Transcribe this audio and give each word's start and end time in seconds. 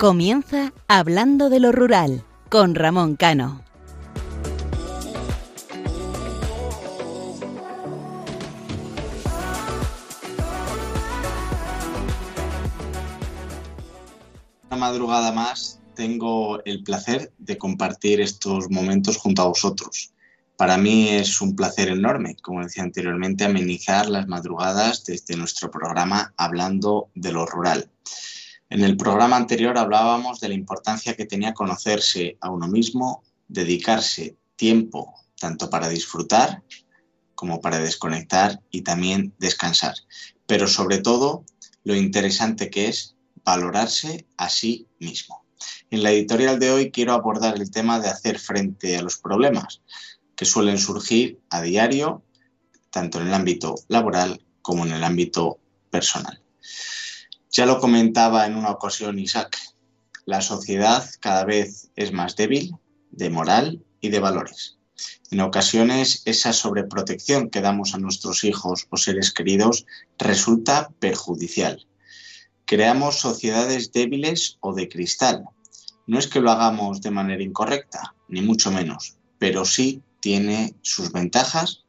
Comienza 0.00 0.72
Hablando 0.88 1.50
de 1.50 1.60
lo 1.60 1.72
Rural 1.72 2.24
con 2.48 2.74
Ramón 2.74 3.16
Cano. 3.16 3.62
Una 14.70 14.76
madrugada 14.78 15.32
más 15.32 15.80
tengo 15.94 16.64
el 16.64 16.82
placer 16.82 17.30
de 17.36 17.58
compartir 17.58 18.22
estos 18.22 18.70
momentos 18.70 19.18
junto 19.18 19.42
a 19.42 19.48
vosotros. 19.48 20.14
Para 20.56 20.78
mí 20.78 21.10
es 21.10 21.42
un 21.42 21.54
placer 21.54 21.90
enorme, 21.90 22.36
como 22.40 22.62
decía 22.62 22.84
anteriormente, 22.84 23.44
amenizar 23.44 24.08
las 24.08 24.26
madrugadas 24.26 25.04
desde 25.04 25.36
nuestro 25.36 25.70
programa 25.70 26.32
Hablando 26.38 27.10
de 27.14 27.32
lo 27.32 27.44
Rural. 27.44 27.90
En 28.70 28.84
el 28.84 28.96
programa 28.96 29.36
anterior 29.36 29.76
hablábamos 29.76 30.38
de 30.38 30.48
la 30.48 30.54
importancia 30.54 31.16
que 31.16 31.26
tenía 31.26 31.54
conocerse 31.54 32.38
a 32.40 32.50
uno 32.50 32.68
mismo, 32.68 33.24
dedicarse 33.48 34.36
tiempo 34.54 35.12
tanto 35.40 35.68
para 35.68 35.88
disfrutar 35.88 36.62
como 37.34 37.60
para 37.60 37.80
desconectar 37.80 38.60
y 38.70 38.82
también 38.82 39.34
descansar. 39.40 39.94
Pero 40.46 40.68
sobre 40.68 40.98
todo, 40.98 41.44
lo 41.82 41.96
interesante 41.96 42.70
que 42.70 42.86
es 42.86 43.16
valorarse 43.44 44.28
a 44.36 44.48
sí 44.48 44.86
mismo. 45.00 45.44
En 45.90 46.04
la 46.04 46.12
editorial 46.12 46.60
de 46.60 46.70
hoy 46.70 46.90
quiero 46.92 47.14
abordar 47.14 47.56
el 47.56 47.72
tema 47.72 47.98
de 47.98 48.08
hacer 48.08 48.38
frente 48.38 48.96
a 48.96 49.02
los 49.02 49.18
problemas 49.18 49.82
que 50.36 50.44
suelen 50.44 50.78
surgir 50.78 51.40
a 51.50 51.60
diario, 51.60 52.22
tanto 52.90 53.20
en 53.20 53.26
el 53.26 53.34
ámbito 53.34 53.74
laboral 53.88 54.44
como 54.62 54.86
en 54.86 54.92
el 54.92 55.02
ámbito 55.02 55.58
personal. 55.90 56.40
Ya 57.52 57.66
lo 57.66 57.80
comentaba 57.80 58.46
en 58.46 58.54
una 58.54 58.70
ocasión 58.70 59.18
Isaac, 59.18 59.58
la 60.24 60.40
sociedad 60.40 61.04
cada 61.18 61.44
vez 61.44 61.90
es 61.96 62.12
más 62.12 62.36
débil 62.36 62.76
de 63.10 63.28
moral 63.28 63.84
y 64.00 64.10
de 64.10 64.20
valores. 64.20 64.78
En 65.32 65.40
ocasiones 65.40 66.22
esa 66.26 66.52
sobreprotección 66.52 67.50
que 67.50 67.60
damos 67.60 67.94
a 67.94 67.98
nuestros 67.98 68.44
hijos 68.44 68.86
o 68.90 68.96
seres 68.96 69.32
queridos 69.32 69.84
resulta 70.16 70.90
perjudicial. 71.00 71.88
Creamos 72.66 73.18
sociedades 73.18 73.90
débiles 73.90 74.58
o 74.60 74.72
de 74.72 74.88
cristal. 74.88 75.44
No 76.06 76.20
es 76.20 76.28
que 76.28 76.40
lo 76.40 76.52
hagamos 76.52 77.00
de 77.00 77.10
manera 77.10 77.42
incorrecta, 77.42 78.14
ni 78.28 78.42
mucho 78.42 78.70
menos, 78.70 79.16
pero 79.38 79.64
sí 79.64 80.04
tiene 80.20 80.76
sus 80.82 81.10
ventajas, 81.10 81.84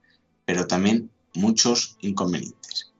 pero 0.46 0.66
también 0.66 1.12
muchos 1.36 1.98
inconvenientes. 2.02 2.91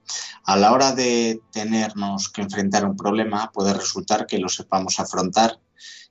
A 0.44 0.56
la 0.56 0.72
hora 0.72 0.92
de 0.92 1.40
tenernos 1.52 2.28
que 2.28 2.42
enfrentar 2.42 2.84
un 2.84 2.96
problema, 2.96 3.50
puede 3.52 3.74
resultar 3.74 4.26
que 4.26 4.38
lo 4.38 4.48
sepamos 4.48 4.98
afrontar 5.00 5.60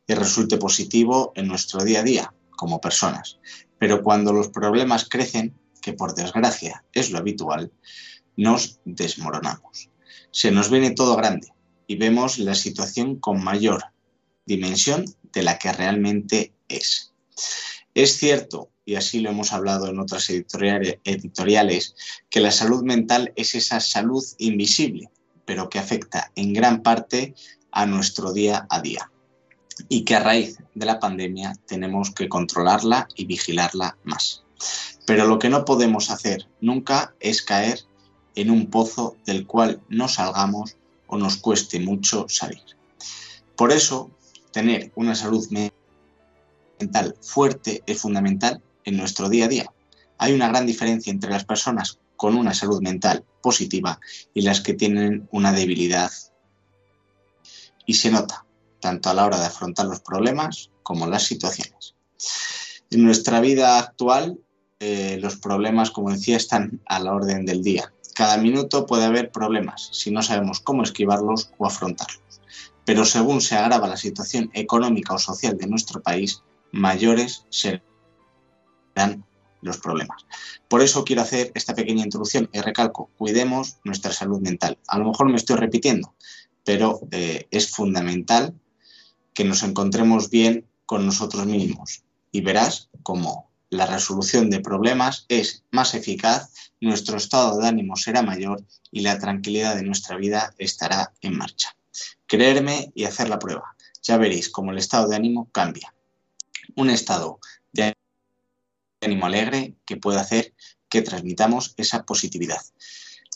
y 0.08 0.14
resulte 0.14 0.58
positivo 0.58 1.31
en 1.36 1.48
nuestro 1.48 1.83
día 1.83 2.00
a 2.00 2.03
día 2.03 2.33
como 2.52 2.81
personas. 2.81 3.39
Pero 3.78 4.03
cuando 4.03 4.33
los 4.33 4.50
problemas 4.50 5.08
crecen, 5.09 5.58
que 5.81 5.94
por 5.94 6.14
desgracia 6.14 6.86
es 6.94 7.11
lo 7.11 7.17
habitual, 7.17 7.72
nos 8.38 8.80
desmoronamos. 8.86 9.89
Se 10.32 10.52
nos 10.52 10.70
viene 10.70 10.92
todo 10.92 11.15
grande 11.15 11.54
y 11.88 11.95
vemos 11.98 12.38
la 12.38 12.55
situación 12.55 13.17
con 13.20 13.44
mayor 13.44 13.86
dimensión 14.45 15.05
de 15.33 15.44
la 15.44 15.58
que 15.58 15.71
realmente 15.73 16.54
es. 16.67 17.14
Es 17.94 18.17
cierto 18.17 18.70
y 18.86 18.95
así 18.95 19.19
lo 19.19 19.30
hemos 19.30 19.53
hablado 19.53 19.87
en 19.87 19.99
otras 19.99 20.30
editoriales, 20.30 21.95
que 22.30 22.39
la 22.39 22.52
salud 22.52 22.83
mental 22.83 23.31
es 23.36 23.55
esa 23.55 23.80
salud 23.80 24.23
invisible, 24.37 25.09
pero 25.45 25.69
que 25.69 25.80
afecta 25.80 26.31
en 26.36 26.53
gran 26.53 26.81
parte 26.81 27.36
a 27.71 27.86
nuestro 27.86 28.33
día 28.33 28.65
a 28.70 28.81
día 28.81 29.11
y 29.89 30.03
que 30.03 30.15
a 30.15 30.20
raíz 30.20 30.58
de 30.75 30.86
la 30.86 30.99
pandemia 30.99 31.53
tenemos 31.65 32.11
que 32.11 32.30
controlarla 32.30 33.08
y 33.15 33.25
vigilarla 33.25 33.97
más. 34.03 34.43
Pero 35.05 35.25
lo 35.25 35.39
que 35.39 35.49
no 35.49 35.65
podemos 35.65 36.09
hacer 36.11 36.47
nunca 36.59 37.14
es 37.20 37.41
caer 37.41 37.80
en 38.36 38.52
un 38.52 38.67
pozo 38.67 39.17
del 39.25 39.45
cual 39.47 39.81
no 39.89 40.08
salgamos 40.08 40.77
o 41.08 41.17
nos 41.17 41.37
cueste 41.37 41.80
mucho 41.80 42.27
salir. 42.30 42.61
Por 43.55 43.71
eso, 43.71 44.11
tener 44.52 44.91
una 44.95 45.15
salud 45.15 45.47
mental 46.80 47.15
fuerte 47.21 47.83
es 47.86 48.02
fundamental 48.02 48.61
en 48.86 48.97
nuestro 48.97 49.30
día 49.30 49.45
a 49.45 49.49
día. 49.49 49.73
Hay 50.17 50.33
una 50.33 50.47
gran 50.49 50.65
diferencia 50.65 51.11
entre 51.11 51.31
las 51.31 51.45
personas 51.45 51.99
con 52.15 52.36
una 52.36 52.53
salud 52.53 52.81
mental 52.81 53.25
positiva 53.42 53.99
y 54.33 54.42
las 54.42 54.61
que 54.61 54.75
tienen 54.75 55.27
una 55.31 55.52
debilidad. 55.52 56.11
Y 57.87 57.95
se 57.95 58.11
nota, 58.11 58.45
tanto 58.80 59.09
a 59.09 59.15
la 59.15 59.25
hora 59.25 59.39
de 59.39 59.47
afrontar 59.47 59.87
los 59.87 60.02
problemas 60.02 60.70
como 60.83 61.08
las 61.08 61.23
situaciones. 61.23 61.95
En 62.91 63.03
nuestra 63.03 63.39
vida 63.39 63.80
actual, 63.80 64.37
eh, 64.80 65.17
los 65.20 65.37
problemas, 65.37 65.89
como 65.89 66.11
decía, 66.11 66.37
están 66.37 66.81
a 66.86 66.99
la 66.99 67.14
orden 67.14 67.45
del 67.45 67.64
día. 67.64 67.91
Cada 68.14 68.37
minuto 68.37 68.86
puede 68.86 69.05
haber 69.05 69.31
problemas 69.31 69.89
si 69.91 70.11
no 70.11 70.21
sabemos 70.21 70.59
cómo 70.59 70.83
esquivarlos 70.83 71.52
o 71.58 71.65
afrontarlos. 71.65 72.21
Pero 72.86 73.05
según 73.05 73.41
se 73.41 73.55
agrava 73.55 73.87
la 73.87 73.97
situación 73.97 74.52
económica 74.53 75.14
o 75.14 75.20
social 75.20 75.58
de 75.58 75.67
nuestro 75.67 76.02
país, 76.02 76.43
mayores 76.71 77.45
serán 77.49 77.81
los 79.61 79.77
problemas. 79.77 80.25
Por 80.67 80.81
eso 80.81 81.03
quiero 81.03 81.21
hacer 81.21 81.52
esta 81.53 81.75
pequeña 81.75 82.03
introducción 82.03 82.49
y 82.52 82.59
recalco, 82.61 83.09
cuidemos 83.17 83.77
nuestra 83.83 84.11
salud 84.11 84.41
mental. 84.41 84.77
A 84.87 84.97
lo 84.97 85.05
mejor 85.05 85.29
me 85.29 85.37
estoy 85.37 85.57
repitiendo, 85.57 86.13
pero 86.63 86.99
eh, 87.11 87.47
es 87.52 87.69
fundamental 87.69 88.53
que 89.33 89.43
nos 89.43 89.63
encontremos 89.63 90.29
bien 90.29 90.65
con 90.85 91.05
nosotros 91.05 91.45
mismos 91.45 92.03
y 92.31 92.41
verás 92.41 92.89
cómo 93.03 93.49
la 93.69 93.85
resolución 93.85 94.49
de 94.49 94.59
problemas 94.59 95.25
es 95.29 95.63
más 95.71 95.95
eficaz, 95.95 96.52
nuestro 96.81 97.17
estado 97.17 97.58
de 97.58 97.67
ánimo 97.67 97.95
será 97.95 98.21
mayor 98.21 98.65
y 98.91 98.99
la 99.02 99.17
tranquilidad 99.17 99.75
de 99.75 99.83
nuestra 99.83 100.17
vida 100.17 100.53
estará 100.58 101.13
en 101.21 101.37
marcha. 101.37 101.75
Creerme 102.27 102.91
y 102.95 103.05
hacer 103.05 103.29
la 103.29 103.39
prueba. 103.39 103.75
Ya 104.03 104.17
veréis 104.17 104.49
cómo 104.49 104.71
el 104.71 104.77
estado 104.77 105.08
de 105.08 105.15
ánimo 105.15 105.49
cambia. 105.52 105.93
Un 106.75 106.89
estado 106.89 107.39
ánimo 109.02 109.26
alegre 109.26 109.76
que 109.86 109.98
puede 109.98 110.20
hacer 110.20 110.54
que 110.89 111.02
transmitamos 111.02 111.73
esa 111.78 112.06
positividad. 112.06 112.62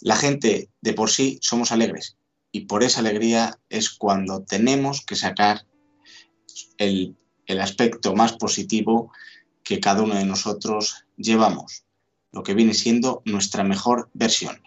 La 0.01 0.15
gente 0.15 0.69
de 0.81 0.93
por 0.93 1.09
sí 1.09 1.39
somos 1.41 1.71
alegres 1.71 2.17
y 2.51 2.61
por 2.61 2.83
esa 2.83 2.99
alegría 2.99 3.59
es 3.69 3.89
cuando 3.89 4.43
tenemos 4.43 5.05
que 5.05 5.15
sacar 5.15 5.65
el, 6.77 7.15
el 7.47 7.61
aspecto 7.61 8.13
más 8.15 8.33
positivo 8.33 9.11
que 9.63 9.79
cada 9.79 10.03
uno 10.03 10.15
de 10.15 10.25
nosotros 10.25 11.05
llevamos, 11.17 11.85
lo 12.31 12.43
que 12.43 12.53
viene 12.53 12.73
siendo 12.73 13.21
nuestra 13.25 13.63
mejor 13.63 14.09
versión. 14.13 14.61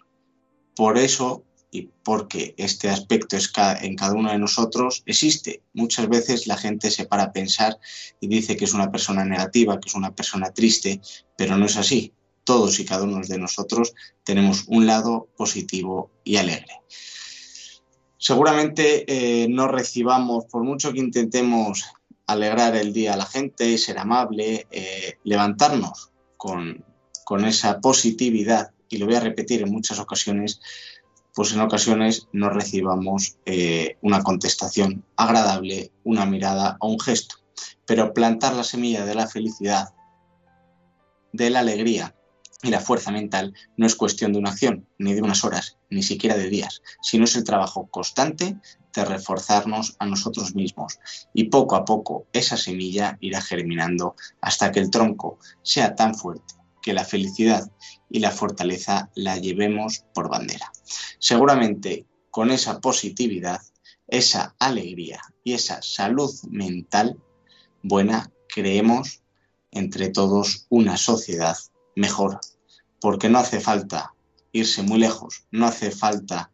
Por 0.75 0.99
eso 0.99 1.45
y 1.71 1.91
porque 2.03 2.55
este 2.56 2.89
aspecto 2.89 3.37
es 3.37 3.53
en 3.81 3.95
cada 3.95 4.15
uno 4.15 4.31
de 4.31 4.39
nosotros 4.39 5.03
existe. 5.06 5.62
Muchas 5.75 6.09
veces 6.09 6.47
la 6.47 6.56
gente 6.56 6.91
se 6.91 7.06
para 7.06 7.25
a 7.25 7.33
pensar 7.33 7.79
y 8.21 8.29
dice 8.29 8.56
que 8.56 8.65
es 8.65 8.73
una 8.73 8.91
persona 8.91 9.25
negativa, 9.25 9.79
que 9.79 9.89
es 9.89 9.95
una 9.95 10.15
persona 10.15 10.50
triste, 10.53 11.00
pero 11.37 11.56
no 11.56 11.67
es 11.67 11.76
así. 11.76 12.12
Todos 12.44 12.81
y 12.81 12.87
cada 12.87 13.05
uno 13.05 13.20
de 13.20 13.38
nosotros 13.38 13.93
tenemos 14.25 14.65
un 14.69 14.87
lado 14.87 15.29
positivo 15.37 16.11
y 16.25 16.37
alegre. 16.37 16.81
Seguramente 18.17 19.05
eh, 19.06 19.47
no 19.49 19.69
recibamos, 19.69 20.47
por 20.47 20.65
mucho 20.65 20.93
que 20.93 20.99
intentemos 20.99 21.85
alegrar 22.26 22.75
el 22.76 22.93
día 22.93 23.15
a 23.15 23.17
la 23.17 23.26
gente, 23.26 23.76
ser 23.79 23.99
amable, 23.99 24.67
eh, 24.70 25.19
levantarnos 25.25 26.11
con, 26.37 26.85
con 27.25 27.44
esa 27.44 27.81
positividad, 27.81 28.70
y 28.88 28.97
lo 28.97 29.06
voy 29.06 29.15
a 29.15 29.20
repetir 29.20 29.62
en 29.62 29.70
muchas 29.70 29.99
ocasiones, 29.99 30.61
pues 31.38 31.52
en 31.52 31.61
ocasiones 31.61 32.26
no 32.32 32.50
recibamos 32.50 33.37
eh, 33.46 33.96
una 34.02 34.25
contestación 34.25 35.05
agradable, 35.14 35.93
una 36.02 36.26
mirada 36.26 36.76
o 36.81 36.88
un 36.88 36.99
gesto. 36.99 37.37
Pero 37.87 38.12
plantar 38.12 38.55
la 38.55 38.64
semilla 38.64 39.06
de 39.06 39.14
la 39.14 39.29
felicidad, 39.29 39.94
de 41.32 41.50
la 41.50 41.61
alegría 41.61 42.17
y 42.61 42.70
la 42.70 42.81
fuerza 42.81 43.12
mental 43.12 43.55
no 43.76 43.87
es 43.87 43.94
cuestión 43.94 44.32
de 44.32 44.40
una 44.40 44.50
acción, 44.50 44.88
ni 44.99 45.14
de 45.14 45.23
unas 45.23 45.44
horas, 45.44 45.79
ni 45.90 46.02
siquiera 46.02 46.37
de 46.37 46.49
días, 46.49 46.82
sino 47.02 47.23
es 47.23 47.37
el 47.37 47.44
trabajo 47.44 47.87
constante 47.87 48.56
de 48.93 49.05
reforzarnos 49.05 49.94
a 50.00 50.06
nosotros 50.06 50.56
mismos. 50.56 50.99
Y 51.34 51.44
poco 51.44 51.76
a 51.76 51.84
poco 51.84 52.26
esa 52.32 52.56
semilla 52.56 53.17
irá 53.20 53.41
germinando 53.41 54.17
hasta 54.41 54.73
que 54.73 54.81
el 54.81 54.91
tronco 54.91 55.38
sea 55.62 55.94
tan 55.94 56.17
fuerte 56.17 56.57
que 56.88 56.94
la 56.94 57.05
felicidad 57.05 57.70
y 58.08 58.19
la 58.20 58.31
fortaleza 58.31 59.11
la 59.14 59.37
llevemos 59.37 60.06
por 60.14 60.31
bandera. 60.31 60.73
Seguramente 61.19 62.06
con 62.31 62.50
esa 62.50 62.81
positividad, 62.81 63.61
esa 64.06 64.56
alegría 64.58 65.20
y 65.44 65.52
esa 65.52 65.82
salud 65.82 66.32
mental 66.49 67.19
buena, 67.82 68.32
creemos 68.49 69.23
entre 69.70 70.08
todos 70.08 70.64
una 70.70 70.96
sociedad 70.96 71.58
mejor, 71.94 72.40
porque 73.02 73.29
no 73.29 73.38
hace 73.38 73.61
falta 73.61 74.14
irse 74.52 74.81
muy 74.81 74.99
lejos, 74.99 75.44
no 75.50 75.67
hace 75.67 75.91
falta 75.91 76.50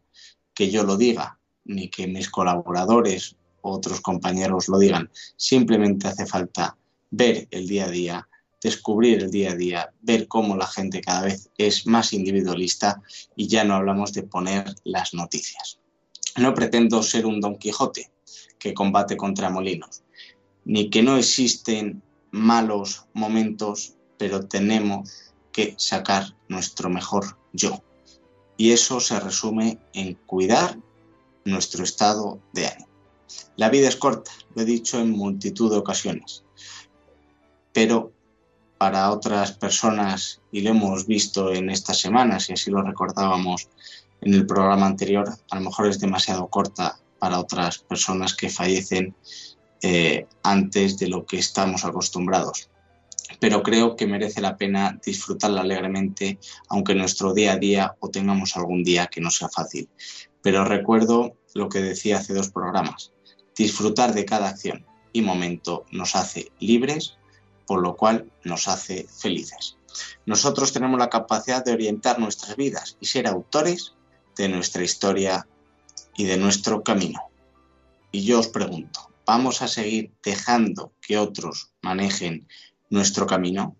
que 0.53 0.69
yo 0.69 0.83
lo 0.83 0.97
diga, 0.97 1.39
ni 1.63 1.87
que 1.87 2.07
mis 2.07 2.29
colaboradores 2.29 3.37
otros 3.61 4.01
compañeros 4.01 4.67
lo 4.67 4.79
digan. 4.79 5.09
Simplemente 5.37 6.09
hace 6.09 6.25
falta 6.25 6.77
ver 7.09 7.47
el 7.51 7.69
día 7.69 7.85
a 7.85 7.89
día, 7.89 8.27
descubrir 8.61 9.23
el 9.23 9.31
día 9.31 9.51
a 9.51 9.55
día, 9.55 9.93
ver 10.01 10.27
cómo 10.27 10.55
la 10.55 10.67
gente 10.67 11.01
cada 11.01 11.23
vez 11.23 11.49
es 11.57 11.85
más 11.87 12.13
individualista 12.13 13.01
y 13.35 13.47
ya 13.47 13.63
no 13.63 13.75
hablamos 13.75 14.13
de 14.13 14.23
poner 14.23 14.75
las 14.83 15.13
noticias. 15.13 15.79
No 16.37 16.53
pretendo 16.53 17.01
ser 17.03 17.25
un 17.25 17.39
Don 17.39 17.57
Quijote 17.57 18.11
que 18.57 18.73
combate 18.73 19.15
contra 19.15 19.49
molinos, 19.49 20.03
ni 20.65 20.89
que 20.89 21.03
no 21.03 21.17
existen 21.17 22.01
malos 22.31 23.05
momentos, 23.13 23.95
pero 24.17 24.47
tenemos 24.47 25.33
que 25.51 25.75
sacar 25.77 26.35
nuestro 26.49 26.89
mejor 26.89 27.37
yo. 27.53 27.83
Y 28.57 28.71
eso 28.71 28.99
se 28.99 29.19
resume 29.19 29.79
en 29.93 30.15
cuidar 30.25 30.77
nuestro 31.45 31.83
estado 31.83 32.41
de 32.53 32.67
ánimo. 32.67 32.89
La 33.55 33.69
vida 33.69 33.87
es 33.87 33.95
corta, 33.95 34.31
lo 34.53 34.63
he 34.63 34.65
dicho 34.65 34.99
en 34.99 35.11
multitud 35.11 35.71
de 35.71 35.77
ocasiones, 35.77 36.43
pero 37.73 38.11
para 38.85 39.09
otras 39.09 39.53
personas, 39.53 40.41
y 40.51 40.61
lo 40.61 40.69
hemos 40.69 41.07
visto 41.07 41.51
en 41.51 41.71
estas 41.71 41.99
semanas, 41.99 42.47
y 42.47 42.53
así 42.53 42.69
lo 42.69 42.83
recordábamos 42.83 43.67
en 44.21 44.35
el 44.35 44.45
programa 44.45 44.85
anterior, 44.85 45.27
a 45.49 45.55
lo 45.55 45.61
mejor 45.61 45.87
es 45.87 45.99
demasiado 45.99 46.45
corta 46.49 46.99
para 47.17 47.39
otras 47.39 47.79
personas 47.79 48.35
que 48.35 48.51
fallecen 48.51 49.15
eh, 49.81 50.27
antes 50.43 50.99
de 50.99 51.07
lo 51.07 51.25
que 51.25 51.39
estamos 51.39 51.83
acostumbrados. 51.83 52.69
Pero 53.39 53.63
creo 53.63 53.95
que 53.95 54.05
merece 54.05 54.39
la 54.39 54.55
pena 54.55 54.99
disfrutarla 55.03 55.61
alegremente, 55.61 56.37
aunque 56.69 56.93
nuestro 56.93 57.33
día 57.33 57.53
a 57.53 57.57
día 57.57 57.95
o 58.01 58.09
tengamos 58.09 58.55
algún 58.55 58.83
día 58.83 59.07
que 59.07 59.19
no 59.19 59.31
sea 59.31 59.49
fácil. 59.49 59.89
Pero 60.43 60.63
recuerdo 60.63 61.37
lo 61.55 61.69
que 61.69 61.81
decía 61.81 62.17
hace 62.17 62.35
dos 62.35 62.51
programas. 62.51 63.13
Disfrutar 63.57 64.13
de 64.13 64.25
cada 64.25 64.49
acción 64.49 64.85
y 65.11 65.23
momento 65.23 65.85
nos 65.91 66.15
hace 66.15 66.51
libres, 66.59 67.17
por 67.65 67.81
lo 67.81 67.95
cual 67.95 68.31
nos 68.43 68.67
hace 68.67 69.07
felices. 69.07 69.77
Nosotros 70.25 70.73
tenemos 70.73 70.99
la 70.99 71.09
capacidad 71.09 71.63
de 71.63 71.73
orientar 71.73 72.19
nuestras 72.19 72.55
vidas 72.55 72.97
y 72.99 73.05
ser 73.05 73.27
autores 73.27 73.93
de 74.37 74.49
nuestra 74.49 74.83
historia 74.83 75.47
y 76.15 76.25
de 76.25 76.37
nuestro 76.37 76.83
camino. 76.83 77.21
Y 78.11 78.23
yo 78.23 78.39
os 78.39 78.47
pregunto, 78.47 79.11
¿vamos 79.25 79.61
a 79.61 79.67
seguir 79.67 80.11
dejando 80.23 80.93
que 81.01 81.17
otros 81.17 81.71
manejen 81.81 82.47
nuestro 82.89 83.25
camino? 83.25 83.75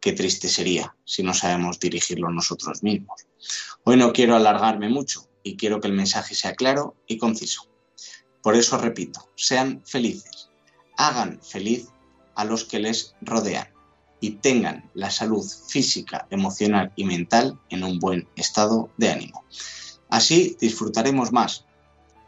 Qué 0.00 0.12
triste 0.12 0.48
sería 0.48 0.94
si 1.04 1.22
no 1.22 1.34
sabemos 1.34 1.80
dirigirlo 1.80 2.30
nosotros 2.30 2.82
mismos. 2.82 3.26
Hoy 3.84 3.96
no 3.96 4.12
quiero 4.12 4.36
alargarme 4.36 4.88
mucho, 4.88 5.28
y 5.46 5.56
quiero 5.56 5.80
que 5.80 5.86
el 5.86 5.94
mensaje 5.94 6.34
sea 6.34 6.54
claro 6.54 6.96
y 7.06 7.18
conciso. 7.18 7.68
Por 8.42 8.56
eso 8.56 8.78
repito, 8.78 9.30
sean 9.36 9.80
felices, 9.86 10.50
hagan 10.96 11.40
feliz 11.40 11.86
a 12.36 12.44
los 12.44 12.64
que 12.64 12.78
les 12.78 13.14
rodean 13.20 13.68
y 14.20 14.32
tengan 14.32 14.88
la 14.94 15.10
salud 15.10 15.44
física, 15.68 16.26
emocional 16.30 16.92
y 16.96 17.04
mental 17.04 17.58
en 17.70 17.84
un 17.84 17.98
buen 17.98 18.28
estado 18.36 18.90
de 18.96 19.10
ánimo. 19.10 19.44
Así 20.08 20.56
disfrutaremos 20.60 21.32
más 21.32 21.64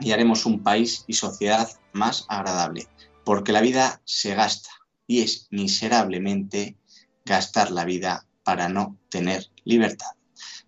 y 0.00 0.12
haremos 0.12 0.46
un 0.46 0.62
país 0.62 1.05
y 1.06 1.14
sociedad 1.14 1.69
más 1.93 2.25
agradable, 2.28 2.88
porque 3.25 3.52
la 3.52 3.60
vida 3.60 4.00
se 4.05 4.34
gasta 4.34 4.70
y 5.06 5.20
es 5.22 5.49
miserablemente 5.50 6.76
gastar 7.25 7.70
la 7.70 7.84
vida 7.84 8.26
para 8.44 8.69
no 8.69 8.96
tener 9.08 9.50
libertad. 9.64 10.10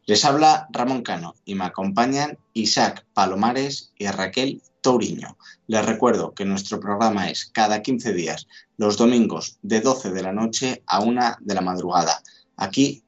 Les 0.07 0.25
habla 0.25 0.69
Ramón 0.73 1.03
Cano 1.03 1.35
y 1.45 1.55
me 1.55 1.65
acompañan 1.65 2.39
Isaac 2.53 3.07
Palomares 3.15 3.93
y 3.97 4.09
Raquel 4.09 4.63
Touriño. 4.81 5.37
Les 5.67 5.85
recuerdo 5.85 6.35
que 6.35 6.45
nuestro 6.45 6.81
programa 6.81 7.31
es 7.31 7.47
cada 7.47 7.83
15 7.83 8.13
días, 8.13 8.47
los 8.77 8.97
domingos 8.97 9.59
de 9.63 9.81
12 9.81 10.11
de 10.11 10.23
la 10.23 10.33
noche 10.33 10.83
a 10.87 11.01
1 11.01 11.37
de 11.41 11.55
la 11.55 11.61
madrugada. 11.61 12.23
Aquí 12.57 13.03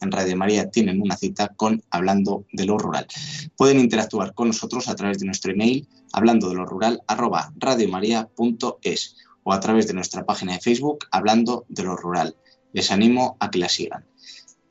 en 0.00 0.12
Radio 0.12 0.36
María 0.36 0.70
tienen 0.70 1.00
una 1.02 1.16
cita 1.16 1.48
con 1.48 1.82
Hablando 1.90 2.44
de 2.52 2.64
lo 2.64 2.78
Rural. 2.78 3.06
Pueden 3.56 3.80
interactuar 3.80 4.34
con 4.34 4.48
nosotros 4.48 4.88
a 4.88 4.94
través 4.94 5.18
de 5.18 5.26
nuestro 5.26 5.52
email 5.52 5.88
hablando 6.12 6.48
de 6.48 6.54
lo 6.54 6.64
rural 6.64 7.02
arroba 7.06 7.52
radiomaria.es 7.56 9.16
o 9.42 9.52
a 9.52 9.60
través 9.60 9.86
de 9.86 9.94
nuestra 9.94 10.24
página 10.24 10.52
de 10.52 10.60
Facebook 10.60 11.06
Hablando 11.10 11.64
de 11.68 11.82
lo 11.82 11.96
Rural. 11.96 12.36
Les 12.72 12.90
animo 12.90 13.36
a 13.40 13.50
que 13.50 13.58
la 13.58 13.68
sigan. 13.68 14.04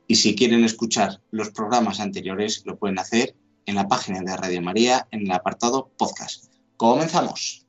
Y 0.06 0.16
si 0.16 0.34
quieren 0.34 0.64
escuchar 0.64 1.20
los 1.30 1.50
programas 1.50 2.00
anteriores, 2.00 2.62
lo 2.64 2.78
pueden 2.78 2.98
hacer 2.98 3.34
en 3.68 3.74
la 3.74 3.86
página 3.86 4.20
de 4.22 4.34
Radio 4.34 4.62
María 4.62 5.06
en 5.10 5.26
el 5.26 5.32
apartado 5.32 5.90
podcast. 5.98 6.46
Comenzamos. 6.78 7.67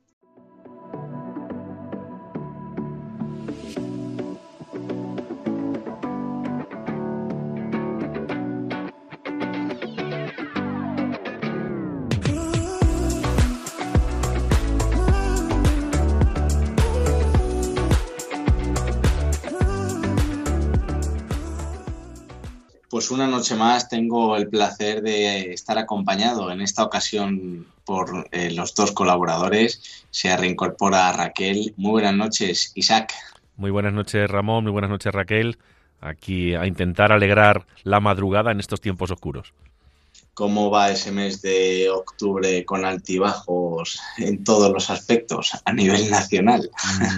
Pues 22.99 23.11
una 23.11 23.27
noche 23.27 23.55
más 23.55 23.87
tengo 23.87 24.35
el 24.35 24.49
placer 24.49 25.01
de 25.01 25.53
estar 25.53 25.77
acompañado 25.77 26.51
en 26.51 26.59
esta 26.59 26.83
ocasión 26.83 27.65
por 27.85 28.27
eh, 28.33 28.51
los 28.51 28.75
dos 28.75 28.91
colaboradores. 28.91 30.05
Se 30.11 30.35
reincorpora 30.35 31.13
Raquel. 31.13 31.73
Muy 31.77 31.91
buenas 31.91 32.13
noches, 32.13 32.73
Isaac. 32.75 33.13
Muy 33.55 33.71
buenas 33.71 33.93
noches, 33.93 34.29
Ramón. 34.29 34.65
Muy 34.65 34.73
buenas 34.73 34.89
noches, 34.89 35.13
Raquel. 35.13 35.57
Aquí 36.01 36.55
a 36.55 36.67
intentar 36.67 37.13
alegrar 37.13 37.65
la 37.83 38.01
madrugada 38.01 38.51
en 38.51 38.59
estos 38.59 38.81
tiempos 38.81 39.11
oscuros. 39.11 39.53
¿Cómo 40.33 40.69
va 40.69 40.91
ese 40.91 41.13
mes 41.13 41.41
de 41.41 41.89
octubre 41.89 42.65
con 42.65 42.83
altibajos 42.83 44.01
en 44.17 44.43
todos 44.43 44.73
los 44.73 44.89
aspectos 44.89 45.53
a 45.63 45.71
nivel 45.71 46.09
nacional? 46.09 46.69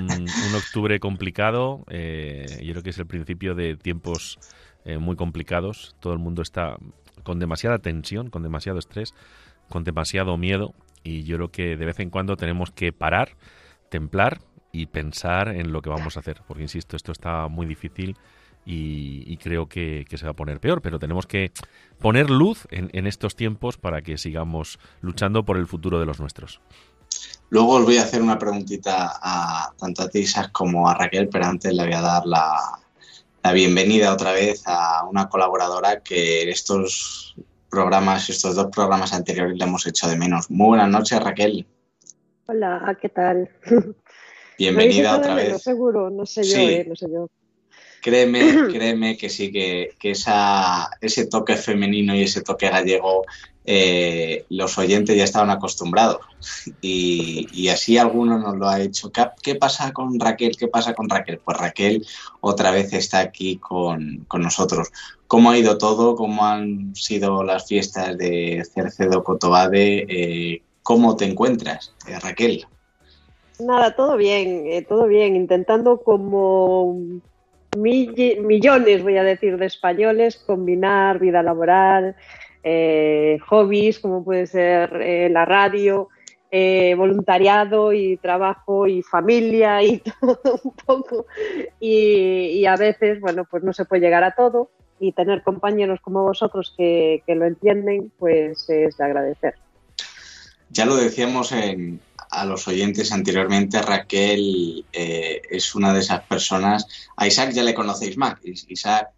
Mm, 0.04 0.12
un 0.12 0.56
octubre 0.56 1.00
complicado. 1.00 1.84
Eh, 1.90 2.62
yo 2.64 2.74
creo 2.74 2.84
que 2.84 2.92
es 2.92 3.00
el 3.00 3.08
principio 3.08 3.56
de 3.56 3.78
tiempos 3.78 4.38
eh, 4.86 4.98
muy 4.98 5.16
complicados. 5.16 5.96
Todo 6.00 6.14
el 6.14 6.20
mundo 6.20 6.42
está 6.42 6.78
con 7.24 7.40
demasiada 7.40 7.80
tensión, 7.80 8.30
con 8.30 8.44
demasiado 8.44 8.80
estrés, 8.80 9.14
con 9.70 9.84
demasiado 9.84 10.38
miedo 10.38 10.74
y 11.04 11.24
yo 11.24 11.38
creo 11.38 11.52
que 11.52 11.78
de 11.78 11.86
vez 11.86 12.00
en 12.00 12.10
cuando 12.10 12.38
tenemos 12.38 12.72
que 12.72 12.94
parar, 12.94 13.36
templar 13.90 14.42
y 14.72 14.86
pensar 14.86 15.50
en 15.50 15.72
lo 15.72 15.82
que 15.82 15.90
vamos 15.90 16.18
a 16.18 16.22
hacer. 16.22 16.42
Porque, 16.48 16.64
insisto, 16.64 16.96
esto 16.96 17.12
está 17.12 17.48
muy 17.48 17.66
difícil 17.66 18.18
y, 18.66 19.38
creo 19.38 19.68
que, 19.68 20.06
se 20.10 20.26
va 20.26 20.32
a 20.32 20.36
poner 20.36 20.60
peor, 20.60 20.82
pero 20.82 21.00
tenemos 21.00 21.26
que 21.26 21.52
poner 22.00 22.30
luz 22.30 22.68
en, 22.70 23.08
estos 23.08 23.36
tiempos 23.36 23.78
para 23.78 24.02
que 24.02 24.18
sigamos 24.18 24.80
luchando 25.02 25.44
por 25.44 25.58
el 25.58 25.66
futuro 25.66 26.00
de 26.00 26.06
los 26.06 26.20
nuestros. 26.20 26.62
Luego 27.50 27.74
os 27.74 27.86
voy 27.86 27.98
a 27.98 28.04
hacer 28.04 28.22
una 28.22 28.38
preguntita 28.38 29.20
a 29.22 29.74
tanto 29.78 30.04
a 30.04 30.10
ti, 30.10 30.24
como 30.52 30.88
a 30.88 30.94
Raquel, 30.94 31.28
pero 31.28 31.46
antes 31.46 31.74
le 31.74 31.84
voy 31.84 31.94
a 31.94 32.02
dar 32.02 32.26
la, 32.26 32.80
la 33.44 33.54
bienvenida 33.54 34.14
otra 34.14 34.34
vez 34.34 34.64
a 34.66 35.06
una 35.10 35.28
colaboradora 35.28 36.02
que 36.02 36.44
en 36.44 36.50
estos 36.50 37.36
programas, 37.70 38.30
estos 38.30 38.56
dos 38.56 38.68
programas 38.68 39.14
anteriores 39.14 39.58
le 39.58 39.64
hemos 39.64 39.88
hecho 39.88 40.08
de 40.08 40.18
menos. 40.18 40.50
Muy 40.52 40.68
buenas 40.68 40.90
noches, 40.90 41.20
Raquel. 41.22 41.66
Hola, 42.46 42.98
¿qué 43.02 43.10
tal? 43.10 43.50
Bienvenida 44.58 45.18
otra 45.18 45.34
vez. 45.34 45.62
seguro, 45.62 46.10
no 46.10 46.26
sé 46.26 46.44
yo, 46.44 46.58
eh, 46.58 46.86
no 46.88 46.96
sé 46.96 47.08
yo. 47.12 47.30
Créeme, 48.02 48.40
créeme 48.74 49.18
que 49.18 49.30
sí, 49.30 49.52
que, 49.52 49.96
que 50.00 50.12
esa, 50.12 50.90
ese 51.02 51.28
toque 51.28 51.56
femenino 51.56 52.16
y 52.16 52.24
ese 52.24 52.42
toque 52.42 52.70
gallego 52.70 53.24
eh, 53.64 54.46
los 54.50 54.80
oyentes 54.80 55.16
ya 55.16 55.24
estaban 55.24 55.52
acostumbrados 55.52 56.22
y, 56.82 57.68
así 57.70 57.98
alguno 57.98 58.40
nos 58.40 58.58
lo 58.58 58.68
ha 58.68 58.82
hecho. 58.82 59.12
¿Qué, 59.42 59.56
pasa 59.56 59.94
con 59.94 60.20
Raquel? 60.20 60.58
¿Qué 60.58 60.68
pasa 60.68 60.94
con 60.96 61.08
Raquel? 61.08 61.40
Pues 61.40 61.58
Raquel 61.58 62.06
otra 62.40 62.72
vez 62.72 62.92
está 62.94 63.20
aquí 63.20 63.58
con, 63.58 64.26
nosotros. 64.34 64.92
¿Cómo 65.28 65.52
ha 65.52 65.58
ido 65.58 65.78
todo? 65.78 66.16
¿Cómo 66.16 66.46
han 66.46 66.96
sido 66.96 67.44
las 67.44 67.68
fiestas 67.68 68.18
de 68.18 68.64
Cercedo 68.74 69.24
Cotobade? 69.24 70.06
Eh, 70.10 70.64
¿Cómo 70.82 71.16
te 71.16 71.26
encuentras, 71.26 71.94
eh, 72.08 72.20
Raquel? 72.20 72.66
Nada, 73.60 73.96
todo 73.96 74.18
bien, 74.18 74.66
todo 74.90 75.06
bien, 75.06 75.36
intentando 75.36 76.02
como 76.02 76.98
millones, 77.78 79.04
voy 79.04 79.18
a 79.18 79.24
decir, 79.24 79.58
de 79.58 79.66
españoles 79.66 80.38
combinar 80.46 81.20
vida 81.20 81.42
laboral, 81.42 82.16
eh, 82.64 83.40
hobbies, 83.48 84.00
como 84.00 84.24
puede 84.24 84.48
ser 84.48 85.02
eh, 85.02 85.30
la 85.30 85.46
radio, 85.46 86.10
eh, 86.52 86.96
voluntariado 86.96 87.94
y 87.94 88.18
trabajo 88.18 88.88
y 88.88 89.02
familia 89.02 89.82
y 89.82 90.00
todo 90.22 90.60
un 90.64 90.74
poco. 90.86 91.26
Y, 91.80 92.66
a 92.66 92.76
veces, 92.76 93.20
bueno, 93.22 93.46
pues 93.50 93.64
no 93.64 93.74
se 93.74 93.86
puede 93.86 94.02
llegar 94.02 94.24
a 94.24 94.36
todo 94.36 94.70
y 95.00 95.14
tener 95.14 95.42
compañeros 95.42 96.00
como 96.02 96.24
vosotros 96.24 96.74
que, 96.78 97.24
lo 97.28 97.46
entienden, 97.46 98.12
pues 98.20 98.70
es 98.70 98.98
de 98.98 99.04
agradecer. 99.04 99.56
Ya 100.70 100.86
lo 100.86 100.96
decíamos 100.96 101.52
en, 101.52 102.00
a, 102.32 102.46
los 102.46 102.68
oyentes 102.68 103.12
anteriormente, 103.12 103.82
Raquel 103.82 104.86
eh, 104.92 105.42
es 105.50 105.76
una 105.76 105.94
de 105.94 106.00
esas 106.00 106.22
personas. 106.24 106.88
A 107.16 107.28
Isaac 107.28 107.52
ya 107.52 107.64
le 107.64 107.74
conocéis 107.74 108.18
más. 108.18 108.36
Isaac, 108.44 109.10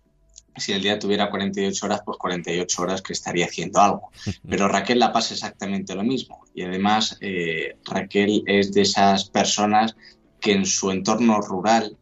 si 0.56 0.72
el 0.72 0.82
día 0.82 1.00
tuviera 1.00 1.30
48 1.30 1.86
horas, 1.86 2.02
pues 2.06 2.18
48 2.18 2.82
horas 2.82 3.02
que 3.02 3.14
estaría 3.14 3.46
haciendo 3.46 3.80
algo. 3.80 4.12
Pero 4.48 4.68
Raquel 4.68 5.00
la 5.00 5.14
pasa 5.14 5.34
exactamente 5.34 5.96
lo 5.96 6.04
mismo. 6.04 6.46
Y 6.54 6.64
además, 6.64 7.18
eh, 7.22 7.78
Raquel 7.86 8.44
es 8.46 8.74
de 8.74 8.82
esas 8.82 9.26
personas 9.30 9.96
que 10.40 10.52
en 10.52 10.66
su 10.66 10.92
entorno 10.92 11.40
rural 11.42 11.98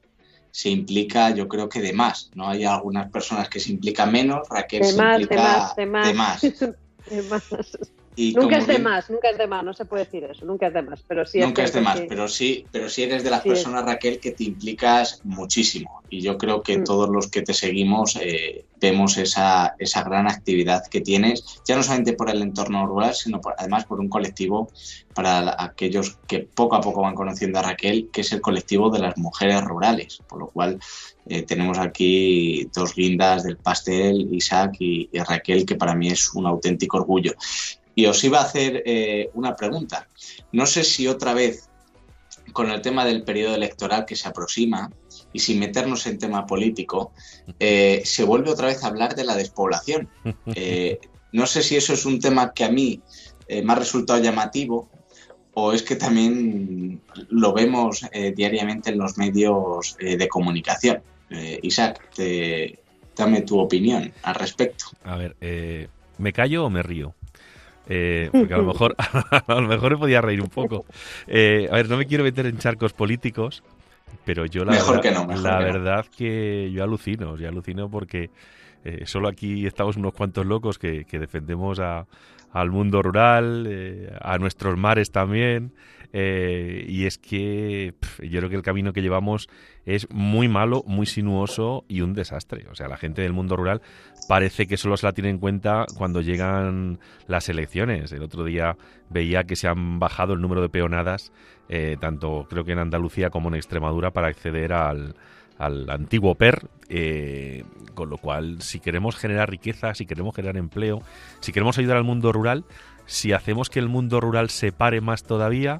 se 0.51 0.69
implica, 0.69 1.29
yo 1.33 1.47
creo 1.47 1.69
que 1.69 1.81
de 1.81 1.93
más. 1.93 2.31
No 2.35 2.49
hay 2.49 2.65
algunas 2.65 3.09
personas 3.09 3.47
que 3.47 3.59
se 3.59 3.71
implican 3.71 4.11
menos, 4.11 4.47
Raquel 4.49 4.83
se 4.83 4.97
implica 4.97 5.73
de 5.75 5.85
más. 5.85 6.15
De 6.15 6.15
más. 6.15 6.41
nunca 8.17 8.57
es 8.57 8.67
de 8.67 8.79
más, 8.79 9.09
nunca 9.09 9.29
es 9.29 9.37
de 9.37 9.47
más, 9.47 9.63
no 9.63 9.73
se 9.73 9.85
puede 9.85 10.05
decir 10.05 10.23
eso, 10.25 10.45
nunca 10.45 10.67
es 10.67 10.73
de 10.73 10.81
más, 10.81 11.01
pero 11.07 11.25
sí 11.25 11.39
Nunca 11.39 11.63
es 11.63 11.73
de 11.73 11.81
más, 11.81 12.01
pero 12.07 12.27
sí, 12.27 12.65
pero 12.71 12.89
sí 12.89 13.03
eres 13.03 13.23
de 13.23 13.29
las 13.29 13.41
personas, 13.41 13.85
Raquel, 13.85 14.19
que 14.19 14.31
te 14.31 14.43
implicas 14.43 15.21
muchísimo. 15.23 16.01
Y 16.09 16.21
yo 16.21 16.37
creo 16.37 16.61
que 16.61 16.77
mm. 16.77 16.83
todos 16.83 17.09
los 17.09 17.27
que 17.27 17.41
te 17.41 17.53
seguimos 17.53 18.17
eh, 18.21 18.65
vemos 18.81 19.17
esa, 19.17 19.75
esa 19.79 20.03
gran 20.03 20.27
actividad 20.27 20.85
que 20.87 21.01
tienes, 21.01 21.61
ya 21.65 21.75
no 21.75 21.83
solamente 21.83 22.13
por 22.13 22.29
el 22.29 22.41
entorno 22.41 22.85
rural, 22.85 23.13
sino 23.13 23.39
además 23.57 23.85
por 23.85 23.99
un 23.99 24.09
colectivo 24.09 24.69
para 25.13 25.63
aquellos 25.63 26.17
que 26.27 26.39
poco 26.39 26.75
a 26.75 26.81
poco 26.81 27.01
van 27.01 27.15
conociendo 27.15 27.59
a 27.59 27.63
Raquel, 27.63 28.09
que 28.11 28.21
es 28.21 28.31
el 28.31 28.41
colectivo 28.41 28.89
de 28.89 28.99
las 28.99 29.17
mujeres 29.17 29.61
rurales. 29.63 30.21
Por 30.27 30.39
lo 30.39 30.47
cual 30.47 30.79
eh, 31.27 31.43
tenemos 31.43 31.77
aquí 31.77 32.69
dos 32.73 32.95
guindas 32.95 33.43
del 33.43 33.57
pastel, 33.57 34.33
Isaac 34.33 34.75
y 34.79 35.09
Raquel, 35.13 35.65
que 35.65 35.75
para 35.75 35.95
mí 35.95 36.09
es 36.09 36.33
un 36.33 36.45
auténtico 36.45 36.97
orgullo. 36.97 37.33
Y 37.95 38.05
os 38.05 38.23
iba 38.23 38.39
a 38.39 38.43
hacer 38.43 38.83
eh, 38.85 39.29
una 39.33 39.55
pregunta. 39.55 40.07
No 40.51 40.65
sé 40.65 40.83
si 40.83 41.07
otra 41.07 41.33
vez, 41.33 41.69
con 42.53 42.71
el 42.71 42.81
tema 42.81 43.05
del 43.05 43.23
periodo 43.23 43.55
electoral 43.55 44.05
que 44.05 44.15
se 44.15 44.27
aproxima, 44.27 44.91
y 45.33 45.39
sin 45.39 45.59
meternos 45.59 46.05
en 46.07 46.17
tema 46.17 46.45
político, 46.45 47.11
eh, 47.59 48.01
se 48.05 48.23
vuelve 48.23 48.51
otra 48.51 48.67
vez 48.67 48.83
a 48.83 48.87
hablar 48.87 49.15
de 49.15 49.25
la 49.25 49.35
despoblación. 49.35 50.09
Eh, 50.55 50.99
no 51.33 51.45
sé 51.45 51.63
si 51.63 51.77
eso 51.77 51.93
es 51.93 52.05
un 52.05 52.19
tema 52.19 52.51
que 52.53 52.65
a 52.65 52.69
mí 52.69 53.01
me 53.49 53.71
ha 53.71 53.75
resultado 53.75 54.21
llamativo 54.21 54.89
o 55.53 55.71
es 55.71 55.81
que 55.81 55.95
también 55.95 57.01
lo 57.29 57.53
vemos 57.53 58.05
diariamente 58.35 58.89
en 58.89 58.97
los 58.97 59.17
medios 59.17 59.95
de 59.97 60.27
comunicación. 60.27 61.01
Isaac, 61.61 62.09
dame 63.15 63.41
tu 63.43 63.59
opinión 63.59 64.11
al 64.23 64.35
respecto. 64.35 64.85
A 65.05 65.15
ver, 65.15 65.37
¿me 66.17 66.33
callo 66.33 66.65
o 66.65 66.69
me 66.69 66.83
río? 66.83 67.15
Eh, 67.93 68.29
porque 68.31 68.53
a 68.53 68.57
lo 68.57 68.63
mejor 68.63 68.95
a 69.47 69.55
lo 69.55 69.67
mejor 69.67 69.91
me 69.91 69.97
podía 69.97 70.21
reír 70.21 70.41
un 70.41 70.49
poco. 70.49 70.85
Eh, 71.27 71.67
a 71.69 71.75
ver, 71.75 71.89
no 71.89 71.97
me 71.97 72.05
quiero 72.05 72.23
meter 72.23 72.45
en 72.45 72.57
charcos 72.57 72.93
políticos, 72.93 73.63
pero 74.23 74.45
yo 74.45 74.63
la, 74.63 74.71
verdad, 74.71 75.01
que 75.01 75.11
no, 75.11 75.27
la 75.27 75.57
que 75.57 75.63
verdad 75.65 76.05
que 76.17 76.71
yo 76.73 76.83
alucino, 76.83 77.37
yo 77.37 77.49
alucino 77.49 77.89
porque 77.89 78.29
eh, 78.85 79.03
solo 79.05 79.27
aquí 79.27 79.65
estamos 79.65 79.97
unos 79.97 80.13
cuantos 80.13 80.45
locos 80.45 80.79
que, 80.79 81.03
que 81.03 81.19
defendemos 81.19 81.79
a, 81.79 82.07
al 82.53 82.71
mundo 82.71 83.01
rural, 83.01 84.17
a 84.21 84.37
nuestros 84.37 84.77
mares 84.77 85.11
también, 85.11 85.73
eh, 86.13 86.85
y 86.87 87.05
es 87.05 87.17
que 87.17 87.93
yo 88.19 88.39
creo 88.39 88.49
que 88.49 88.55
el 88.55 88.61
camino 88.61 88.91
que 88.91 89.01
llevamos 89.01 89.47
es 89.85 90.09
muy 90.11 90.47
malo, 90.47 90.83
muy 90.85 91.05
sinuoso 91.05 91.85
y 91.87 92.01
un 92.01 92.13
desastre. 92.13 92.67
O 92.71 92.75
sea, 92.75 92.87
la 92.87 92.97
gente 92.97 93.21
del 93.21 93.33
mundo 93.33 93.55
rural 93.55 93.81
parece 94.27 94.67
que 94.67 94.77
solo 94.77 94.97
se 94.97 95.05
la 95.05 95.13
tiene 95.13 95.29
en 95.29 95.39
cuenta 95.39 95.85
cuando 95.97 96.21
llegan 96.21 96.99
las 97.27 97.49
elecciones. 97.49 98.11
El 98.11 98.23
otro 98.23 98.43
día 98.43 98.77
veía 99.09 99.43
que 99.43 99.55
se 99.55 99.67
han 99.67 99.99
bajado 99.99 100.33
el 100.33 100.41
número 100.41 100.61
de 100.61 100.69
peonadas, 100.69 101.31
eh, 101.69 101.97
tanto 101.99 102.45
creo 102.49 102.63
que 102.63 102.73
en 102.73 102.79
Andalucía 102.79 103.29
como 103.29 103.49
en 103.49 103.55
Extremadura, 103.55 104.11
para 104.11 104.27
acceder 104.27 104.73
al, 104.73 105.15
al 105.57 105.89
antiguo 105.89 106.35
PER, 106.35 106.67
eh, 106.89 107.63
con 107.93 108.09
lo 108.09 108.17
cual 108.17 108.61
si 108.61 108.79
queremos 108.79 109.15
generar 109.15 109.49
riqueza, 109.49 109.93
si 109.93 110.05
queremos 110.05 110.35
generar 110.35 110.57
empleo, 110.57 111.01
si 111.39 111.51
queremos 111.51 111.77
ayudar 111.77 111.97
al 111.97 112.03
mundo 112.03 112.31
rural, 112.31 112.65
si 113.05 113.33
hacemos 113.33 113.69
que 113.69 113.79
el 113.79 113.89
mundo 113.89 114.19
rural 114.19 114.49
se 114.49 114.71
pare 114.71 115.01
más 115.01 115.23
todavía, 115.23 115.79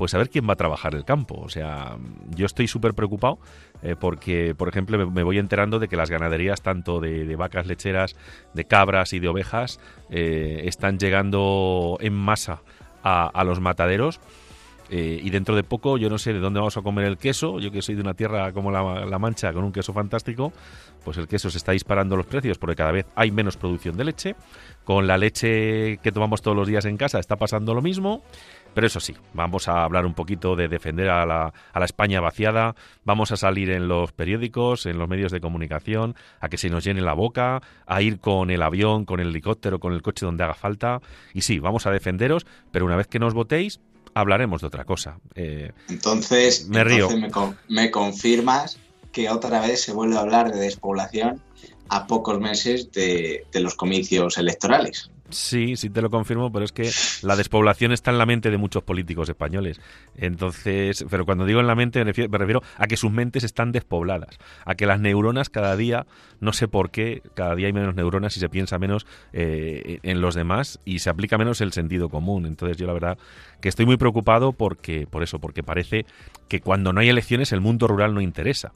pues 0.00 0.14
a 0.14 0.18
ver 0.18 0.30
quién 0.30 0.48
va 0.48 0.54
a 0.54 0.56
trabajar 0.56 0.94
el 0.94 1.04
campo. 1.04 1.38
O 1.42 1.50
sea, 1.50 1.98
yo 2.34 2.46
estoy 2.46 2.66
súper 2.66 2.94
preocupado 2.94 3.38
eh, 3.82 3.96
porque, 4.00 4.54
por 4.56 4.66
ejemplo, 4.66 5.10
me, 5.10 5.22
voy 5.22 5.36
enterando 5.36 5.78
de 5.78 5.88
que 5.88 5.96
las 5.96 6.08
ganaderías, 6.08 6.62
tanto 6.62 7.00
de, 7.00 7.36
vacas 7.36 7.66
lecheras, 7.66 8.16
de 8.54 8.64
cabras 8.64 9.12
y 9.12 9.18
de 9.18 9.28
ovejas, 9.28 9.78
eh, 10.08 10.62
están 10.64 10.98
llegando 10.98 11.98
en 12.00 12.14
masa 12.14 12.62
a, 13.02 13.44
los 13.44 13.60
mataderos. 13.60 14.20
Eh, 14.88 15.20
y 15.22 15.28
dentro 15.28 15.54
de 15.54 15.64
poco, 15.64 15.98
yo 15.98 16.08
no 16.08 16.16
sé 16.16 16.32
de 16.32 16.40
dónde 16.40 16.60
vamos 16.60 16.78
a 16.78 16.80
comer 16.80 17.04
el 17.04 17.18
queso. 17.18 17.60
Yo 17.60 17.70
que 17.70 17.82
soy 17.82 17.94
de 17.94 18.00
una 18.00 18.14
tierra 18.14 18.52
como 18.54 18.70
la, 18.70 19.04
la, 19.04 19.18
Mancha, 19.18 19.52
con 19.52 19.64
un 19.64 19.70
queso 19.70 19.92
fantástico, 19.92 20.50
pues 21.04 21.18
el 21.18 21.28
queso 21.28 21.50
se 21.50 21.58
está 21.58 21.72
disparando 21.72 22.16
los 22.16 22.24
precios 22.24 22.56
porque 22.56 22.74
cada 22.74 22.90
vez 22.90 23.04
hay 23.16 23.30
menos 23.32 23.58
producción 23.58 23.98
de 23.98 24.04
leche. 24.04 24.34
Con 24.82 25.06
la 25.06 25.18
leche 25.18 25.98
que 25.98 26.10
tomamos 26.10 26.40
todos 26.40 26.56
los 26.56 26.66
días 26.66 26.86
en 26.86 26.96
casa 26.96 27.18
está 27.18 27.36
pasando 27.36 27.74
lo 27.74 27.82
mismo. 27.82 28.22
Pero 28.74 28.86
eso 28.86 29.00
sí, 29.00 29.14
vamos 29.34 29.68
a 29.68 29.84
hablar 29.84 30.06
un 30.06 30.14
poquito 30.14 30.56
de 30.56 30.68
defender 30.68 31.10
a 31.10 31.26
la, 31.26 31.52
a 31.72 31.78
la, 31.78 31.84
España 31.84 32.20
vaciada, 32.20 32.74
vamos 33.04 33.32
a 33.32 33.36
salir 33.36 33.70
en 33.70 33.88
los 33.88 34.12
periódicos, 34.12 34.86
en 34.86 34.98
los 34.98 35.08
medios 35.08 35.32
de 35.32 35.40
comunicación, 35.40 36.14
a 36.40 36.48
que 36.48 36.56
se 36.56 36.70
nos 36.70 36.84
llene 36.84 37.00
la 37.00 37.14
boca, 37.14 37.62
a 37.86 38.02
ir 38.02 38.20
con 38.20 38.50
el 38.50 38.62
avión, 38.62 39.04
con 39.04 39.20
el 39.20 39.28
helicóptero, 39.28 39.80
con 39.80 39.92
el 39.92 40.02
coche 40.02 40.26
donde 40.26 40.44
haga 40.44 40.54
falta. 40.54 41.00
Y 41.34 41.42
sí, 41.42 41.58
vamos 41.58 41.86
a 41.86 41.90
defenderos, 41.90 42.46
pero 42.70 42.86
una 42.86 42.96
vez 42.96 43.06
que 43.06 43.18
nos 43.18 43.34
votéis, 43.34 43.80
hablaremos 44.14 44.60
de 44.60 44.66
otra 44.66 44.84
cosa. 44.84 45.18
Eh, 45.34 45.72
entonces, 45.88 46.68
me, 46.68 46.84
río. 46.84 47.08
me 47.68 47.90
confirmas 47.90 48.78
que 49.12 49.28
otra 49.28 49.60
vez 49.60 49.82
se 49.82 49.92
vuelve 49.92 50.16
a 50.16 50.20
hablar 50.20 50.52
de 50.52 50.60
despoblación 50.60 51.42
a 51.88 52.06
pocos 52.06 52.38
meses 52.38 52.90
de, 52.92 53.44
los 53.54 53.74
comicios 53.74 54.38
electorales. 54.38 55.10
Sí, 55.30 55.76
sí 55.76 55.90
te 55.90 56.02
lo 56.02 56.10
confirmo, 56.10 56.52
pero 56.52 56.64
es 56.64 56.72
que 56.72 56.90
la 57.22 57.36
despoblación 57.36 57.92
está 57.92 58.10
en 58.10 58.18
la 58.18 58.26
mente 58.26 58.50
de 58.50 58.56
muchos 58.56 58.82
políticos 58.82 59.28
españoles. 59.28 59.80
Entonces, 60.16 61.04
pero 61.10 61.24
cuando 61.24 61.44
digo 61.44 61.60
en 61.60 61.66
la 61.66 61.74
mente 61.74 62.04
me 62.04 62.38
refiero, 62.38 62.62
a 62.76 62.86
que 62.86 62.96
sus 62.96 63.10
mentes 63.10 63.44
están 63.44 63.72
despobladas, 63.72 64.38
a 64.64 64.74
que 64.74 64.86
las 64.86 65.00
neuronas 65.00 65.50
cada 65.50 65.76
día, 65.76 66.06
no 66.40 66.52
sé 66.52 66.68
por 66.68 66.90
qué, 66.90 67.22
cada 67.34 67.54
día 67.54 67.66
hay 67.66 67.72
menos 67.72 67.94
neuronas 67.94 68.36
y 68.36 68.40
se 68.40 68.48
piensa 68.48 68.78
menos 68.78 69.06
eh, 69.32 70.00
en 70.02 70.20
los 70.20 70.34
demás 70.34 70.80
y 70.84 71.00
se 71.00 71.10
aplica 71.10 71.38
menos 71.38 71.60
el 71.60 71.72
sentido 71.72 72.08
común. 72.08 72.46
Entonces, 72.46 72.76
yo 72.76 72.86
la 72.86 72.92
verdad 72.92 73.18
que 73.60 73.68
estoy 73.68 73.86
muy 73.86 73.96
preocupado 73.96 74.52
porque 74.52 75.06
por 75.06 75.22
eso, 75.22 75.38
porque 75.38 75.62
parece 75.62 76.06
que 76.48 76.60
cuando 76.60 76.92
no 76.92 77.00
hay 77.00 77.08
elecciones 77.08 77.52
el 77.52 77.60
mundo 77.60 77.86
rural 77.86 78.14
no 78.14 78.20
interesa. 78.20 78.72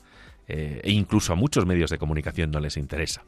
Eh, 0.47 0.81
e 0.85 0.93
incluso 0.93 1.33
a 1.33 1.37
muchos 1.37 1.65
medios 1.65 1.91
de 1.91 1.99
comunicación 1.99 2.51
no 2.51 2.61
les 2.61 2.77
interesa. 2.77 3.25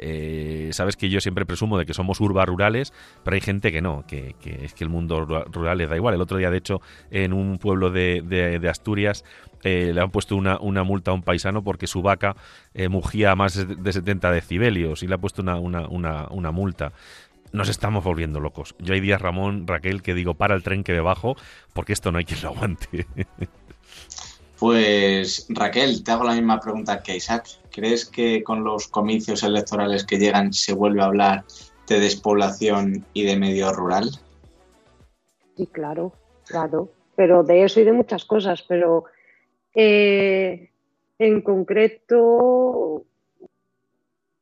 Eh, 0.00 0.68
sabes 0.72 0.96
que 0.96 1.08
yo 1.08 1.20
siempre 1.20 1.44
presumo 1.46 1.78
de 1.78 1.86
que 1.86 1.94
somos 1.94 2.20
urbas 2.20 2.46
rurales, 2.46 2.92
pero 3.24 3.34
hay 3.34 3.40
gente 3.40 3.72
que 3.72 3.80
no, 3.80 4.04
que, 4.06 4.36
es 4.44 4.74
que 4.74 4.84
el 4.84 4.90
mundo 4.90 5.24
rural 5.24 5.78
les 5.78 5.88
da 5.88 5.96
igual. 5.96 6.14
El 6.14 6.20
otro 6.20 6.36
día, 6.36 6.50
de 6.50 6.58
hecho, 6.58 6.80
en 7.10 7.32
un 7.32 7.58
pueblo 7.58 7.90
de, 7.90 8.60
Asturias 8.68 9.24
eh, 9.64 9.92
le 9.94 10.00
han 10.00 10.10
puesto 10.10 10.36
una, 10.36 10.58
multa 10.84 11.10
a 11.10 11.14
un 11.14 11.22
paisano 11.22 11.64
porque 11.64 11.86
su 11.86 12.02
vaca 12.02 12.36
mugía 12.90 13.32
a 13.32 13.34
más 13.34 13.66
de 13.66 13.92
70 13.92 14.30
decibelios 14.30 15.02
y 15.02 15.08
le 15.08 15.14
ha 15.14 15.18
puesto 15.18 15.42
una, 15.42 15.58
una 15.58 16.50
multa 16.52 16.92
nos 17.52 17.68
estamos 17.68 18.04
volviendo 18.04 18.40
locos. 18.40 18.74
Yo 18.78 18.94
hay 18.94 19.00
días, 19.00 19.20
Ramón, 19.20 19.66
Raquel, 19.66 20.02
que 20.02 20.14
digo, 20.14 20.34
para 20.34 20.54
el 20.54 20.62
tren 20.62 20.84
que 20.84 20.92
me 20.92 21.00
bajo, 21.00 21.36
porque 21.72 21.92
esto 21.92 22.12
no 22.12 22.18
hay 22.18 22.24
quien 22.24 22.42
lo 22.42 22.48
aguante. 22.48 23.06
Pues 24.58 25.46
Raquel, 25.48 26.02
te 26.02 26.10
hago 26.10 26.24
la 26.24 26.34
misma 26.34 26.58
pregunta 26.58 27.02
que 27.02 27.16
Isaac. 27.16 27.46
¿Crees 27.70 28.06
que 28.06 28.42
con 28.42 28.64
los 28.64 28.88
comicios 28.88 29.44
electorales 29.44 30.04
que 30.04 30.18
llegan 30.18 30.52
se 30.52 30.74
vuelve 30.74 31.00
a 31.00 31.06
hablar 31.06 31.44
de 31.86 32.00
despoblación 32.00 33.06
y 33.12 33.22
de 33.22 33.36
medio 33.36 33.72
rural? 33.72 34.10
Sí, 35.56 35.66
claro, 35.68 36.12
claro. 36.46 36.90
Pero 37.14 37.44
de 37.44 37.64
eso 37.64 37.80
y 37.80 37.84
de 37.84 37.92
muchas 37.92 38.24
cosas. 38.24 38.62
Pero 38.62 39.04
eh, 39.74 40.70
en 41.20 41.40
concreto, 41.42 43.04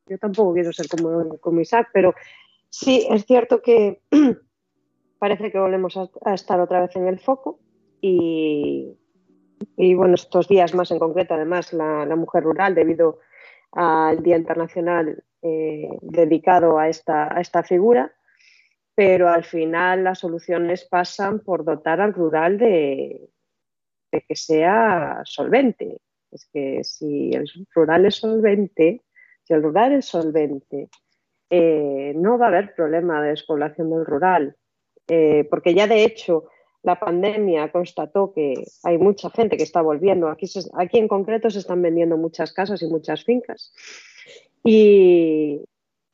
yo 0.07 0.19
tampoco 0.19 0.55
quiero 0.55 0.73
ser 0.73 0.89
como, 0.89 1.37
como, 1.41 1.61
Isaac, 1.61 1.91
pero 1.93 2.15
sí 2.71 3.07
es 3.11 3.27
cierto 3.27 3.61
que 3.61 4.01
parece 5.19 5.53
que 5.53 5.59
volvemos 5.59 5.99
a 6.25 6.33
estar 6.33 6.59
otra 6.59 6.81
vez 6.81 6.97
en 6.97 7.07
el 7.07 7.21
foco 7.21 7.59
y 8.01 8.97
y 9.77 9.95
bueno, 9.95 10.15
estos 10.15 10.49
días 10.49 10.75
más 10.75 10.91
en 10.91 10.99
concreto, 10.99 11.35
además, 11.35 11.73
la, 11.73 12.05
mujer 12.17 12.45
rural, 12.45 12.75
debido 12.75 13.21
al 13.73 14.23
Día 14.23 14.37
Internacional 14.37 15.23
eh, 15.43 15.89
dedicado 16.03 16.79
a 16.79 16.89
esta, 16.89 17.35
a 17.37 17.41
esta 17.41 17.63
figura, 17.63 18.13
pero 18.95 19.29
al 19.29 19.45
final 19.45 20.05
las 20.05 20.21
soluciones 20.21 20.85
pasan 20.85 21.41
por 21.41 21.65
dotar 21.65 22.01
al 22.01 22.15
rural 22.15 22.59
de, 22.59 23.29
que 24.11 24.37
sea 24.37 25.21
solvente. 25.25 26.01
Es 26.31 26.49
que 26.53 26.83
si 26.83 27.31
el 27.33 27.49
rural 27.75 28.07
es 28.07 28.17
solvente, 28.17 29.03
si 29.45 29.53
el 29.53 29.63
rural 29.63 29.93
es 29.93 30.07
solvente, 30.07 30.89
eh, 31.51 32.15
no 32.17 32.39
va 32.39 32.47
a 32.47 32.49
haber 32.49 32.75
problema 32.75 33.23
de 33.23 33.31
despoblación 33.31 33.91
del 33.91 34.07
rural, 34.07 34.57
eh, 35.07 35.47
porque 35.49 35.75
ya 35.75 35.87
de 35.87 36.03
hecho 36.03 36.49
la 36.87 37.01
pandemia 37.01 37.73
constató 37.73 38.33
que 38.33 38.55
hay 38.85 38.97
mucha 38.97 39.29
gente 39.31 39.57
que 39.57 39.65
está 39.65 39.83
volviendo. 39.83 40.29
Aquí, 40.29 40.47
aquí 40.79 40.99
en 40.99 41.09
concreto 41.09 41.51
se 41.51 41.59
están 41.59 41.83
vendiendo 41.83 42.17
muchas 42.17 42.53
casas 42.53 42.81
y 42.81 42.87
muchas 42.87 43.25
fincas. 43.25 43.75
Y, 44.63 45.65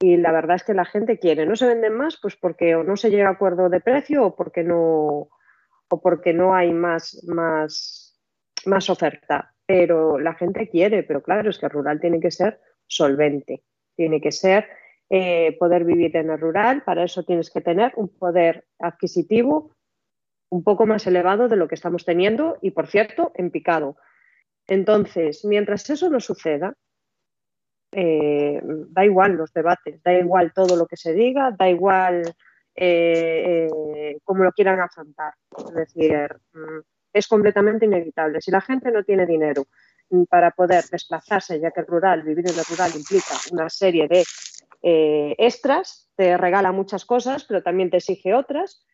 la 0.00 0.32
verdad 0.32 0.56
es 0.56 0.64
que 0.64 0.72
la 0.72 0.86
gente 0.86 1.18
quiere. 1.18 1.44
No 1.44 1.56
se 1.56 1.66
venden 1.66 1.92
más 1.92 2.18
pues 2.20 2.36
porque 2.36 2.74
o 2.74 2.84
no 2.84 2.96
se 2.96 3.10
llega 3.10 3.28
a 3.28 3.32
acuerdo 3.32 3.68
de 3.68 3.80
precio 3.80 4.24
o 4.24 4.34
porque 4.34 4.64
no, 4.64 5.28
o 5.90 6.00
porque 6.02 6.32
no 6.32 6.54
hay 6.54 6.72
más, 6.72 7.22
más, 7.28 8.18
más 8.64 8.88
oferta. 8.88 9.54
Pero 9.66 10.18
la 10.18 10.32
gente 10.32 10.70
quiere, 10.70 11.02
pero 11.02 11.22
claro, 11.22 11.50
es 11.50 11.58
que 11.58 11.66
el 11.66 11.72
rural 11.72 12.00
tiene 12.00 12.18
que 12.18 12.30
ser 12.30 12.60
solvente, 12.86 13.62
tiene 13.94 14.22
que 14.22 14.32
ser 14.32 14.66
eh, 15.10 15.54
poder 15.58 15.84
vivir 15.84 16.16
en 16.16 16.30
el 16.30 16.40
rural, 16.40 16.82
para 16.82 17.04
eso 17.04 17.24
tienes 17.24 17.50
que 17.50 17.60
tener 17.60 17.92
un 17.96 18.08
poder 18.08 18.64
adquisitivo 18.78 19.70
un 20.52 20.62
poco 20.62 20.84
más 20.84 21.06
elevado 21.06 21.48
de 21.48 21.56
lo 21.56 21.66
que 21.66 21.74
estamos 21.74 22.04
teniendo 22.04 22.58
y, 22.60 22.72
por 22.72 22.86
cierto, 22.86 23.32
en 23.34 23.50
picado. 23.50 23.96
Entonces, 24.66 25.46
mientras 25.46 25.88
eso 25.88 26.10
no 26.10 26.20
suceda, 26.20 26.74
eh, 27.90 28.60
da 28.62 29.02
igual 29.02 29.32
los 29.32 29.50
debates, 29.54 30.02
da 30.02 30.12
igual 30.12 30.52
todo 30.52 30.76
lo 30.76 30.86
que 30.86 30.98
se 30.98 31.14
diga, 31.14 31.52
da 31.58 31.70
igual 31.70 32.34
eh, 32.74 33.66
cómo 34.24 34.44
lo 34.44 34.52
quieran 34.52 34.78
afrontar. 34.80 35.32
Es 35.56 35.74
decir, 35.74 36.28
mm, 36.52 36.80
es 37.14 37.26
completamente 37.28 37.86
inevitable. 37.86 38.42
Si 38.42 38.50
la 38.50 38.60
gente 38.60 38.92
no 38.92 39.04
tiene 39.04 39.24
dinero 39.24 39.64
para 40.28 40.50
poder 40.50 40.84
desplazarse, 40.84 41.60
ya 41.60 41.70
que 41.70 41.80
rural, 41.80 42.24
vivir 42.24 42.46
en 42.50 42.58
el 42.58 42.64
rural 42.66 42.90
implica 42.94 43.34
una 43.52 43.70
serie 43.70 44.06
de 44.06 44.22
eh, 44.82 45.34
extras, 45.38 46.10
te 46.14 46.36
regala 46.36 46.72
muchas 46.72 47.06
cosas, 47.06 47.44
pero 47.44 47.62
también 47.62 47.88
te 47.88 47.96
exige 47.96 48.34
otras. 48.34 48.84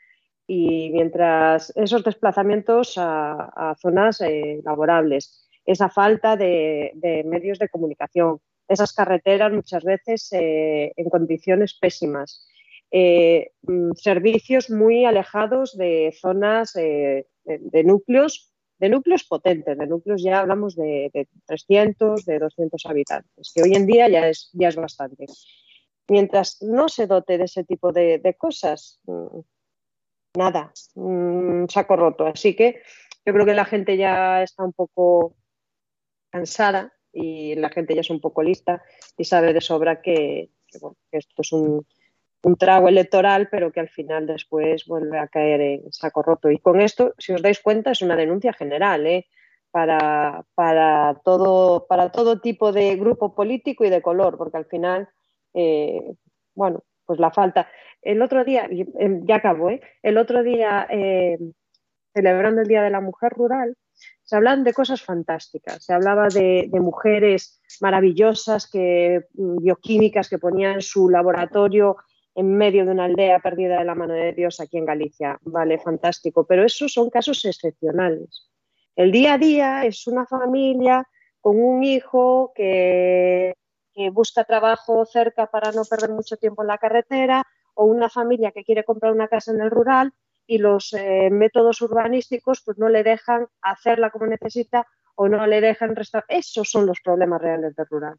Y 0.49 0.91
mientras 0.91 1.73
esos 1.77 2.03
desplazamientos 2.03 2.95
a, 2.97 3.77
zonas 3.81 4.21
eh, 4.23 4.61
laborables, 4.65 5.47
esa 5.65 5.89
falta 5.89 6.37
de, 6.37 7.23
medios 7.25 7.61
de 7.61 7.69
comunicación, 7.69 8.41
esas 8.67 8.93
carreteras 8.93 9.53
muchas 9.53 9.85
veces 9.85 10.33
eh, 10.33 10.93
en 10.97 11.09
condiciones 11.11 11.75
pésimas, 11.79 12.47
mm, 12.91 13.93
servicios 13.95 14.71
muy 14.71 15.05
alejados 15.05 15.77
de 15.77 16.17
zonas 16.19 16.73
de, 16.73 17.27
núcleos 17.85 18.51
de 18.79 18.89
núcleos 18.89 19.25
potentes, 19.25 19.77
de 19.77 19.87
núcleos 19.87 20.23
ya 20.23 20.41
hablamos 20.41 20.77
de, 20.77 21.29
300, 21.47 22.25
de 22.25 22.39
200 22.39 22.87
habitantes, 22.87 23.53
que 23.55 23.63
hoy 23.63 23.75
en 23.75 23.87
día 23.87 24.09
ya 24.09 24.29
es, 24.29 24.51
ya 24.53 24.69
es 24.69 24.77
bastante. 24.77 25.27
Mientras 26.09 26.63
no 26.63 26.89
se 26.89 27.07
dote 27.07 27.39
de 27.39 27.45
ese 27.45 27.65
tipo 27.65 27.93
de, 27.93 28.37
cosas, 28.39 29.01
mm, 29.05 29.41
nada, 30.35 30.73
saco 31.69 31.97
roto. 31.97 32.27
Así 32.27 32.55
que 32.55 32.83
yo 33.25 33.33
creo 33.33 33.47
que 33.47 33.55
la 33.55 33.65
gente 33.65 33.97
ya 33.97 34.43
está 34.43 34.65
un 34.65 34.73
poco 34.73 35.37
cansada 36.31 36.93
y 37.13 37.55
la 37.57 37.71
gente 37.71 37.95
ya 37.95 38.03
es 38.03 38.11
un 38.11 38.21
poco 38.21 38.43
lista 38.43 38.83
y 39.17 39.25
sabe 39.25 39.53
de 39.53 39.61
sobra 39.61 40.03
que, 40.03 40.51
esto 41.11 41.43
es 41.43 41.53
un, 41.53 41.87
un 42.43 42.57
trago 42.57 42.89
electoral, 42.89 43.49
pero 43.51 43.73
que 43.73 43.81
al 43.81 43.89
final 43.89 44.27
después 44.27 44.87
vuelve 44.87 45.19
a 45.19 45.29
caer 45.29 45.61
en 45.61 45.93
saco 45.93 46.23
roto. 46.23 46.51
Y 46.51 46.59
con 46.59 46.81
esto, 46.81 47.15
si 47.19 47.33
os 47.33 47.43
dais 47.43 47.61
cuenta, 47.61 47.91
es 47.91 48.03
una 48.03 48.17
denuncia 48.17 48.53
general, 48.53 49.07
¿eh? 49.07 49.27
para, 49.71 50.45
para, 50.55 51.21
todo, 51.25 51.87
para 51.87 52.11
todo 52.11 52.41
tipo 52.41 52.73
de 52.73 52.97
grupo 52.97 53.35
político 53.35 53.85
y 53.85 53.91
de 53.91 54.03
color, 54.03 54.39
porque 54.39 54.57
al 54.57 54.67
final, 54.67 55.09
eh, 55.55 56.15
bueno, 56.55 56.83
pues 57.05 57.19
la 57.19 57.31
falta. 57.31 57.69
El 58.03 58.23
otro 58.23 58.45
día, 58.45 58.69
em, 58.71 59.25
ya 59.27 59.37
acabo, 59.37 59.71
¿eh? 59.71 59.81
el 60.03 60.19
otro 60.19 60.43
día, 60.43 60.87
eh, 60.91 61.39
celebrando 62.15 62.63
el 62.63 62.69
Día 62.69 62.83
de 62.83 62.91
la 62.91 63.01
Mujer 63.01 63.33
Rural, 63.33 63.77
se 64.23 64.37
hablan 64.37 64.63
de 64.63 64.75
cosas 64.75 65.03
fantásticas. 65.03 65.85
Se 65.85 65.93
hablaba 65.93 66.29
de, 66.29 66.69
mujeres 66.73 67.61
maravillosas, 67.81 68.71
que, 68.71 69.25
bioquímicas, 69.33 70.29
que 70.29 70.39
ponían 70.39 70.83
su 70.83 71.09
laboratorio 71.09 71.97
en 72.35 72.57
medio 72.57 72.85
de 72.85 72.93
una 72.93 73.07
aldea 73.07 73.41
perdida 73.41 73.79
de 73.79 73.85
la 73.85 73.95
mano 73.95 74.15
de 74.15 74.33
Dios 74.33 74.61
aquí 74.61 74.77
en 74.77 74.85
Galicia. 74.85 75.39
Vale, 75.43 75.79
fantástico. 75.79 76.47
Pero 76.47 76.65
esos 76.65 76.93
son 76.93 77.11
casos 77.11 77.45
excepcionales. 77.45 78.51
El 78.95 79.13
día 79.13 79.35
a 79.35 79.39
día 79.39 79.85
es 79.85 80.07
una 80.07 80.27
familia 80.27 81.09
con 81.41 81.59
un 81.59 81.83
hijo 81.83 82.53
que, 82.55 83.55
busca 84.13 84.45
trabajo 84.45 85.05
cerca 85.07 85.47
para 85.47 85.73
no 85.73 85.85
perder 85.85 86.11
mucho 86.11 86.37
tiempo 86.37 86.63
en 86.63 86.69
la 86.69 86.79
carretera 86.79 87.45
o 87.79 87.85
una 87.85 88.09
familia 88.09 88.51
que 88.51 88.65
quiere 88.65 88.83
comprar 88.83 89.13
una 89.13 89.29
casa 89.29 89.53
en 89.53 89.61
el 89.61 89.71
rural 89.71 90.13
y 90.49 90.59
los 90.59 90.93
eh, 90.95 91.31
métodos 91.31 91.81
urbanísticos 91.81 92.61
pues 92.65 92.77
no 92.77 92.89
le 92.89 93.05
dejan 93.05 93.47
hacerla 93.63 94.11
como 94.11 94.27
necesita 94.27 94.85
o 95.15 95.29
no 95.29 95.47
le 95.47 95.61
dejan 95.61 95.95
restar. 95.95 96.25
Esos 96.27 96.69
son 96.69 96.87
los 96.87 96.99
problemas 97.01 97.41
reales 97.41 97.77
del 97.77 97.87
rural. 97.87 98.17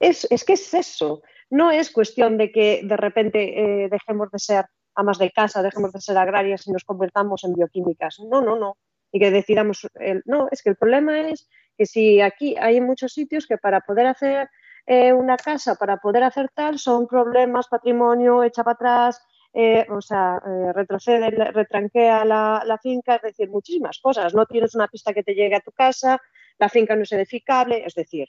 Es, 0.00 0.26
es 0.32 0.44
que 0.44 0.54
es 0.54 0.74
eso. 0.74 1.22
No 1.48 1.70
es 1.70 1.92
cuestión 1.92 2.38
de 2.38 2.50
que 2.50 2.80
de 2.82 2.96
repente 2.96 3.84
eh, 3.84 3.88
dejemos 3.88 4.32
de 4.32 4.40
ser 4.40 4.66
amas 4.96 5.18
de 5.18 5.30
casa, 5.30 5.62
dejemos 5.62 5.92
de 5.92 6.00
ser 6.00 6.18
agrarias 6.18 6.66
y 6.66 6.72
nos 6.72 6.82
convertamos 6.82 7.44
en 7.44 7.54
bioquímicas. 7.54 8.18
No, 8.18 8.40
no, 8.40 8.56
no. 8.56 8.78
Y 9.12 9.20
que 9.20 9.30
decidamos, 9.30 9.86
no, 10.24 10.48
es 10.50 10.62
que 10.62 10.70
el 10.70 10.76
problema 10.76 11.20
es 11.28 11.48
que 11.78 11.86
si 11.86 12.20
aquí 12.20 12.56
hay 12.58 12.80
muchos 12.80 13.12
sitios 13.12 13.46
que 13.46 13.58
para 13.58 13.82
poder 13.82 14.06
hacer 14.06 14.48
eh, 14.86 15.12
una 15.12 15.36
casa, 15.36 15.74
para 15.74 15.96
poder 15.96 16.22
hacer 16.22 16.48
tal, 16.54 16.78
son 16.78 17.06
problemas, 17.06 17.68
patrimonio, 17.68 18.44
echa 18.44 18.62
para 18.62 18.74
atrás, 18.74 19.26
eh, 19.52 19.86
o 19.90 20.00
sea, 20.00 20.38
retrocede, 20.74 21.30
retranquea 21.30 22.24
la, 22.24 22.78
finca, 22.82 23.16
es 23.16 23.22
decir, 23.22 23.48
muchísimas 23.48 23.98
cosas. 24.00 24.34
No 24.34 24.46
tienes 24.46 24.74
una 24.74 24.86
pista 24.86 25.12
que 25.12 25.22
te 25.22 25.34
llegue 25.34 25.56
a 25.56 25.60
tu 25.60 25.72
casa, 25.72 26.20
la 26.58 26.68
finca 26.68 26.94
no 26.94 27.02
es 27.02 27.12
edificable, 27.12 27.84
es 27.84 27.94
decir, 27.94 28.28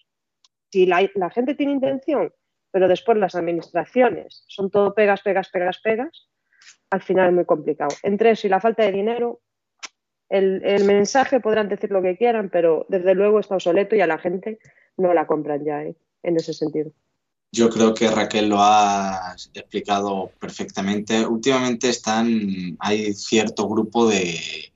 si 0.71 0.85
la, 0.85 1.07
gente 1.29 1.55
tiene 1.55 1.73
intención 1.73 2.31
pero 2.69 2.89
después 2.89 3.17
las 3.17 3.33
administraciones 3.33 4.43
son 4.47 4.69
todo 4.69 4.93
pegas, 4.93 5.21
pegas, 5.21 5.49
pegas, 5.49 5.79
pegas, 5.79 6.29
al 6.91 7.01
final 7.01 7.29
es 7.29 7.33
muy 7.33 7.45
complicado. 7.45 7.95
Entre 8.03 8.31
eso 8.31 8.45
y 8.45 8.49
la 8.49 8.59
falta 8.59 8.83
de 8.83 8.91
dinero, 8.91 9.41
el, 10.29 10.83
mensaje 10.83 11.39
podrán 11.39 11.69
decir 11.69 11.91
lo 11.91 12.01
que 12.01 12.17
quieran, 12.17 12.49
pero 12.49 12.85
desde 12.89 13.15
luego 13.15 13.39
está 13.39 13.55
obsoleto 13.55 13.95
y 13.95 14.01
a 14.01 14.07
la 14.07 14.17
gente 14.17 14.59
no 14.97 15.13
la 15.13 15.25
compran 15.25 15.63
ya 15.63 15.83
¿eh? 15.83 15.95
En 16.27 16.37
ese 16.37 16.53
sentido. 16.53 16.91
Yo 17.51 17.69
creo 17.69 17.93
que 17.93 18.11
Raquel 18.11 18.49
lo 18.49 18.57
ha 18.59 19.35
explicado 19.53 20.31
perfectamente. 20.39 21.25
Últimamente 21.25 21.89
están, 21.89 22.77
hay 22.79 23.13
cierto 23.13 23.67
grupo 23.69 24.07
de, 24.07 24.71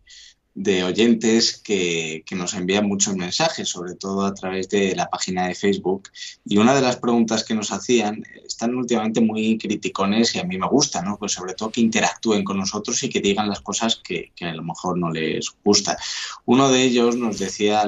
de 0.63 0.83
oyentes 0.83 1.57
que, 1.57 2.23
nos 2.31 2.53
envían 2.53 2.87
muchos 2.87 3.15
mensajes, 3.15 3.67
sobre 3.67 3.95
todo 3.95 4.25
a 4.25 4.33
través 4.33 4.69
de 4.69 4.95
la 4.95 5.09
página 5.09 5.47
de 5.47 5.55
Facebook. 5.55 6.09
Y 6.45 6.57
una 6.57 6.75
de 6.75 6.81
las 6.81 6.97
preguntas 6.97 7.43
que 7.43 7.55
nos 7.55 7.71
hacían 7.71 8.23
están 8.45 8.75
últimamente 8.75 9.21
muy 9.21 9.57
criticones 9.57 10.35
y 10.35 10.39
a 10.39 10.43
mí 10.43 10.57
me 10.57 10.67
gusta, 10.67 11.01
¿no? 11.01 11.17
Pues 11.17 11.31
sobre 11.33 11.55
todo 11.55 11.71
que 11.71 11.81
interactúen 11.81 12.43
con 12.43 12.57
nosotros 12.57 13.01
y 13.03 13.09
que 13.09 13.21
digan 13.21 13.49
las 13.49 13.61
cosas 13.61 14.01
que, 14.03 14.31
a 14.41 14.53
lo 14.53 14.63
mejor 14.63 14.97
no 14.97 15.11
les 15.11 15.51
gusta. 15.63 15.97
Uno 16.45 16.69
de 16.69 16.83
ellos 16.83 17.15
nos 17.15 17.39
decía 17.39 17.83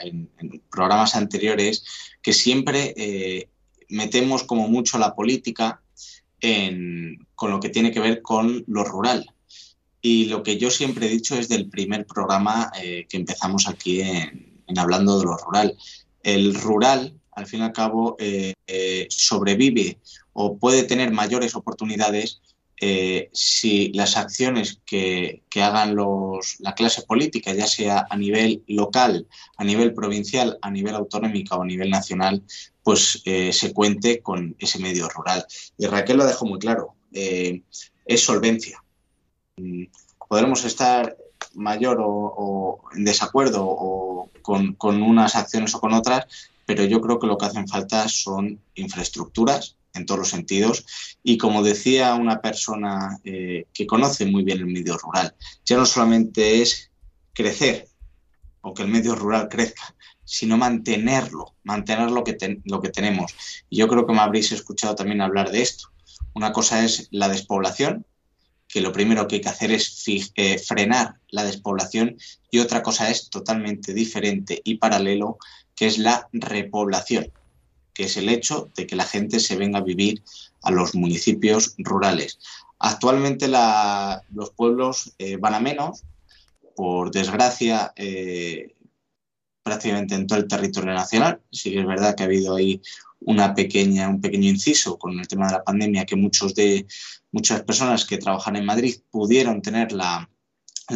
en, 0.00 0.28
programas 0.70 1.14
anteriores 1.14 1.84
que 2.20 2.32
siempre 2.32 2.94
eh, 2.96 3.48
metemos 3.88 4.42
como 4.42 4.68
mucho 4.68 4.98
la 4.98 5.14
política 5.14 5.80
con 7.36 7.50
lo 7.52 7.60
que 7.60 7.68
tiene 7.68 7.92
que 7.92 8.00
ver 8.00 8.20
con 8.20 8.64
lo 8.66 8.82
rural 8.82 9.32
y 10.04 10.24
lo 10.24 10.42
que 10.42 10.58
yo 10.58 10.68
siempre 10.68 11.06
he 11.06 11.10
dicho 11.10 11.36
es 11.36 11.48
del 11.48 11.70
primer 11.70 12.04
programa 12.06 12.72
eh, 12.82 13.06
que 13.08 13.16
empezamos 13.16 13.68
aquí 13.68 14.02
en, 14.02 14.50
Hablando 14.74 15.18
de 15.18 15.26
lo 15.26 15.36
Rural. 15.36 15.76
El 16.22 16.54
rural, 16.54 17.20
al 17.32 17.46
fin 17.46 17.60
y 17.60 17.64
al 17.64 17.72
cabo, 17.72 18.16
eh, 18.18 18.54
eh, 18.66 19.06
sobrevive 19.10 19.98
o 20.32 20.56
puede 20.56 20.84
tener 20.84 21.12
mayores 21.12 21.54
oportunidades 21.54 22.40
si 23.32 23.92
las 23.92 24.16
acciones 24.16 24.80
que, 24.84 25.44
que 25.48 25.62
hagan 25.62 25.94
los, 25.94 26.56
la 26.58 26.74
clase 26.74 27.02
política, 27.02 27.54
ya 27.54 27.68
sea 27.68 28.08
a 28.10 28.16
nivel 28.16 28.64
local, 28.66 29.28
a 29.56 29.62
nivel 29.62 29.94
provincial, 29.94 30.58
a 30.62 30.68
nivel 30.68 30.96
autonómico 30.96 31.54
o 31.54 31.62
a 31.62 31.66
nivel 31.66 31.90
nacional, 31.90 32.42
pues 32.82 33.22
se 33.22 33.72
cuente 33.72 34.20
con 34.20 34.56
ese 34.58 34.80
medio 34.80 35.08
rural. 35.08 35.46
Y 35.78 35.86
Raquel 35.86 36.16
lo 36.16 36.26
dejó 36.26 36.44
muy 36.44 36.58
claro, 36.58 36.96
es 37.12 38.20
solvencia 38.20 38.81
podremos 40.28 40.64
estar 40.64 41.16
mayor 41.54 41.98
o, 42.00 42.80
en 42.94 43.04
desacuerdo 43.04 43.64
o 43.66 44.30
con, 44.42 45.02
unas 45.02 45.36
acciones 45.36 45.74
o 45.74 45.80
con 45.80 45.92
otras, 45.92 46.26
pero 46.66 46.84
yo 46.84 47.00
creo 47.00 47.18
que 47.18 47.26
lo 47.26 47.36
que 47.36 47.46
hacen 47.46 47.68
falta 47.68 48.08
son 48.08 48.60
infraestructuras 48.74 49.76
en 49.94 50.06
todos 50.06 50.20
los 50.20 50.28
sentidos 50.30 50.86
y 51.22 51.36
como 51.36 51.62
decía 51.62 52.14
una 52.14 52.40
persona 52.40 53.20
eh, 53.24 53.66
que 53.74 53.86
conoce 53.86 54.24
muy 54.24 54.42
bien 54.42 54.58
el 54.58 54.66
medio 54.66 54.96
rural, 54.96 55.34
ya 55.66 55.76
no 55.76 55.84
solamente 55.84 56.62
es 56.62 56.90
crecer 57.34 57.88
o 58.62 58.72
que 58.72 58.82
el 58.82 58.88
medio 58.88 59.14
rural 59.14 59.48
crezca, 59.48 59.94
sino 60.24 60.56
mantenerlo, 60.56 61.56
mantener 61.64 62.10
lo 62.10 62.24
que, 62.24 62.36
lo 62.64 62.80
que 62.80 62.88
tenemos. 62.88 63.34
Y 63.68 63.78
yo 63.78 63.88
creo 63.88 64.06
que 64.06 64.14
me 64.14 64.20
habréis 64.20 64.52
escuchado 64.52 64.94
también 64.94 65.20
hablar 65.20 65.50
de 65.50 65.62
esto. 65.62 65.88
Una 66.32 66.52
cosa 66.52 66.84
es 66.84 67.08
la 67.10 67.28
despoblación, 67.28 68.06
que 68.72 68.80
lo 68.80 68.90
primero 68.90 69.28
que 69.28 69.36
hay 69.36 69.40
que 69.42 69.50
hacer 69.50 69.70
es 69.70 70.02
eh, 70.34 70.58
frenar 70.58 71.16
la 71.28 71.44
despoblación 71.44 72.16
y 72.50 72.58
otra 72.60 72.82
cosa 72.82 73.10
es 73.10 73.28
totalmente 73.28 73.92
diferente 73.92 74.62
y 74.64 74.78
paralelo, 74.78 75.36
que 75.76 75.86
es 75.86 75.98
la 75.98 76.26
repoblación, 76.32 77.30
que 77.92 78.04
es 78.04 78.16
el 78.16 78.30
hecho 78.30 78.70
de 78.74 78.86
que 78.86 78.96
la 78.96 79.04
gente 79.04 79.40
se 79.40 79.56
venga 79.56 79.80
a 79.80 79.82
vivir 79.82 80.22
a 80.62 80.70
los 80.70 80.94
municipios 80.94 81.74
rurales. 81.76 82.38
Actualmente 82.78 83.46
los 83.46 84.50
pueblos 84.56 85.12
eh, 85.18 85.36
van 85.36 85.52
a 85.52 85.60
menos, 85.60 86.04
por 86.74 87.10
desgracia, 87.10 87.92
eh, 87.94 88.74
prácticamente 89.62 90.14
en 90.14 90.26
todo 90.26 90.38
el 90.38 90.48
territorio 90.48 90.94
nacional. 90.94 91.42
Sí 91.50 91.72
que 91.72 91.80
es 91.80 91.86
verdad 91.86 92.14
que 92.14 92.22
ha 92.22 92.26
habido 92.26 92.56
ahí 92.56 92.80
un 93.20 93.36
pequeño 93.54 94.48
inciso 94.48 94.98
con 94.98 95.20
el 95.20 95.28
tema 95.28 95.46
de 95.46 95.52
la 95.52 95.62
pandemia, 95.62 96.06
que 96.06 96.16
muchos 96.16 96.54
de, 96.54 96.86
muchas 97.32 97.62
personas 97.62 98.04
que 98.04 98.18
trabajan 98.18 98.56
en 98.56 98.64
Madrid 98.64 98.96
pudieron 99.10 99.62
tener 99.62 99.92
la, 99.92 100.28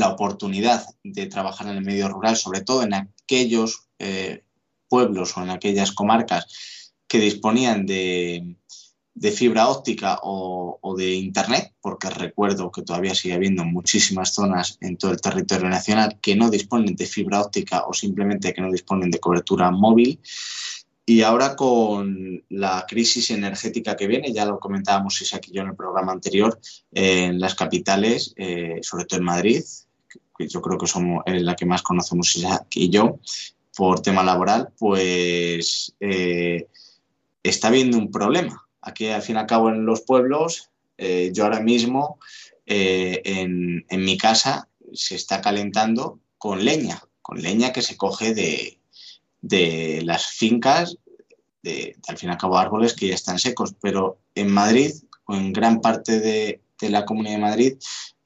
oportunidad 0.04 0.84
de 1.02 1.26
trabajar 1.26 1.68
en 1.68 1.78
el 1.78 1.84
medio 1.84 2.08
rural, 2.08 2.36
sobre 2.36 2.60
todo 2.60 2.82
en 2.82 2.92
aquellos 2.92 3.88
eh, 3.98 4.44
pueblos 4.88 5.34
o 5.36 5.42
en 5.42 5.48
aquellas 5.48 5.92
comarcas 5.92 6.92
que 7.08 7.18
disponían 7.18 7.86
de, 7.86 8.56
de 9.16 9.32
fibra 9.32 9.68
óptica 9.68 10.18
o, 10.22 10.94
de 10.96 11.14
Internet, 11.14 11.72
porque 11.80 12.10
recuerdo 12.10 12.70
que 12.70 12.82
todavía 12.82 13.14
sigue 13.14 13.34
habiendo 13.34 13.64
muchísimas 13.64 14.34
zonas 14.34 14.76
en 14.80 14.98
todo 14.98 15.10
el 15.12 15.20
territorio 15.20 15.68
nacional 15.68 16.18
que 16.20 16.36
no 16.36 16.50
disponen 16.50 16.94
de 16.94 17.06
fibra 17.06 17.40
óptica 17.40 17.86
o 17.86 17.94
simplemente 17.94 18.52
que 18.52 18.60
no 18.60 18.70
disponen 18.70 19.10
de 19.10 19.18
cobertura 19.18 19.70
móvil. 19.70 20.20
Y 21.08 21.22
ahora 21.22 21.54
con 21.54 22.44
la 22.48 22.84
crisis 22.86 23.30
energética 23.30 23.96
que 23.96 24.08
viene, 24.08 24.32
ya 24.32 24.44
lo 24.44 24.58
comentábamos 24.58 25.22
Isaac 25.22 25.46
y 25.48 25.52
yo 25.52 25.62
en 25.62 25.68
el 25.68 25.76
programa 25.76 26.10
anterior, 26.10 26.58
en 26.90 27.38
las 27.38 27.54
capitales, 27.54 28.34
eh, 28.36 28.80
sobre 28.82 29.04
todo 29.04 29.20
en 29.20 29.24
Madrid, 29.24 29.62
que 30.36 30.48
yo 30.48 30.60
creo 30.60 30.76
que 30.76 30.88
somos 30.88 31.22
la 31.26 31.54
que 31.54 31.64
más 31.64 31.82
conocemos 31.82 32.34
Isaac 32.36 32.66
y 32.74 32.90
yo, 32.90 33.20
por 33.76 34.00
tema 34.00 34.24
laboral, 34.24 34.72
pues 34.78 35.94
eh, 36.00 36.66
está 37.42 37.68
habiendo 37.68 37.98
un 37.98 38.10
problema. 38.10 38.66
Aquí, 38.80 39.08
al 39.08 39.22
fin 39.22 39.36
y 39.36 39.38
al 39.38 39.46
cabo, 39.46 39.68
en 39.68 39.84
los 39.84 40.00
pueblos, 40.00 40.70
eh, 40.98 41.30
yo 41.32 41.44
ahora 41.44 41.60
mismo 41.60 42.18
eh, 42.64 43.20
en, 43.24 43.84
mi 43.90 44.16
casa 44.16 44.68
se 44.92 45.14
está 45.14 45.40
calentando 45.40 46.20
con 46.38 46.64
leña, 46.64 47.02
con 47.20 47.42
leña 47.42 47.72
que 47.72 47.82
se 47.82 47.96
coge 47.96 48.34
de, 48.34 48.78
las 50.04 50.26
fincas, 50.26 50.96
de, 51.62 51.96
al 52.06 52.16
fin 52.16 52.28
y 52.28 52.32
al 52.32 52.38
cabo 52.38 52.58
árboles 52.58 52.94
que 52.94 53.08
ya 53.08 53.14
están 53.14 53.38
secos, 53.38 53.74
pero 53.80 54.18
en 54.34 54.52
Madrid 54.52 54.92
o 55.26 55.34
en 55.34 55.52
gran 55.52 55.80
parte 55.80 56.20
de, 56.20 56.60
la 56.80 57.04
Comunidad 57.04 57.36
de 57.36 57.40
Madrid, 57.40 57.74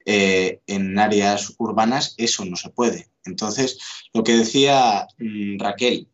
eh, 0.05 0.59
en 0.67 0.99
áreas 0.99 1.53
urbanas, 1.57 2.15
eso 2.17 2.45
no 2.45 2.55
se 2.55 2.69
puede. 2.69 3.09
Entonces, 3.25 3.79
lo 4.13 4.23
que 4.23 4.35
decía 4.35 5.07
mm, 5.17 5.59
Raquel, 5.59 6.07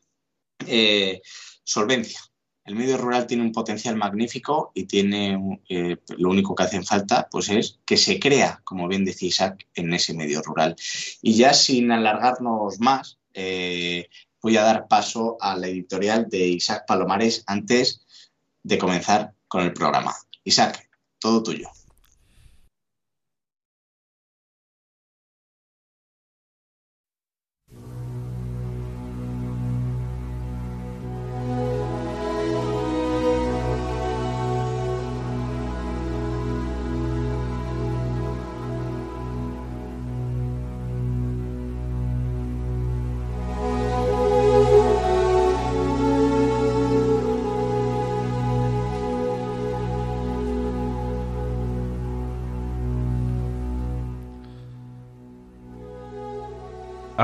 solvencia. 1.63 2.21
El 2.67 2.75
medio 2.75 2.97
rural 2.97 3.27
tiene 3.27 3.43
un 3.43 3.53
potencial 3.53 3.95
magnífico 3.95 4.73
y 4.75 4.83
tiene 4.83 5.57
eh, 5.69 5.95
lo 6.17 6.29
único 6.29 6.53
que 6.53 6.63
hace 6.63 6.83
falta 6.83 7.29
pues 7.31 7.47
es 7.47 7.79
que 7.85 7.95
se 7.95 8.19
crea, 8.19 8.59
como 8.65 8.89
bien 8.89 9.05
decía 9.05 9.29
Isaac, 9.29 9.67
en 9.73 9.93
ese 9.93 10.13
medio 10.13 10.41
rural. 10.41 10.75
Y 11.21 11.35
ya 11.35 11.53
sin 11.53 11.91
alargarnos 11.91 12.81
más, 12.81 13.19
eh, 13.33 14.09
voy 14.41 14.57
a 14.57 14.63
dar 14.63 14.87
paso 14.87 15.37
a 15.39 15.55
la 15.55 15.67
editorial 15.67 16.27
de 16.29 16.47
Isaac 16.47 16.85
Palomares 16.87 17.43
antes 17.47 18.01
de 18.63 18.77
comenzar 18.77 19.33
con 19.47 19.63
el 19.63 19.73
programa. 19.73 20.15
Isaac, 20.43 20.89
todo 21.19 21.43
tuyo. 21.43 21.69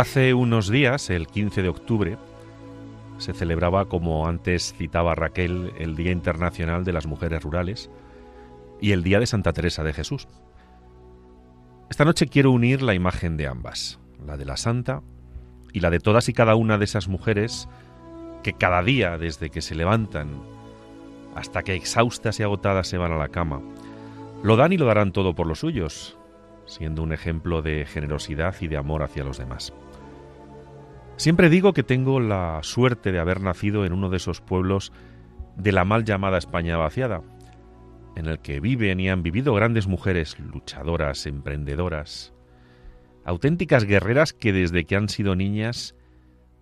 Hace 0.03 0.33
unos 0.33 0.67
días, 0.67 1.09
el 1.09 1.27
15 1.27 1.61
de 1.61 1.69
octubre, 1.69 2.17
se 3.19 3.31
celebraba, 3.31 3.85
como 3.85 4.27
antes 4.27 4.73
citaba 4.77 5.15
Raquel, 5.15 5.71
el 5.77 5.95
Día 5.95 6.11
Internacional 6.11 6.83
de 6.83 6.91
las 6.91 7.07
Mujeres 7.07 7.41
Rurales 7.41 7.89
y 8.81 8.91
el 8.91 9.01
Día 9.01 9.21
de 9.21 9.27
Santa 9.27 9.53
Teresa 9.53 9.81
de 9.81 9.93
Jesús. 9.93 10.27
Esta 11.89 12.03
noche 12.03 12.27
quiero 12.27 12.51
unir 12.51 12.81
la 12.81 12.93
imagen 12.93 13.37
de 13.37 13.47
ambas, 13.47 13.97
la 14.27 14.35
de 14.35 14.43
la 14.43 14.57
Santa 14.57 15.01
y 15.71 15.79
la 15.79 15.89
de 15.89 16.01
todas 16.01 16.27
y 16.27 16.33
cada 16.33 16.55
una 16.55 16.77
de 16.77 16.83
esas 16.83 17.07
mujeres 17.07 17.69
que 18.43 18.51
cada 18.51 18.83
día, 18.83 19.17
desde 19.17 19.51
que 19.51 19.61
se 19.61 19.73
levantan 19.73 20.43
hasta 21.33 21.63
que 21.63 21.75
exhaustas 21.75 22.41
y 22.41 22.43
agotadas 22.43 22.89
se 22.89 22.97
van 22.97 23.13
a 23.13 23.17
la 23.17 23.29
cama, 23.29 23.61
lo 24.43 24.57
dan 24.57 24.73
y 24.73 24.77
lo 24.77 24.85
darán 24.85 25.13
todo 25.13 25.33
por 25.33 25.47
los 25.47 25.59
suyos, 25.59 26.17
siendo 26.65 27.03
un 27.03 27.13
ejemplo 27.13 27.61
de 27.61 27.85
generosidad 27.85 28.53
y 28.59 28.67
de 28.67 28.75
amor 28.75 29.01
hacia 29.01 29.23
los 29.23 29.37
demás. 29.37 29.71
Siempre 31.15 31.49
digo 31.49 31.73
que 31.73 31.83
tengo 31.83 32.19
la 32.19 32.59
suerte 32.63 33.11
de 33.11 33.19
haber 33.19 33.39
nacido 33.39 33.85
en 33.85 33.93
uno 33.93 34.09
de 34.09 34.17
esos 34.17 34.41
pueblos 34.41 34.91
de 35.55 35.71
la 35.71 35.85
mal 35.85 36.03
llamada 36.03 36.37
España 36.37 36.75
vaciada, 36.77 37.21
en 38.15 38.25
el 38.25 38.39
que 38.39 38.59
viven 38.59 38.99
y 38.99 39.09
han 39.09 39.23
vivido 39.23 39.53
grandes 39.53 39.87
mujeres 39.87 40.37
luchadoras, 40.39 41.25
emprendedoras, 41.25 42.33
auténticas 43.25 43.85
guerreras 43.85 44.33
que 44.33 44.53
desde 44.53 44.85
que 44.85 44.95
han 44.95 45.07
sido 45.07 45.35
niñas 45.35 45.95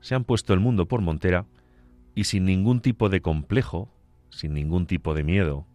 se 0.02 0.16
han 0.16 0.26
puesto 0.26 0.54
el 0.54 0.60
mundo 0.60 0.88
por 0.88 1.02
montera 1.02 1.46
y 2.14 2.26
sin 2.26 2.46
ningún 2.46 2.82
tipo 2.82 3.10
de 3.10 3.22
complejo, 3.22 3.90
sin 4.30 4.54
ningún 4.54 4.86
tipo 4.86 5.14
de 5.14 5.24
miedo, 5.24 5.66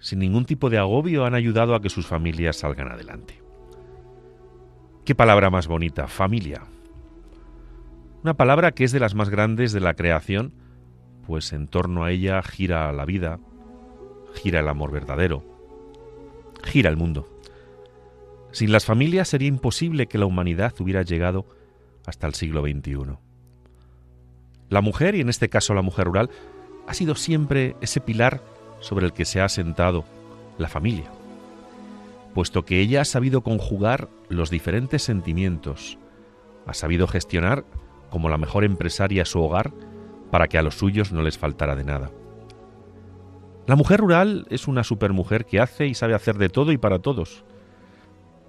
sin 0.00 0.18
ningún 0.18 0.44
tipo 0.44 0.70
de 0.70 0.78
agobio 0.78 1.24
han 1.24 1.34
ayudado 1.34 1.74
a 1.74 1.80
que 1.80 1.88
sus 1.88 2.06
familias 2.06 2.56
salgan 2.56 2.90
adelante. 2.90 3.42
Qué 5.04 5.14
palabra 5.14 5.50
más 5.50 5.68
bonita, 5.68 6.08
familia. 6.08 6.62
Una 8.26 8.34
palabra 8.34 8.72
que 8.72 8.82
es 8.82 8.90
de 8.90 8.98
las 8.98 9.14
más 9.14 9.30
grandes 9.30 9.70
de 9.70 9.78
la 9.78 9.94
creación, 9.94 10.52
pues 11.28 11.52
en 11.52 11.68
torno 11.68 12.02
a 12.02 12.10
ella 12.10 12.42
gira 12.42 12.92
la 12.92 13.04
vida, 13.04 13.38
gira 14.34 14.58
el 14.58 14.66
amor 14.66 14.90
verdadero, 14.90 15.44
gira 16.64 16.90
el 16.90 16.96
mundo. 16.96 17.28
Sin 18.50 18.72
las 18.72 18.84
familias 18.84 19.28
sería 19.28 19.46
imposible 19.46 20.08
que 20.08 20.18
la 20.18 20.26
humanidad 20.26 20.74
hubiera 20.80 21.02
llegado 21.02 21.46
hasta 22.04 22.26
el 22.26 22.34
siglo 22.34 22.62
XXI. 22.62 23.16
La 24.70 24.80
mujer, 24.80 25.14
y 25.14 25.20
en 25.20 25.28
este 25.28 25.48
caso 25.48 25.72
la 25.72 25.82
mujer 25.82 26.08
rural, 26.08 26.28
ha 26.88 26.94
sido 26.94 27.14
siempre 27.14 27.76
ese 27.80 28.00
pilar 28.00 28.42
sobre 28.80 29.06
el 29.06 29.12
que 29.12 29.24
se 29.24 29.40
ha 29.40 29.48
sentado 29.48 30.04
la 30.58 30.66
familia, 30.66 31.12
puesto 32.34 32.64
que 32.64 32.80
ella 32.80 33.02
ha 33.02 33.04
sabido 33.04 33.42
conjugar 33.42 34.08
los 34.28 34.50
diferentes 34.50 35.04
sentimientos, 35.04 35.96
ha 36.66 36.74
sabido 36.74 37.06
gestionar 37.06 37.64
como 38.16 38.30
la 38.30 38.38
mejor 38.38 38.64
empresaria 38.64 39.26
su 39.26 39.42
hogar 39.42 39.74
para 40.30 40.46
que 40.48 40.56
a 40.56 40.62
los 40.62 40.76
suyos 40.76 41.12
no 41.12 41.20
les 41.20 41.36
faltara 41.36 41.76
de 41.76 41.84
nada. 41.84 42.12
La 43.66 43.76
mujer 43.76 44.00
rural 44.00 44.46
es 44.48 44.68
una 44.68 44.84
supermujer 44.84 45.44
que 45.44 45.60
hace 45.60 45.86
y 45.86 45.92
sabe 45.92 46.14
hacer 46.14 46.38
de 46.38 46.48
todo 46.48 46.72
y 46.72 46.78
para 46.78 47.00
todos. 47.00 47.44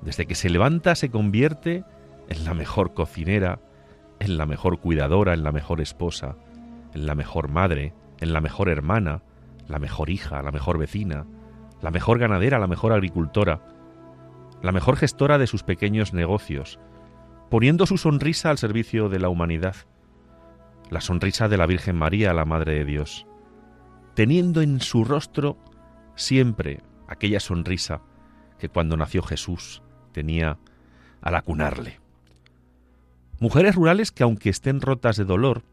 Desde 0.01 0.25
que 0.25 0.35
se 0.35 0.49
levanta 0.49 0.95
se 0.95 1.11
convierte 1.11 1.83
en 2.29 2.45
la 2.45 2.53
mejor 2.53 2.93
cocinera, 2.93 3.59
en 4.21 4.37
la 4.37 4.45
mejor 4.45 4.79
cuidadora, 4.79 5.33
en 5.33 5.43
la 5.43 5.51
mejor 5.51 5.81
esposa, 5.81 6.37
en 6.93 7.05
la 7.05 7.13
mejor 7.13 7.49
madre, 7.49 7.93
en 8.21 8.31
la 8.31 8.39
mejor 8.39 8.69
hermana, 8.69 9.21
la 9.67 9.79
mejor 9.79 10.09
hija, 10.09 10.41
la 10.43 10.53
mejor 10.53 10.77
vecina, 10.77 11.25
la 11.81 11.91
mejor 11.91 12.19
ganadera, 12.19 12.57
la 12.57 12.67
mejor 12.67 12.93
agricultora, 12.93 13.59
la 14.61 14.71
mejor 14.71 14.95
gestora 14.95 15.37
de 15.37 15.47
sus 15.47 15.63
pequeños 15.63 16.13
negocios, 16.13 16.79
poniendo 17.49 17.85
su 17.85 17.97
sonrisa 17.97 18.49
al 18.49 18.57
servicio 18.57 19.09
de 19.09 19.19
la 19.19 19.29
humanidad, 19.29 19.75
la 20.89 21.01
sonrisa 21.01 21.47
de 21.47 21.57
la 21.57 21.65
Virgen 21.65 21.95
María, 21.95 22.33
la 22.33 22.45
Madre 22.45 22.75
de 22.75 22.85
Dios, 22.85 23.25
teniendo 24.15 24.61
en 24.61 24.81
su 24.81 25.03
rostro 25.03 25.57
siempre 26.15 26.81
aquella 27.07 27.39
sonrisa 27.39 28.01
que 28.59 28.69
cuando 28.69 28.97
nació 28.97 29.21
Jesús 29.21 29.81
tenía 30.11 30.57
al 31.21 31.35
acunarle. 31.35 31.99
Mujeres 33.39 33.75
rurales 33.75 34.11
que 34.11 34.23
aunque 34.23 34.49
estén 34.49 34.81
rotas 34.81 35.15
de 35.15 35.25
dolor, 35.25 35.63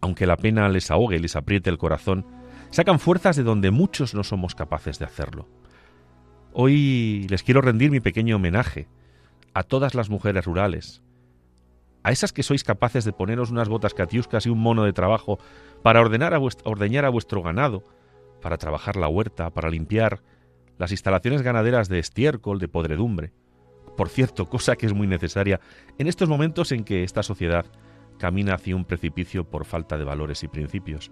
aunque 0.00 0.26
la 0.26 0.36
pena 0.36 0.68
les 0.68 0.90
ahogue 0.90 1.16
y 1.16 1.20
les 1.20 1.36
apriete 1.36 1.70
el 1.70 1.78
corazón, 1.78 2.24
sacan 2.70 2.98
fuerzas 2.98 3.36
de 3.36 3.42
donde 3.42 3.70
muchos 3.70 4.14
no 4.14 4.24
somos 4.24 4.54
capaces 4.54 4.98
de 4.98 5.04
hacerlo. 5.04 5.46
Hoy 6.52 7.26
les 7.28 7.42
quiero 7.42 7.60
rendir 7.60 7.90
mi 7.90 8.00
pequeño 8.00 8.36
homenaje 8.36 8.88
a 9.54 9.62
todas 9.62 9.94
las 9.94 10.10
mujeres 10.10 10.44
rurales, 10.44 11.02
a 12.02 12.12
esas 12.12 12.32
que 12.32 12.42
sois 12.42 12.64
capaces 12.64 13.04
de 13.04 13.12
poneros 13.12 13.50
unas 13.50 13.68
botas 13.68 13.94
catiuscas 13.94 14.46
y 14.46 14.50
un 14.50 14.58
mono 14.58 14.84
de 14.84 14.92
trabajo 14.92 15.38
para 15.82 16.00
ordenar 16.00 16.34
a 16.34 16.40
ordeñar 16.40 17.04
a 17.04 17.10
vuestro 17.10 17.42
ganado, 17.42 17.84
para 18.40 18.56
trabajar 18.56 18.96
la 18.96 19.08
huerta, 19.08 19.50
para 19.50 19.70
limpiar 19.70 20.22
las 20.78 20.92
instalaciones 20.92 21.42
ganaderas 21.42 21.88
de 21.88 21.98
estiércol, 21.98 22.58
de 22.58 22.68
podredumbre. 22.68 23.32
Por 23.96 24.08
cierto, 24.08 24.48
cosa 24.48 24.76
que 24.76 24.86
es 24.86 24.94
muy 24.94 25.06
necesaria 25.06 25.60
en 25.98 26.06
estos 26.06 26.28
momentos 26.28 26.72
en 26.72 26.84
que 26.84 27.04
esta 27.04 27.22
sociedad 27.22 27.66
camina 28.18 28.54
hacia 28.54 28.76
un 28.76 28.86
precipicio 28.86 29.44
por 29.44 29.66
falta 29.66 29.98
de 29.98 30.04
valores 30.04 30.42
y 30.42 30.48
principios. 30.48 31.10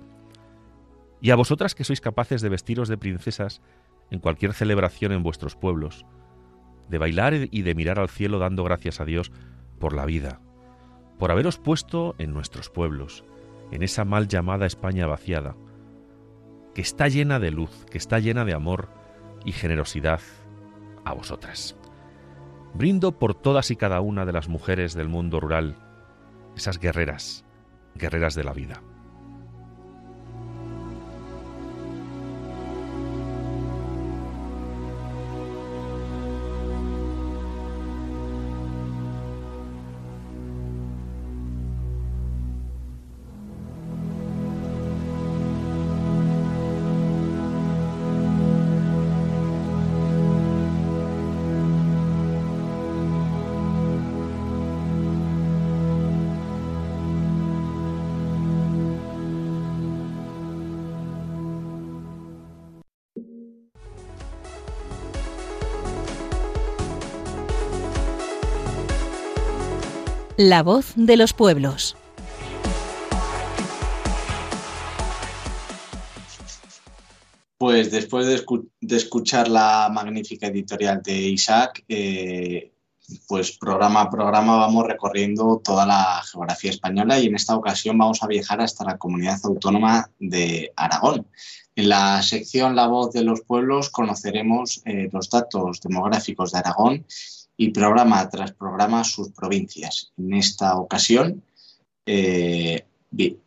Y 1.20 1.30
a 1.30 1.36
vosotras 1.36 1.74
que 1.74 1.84
sois 1.84 2.00
capaces 2.00 2.40
de 2.40 2.48
vestiros 2.48 2.88
de 2.88 2.96
princesas 2.96 3.60
en 4.10 4.20
cualquier 4.20 4.54
celebración 4.54 5.12
en 5.12 5.22
vuestros 5.22 5.56
pueblos, 5.56 6.06
de 6.88 6.98
bailar 6.98 7.34
y 7.50 7.62
de 7.62 7.74
mirar 7.74 7.98
al 7.98 8.08
cielo 8.08 8.38
dando 8.38 8.64
gracias 8.64 9.00
a 9.00 9.04
Dios 9.04 9.32
por 9.78 9.94
la 9.94 10.06
vida, 10.06 10.40
por 11.18 11.30
haberos 11.30 11.58
puesto 11.58 12.14
en 12.18 12.32
nuestros 12.32 12.70
pueblos, 12.70 13.24
en 13.70 13.82
esa 13.82 14.04
mal 14.04 14.28
llamada 14.28 14.66
España 14.66 15.06
vaciada, 15.06 15.56
que 16.74 16.82
está 16.82 17.08
llena 17.08 17.38
de 17.38 17.50
luz, 17.50 17.86
que 17.90 17.98
está 17.98 18.18
llena 18.18 18.44
de 18.44 18.54
amor 18.54 18.88
y 19.44 19.52
generosidad 19.52 20.20
a 21.04 21.12
vosotras. 21.12 21.76
Brindo 22.74 23.18
por 23.18 23.34
todas 23.34 23.70
y 23.70 23.76
cada 23.76 24.00
una 24.00 24.24
de 24.24 24.32
las 24.32 24.48
mujeres 24.48 24.94
del 24.94 25.08
mundo 25.08 25.40
rural, 25.40 25.76
esas 26.56 26.78
guerreras, 26.78 27.44
guerreras 27.94 28.34
de 28.34 28.44
la 28.44 28.52
vida. 28.52 28.82
La 70.40 70.62
voz 70.62 70.92
de 70.94 71.16
los 71.16 71.32
pueblos. 71.32 71.96
Pues 77.58 77.90
después 77.90 78.28
de, 78.28 78.96
escuchar 78.96 79.48
la 79.48 79.90
magnífica 79.92 80.46
editorial 80.46 81.02
de 81.02 81.18
Isaac, 81.22 81.84
eh, 81.88 82.70
pues 83.26 83.58
programa 83.58 84.02
a 84.02 84.10
programa 84.10 84.58
vamos 84.58 84.86
recorriendo 84.86 85.60
toda 85.64 85.84
la 85.84 86.22
geografía 86.30 86.70
española 86.70 87.18
y 87.18 87.26
en 87.26 87.34
esta 87.34 87.56
ocasión 87.56 87.98
vamos 87.98 88.22
a 88.22 88.28
viajar 88.28 88.60
hasta 88.60 88.84
la 88.84 88.96
comunidad 88.96 89.40
autónoma 89.42 90.08
de 90.20 90.72
Aragón. 90.76 91.26
En 91.74 91.88
la 91.88 92.22
sección 92.22 92.76
La 92.76 92.86
voz 92.86 93.12
de 93.12 93.24
los 93.24 93.40
pueblos 93.40 93.90
conoceremos 93.90 94.82
eh, 94.84 95.08
los 95.12 95.30
datos 95.30 95.80
demográficos 95.80 96.52
de 96.52 96.58
Aragón 96.58 97.06
y 97.60 97.70
programa 97.70 98.26
tras 98.30 98.52
programa 98.52 99.04
sus 99.04 99.30
provincias. 99.32 100.12
En 100.16 100.32
esta 100.32 100.76
ocasión 100.76 101.42
eh, 102.06 102.84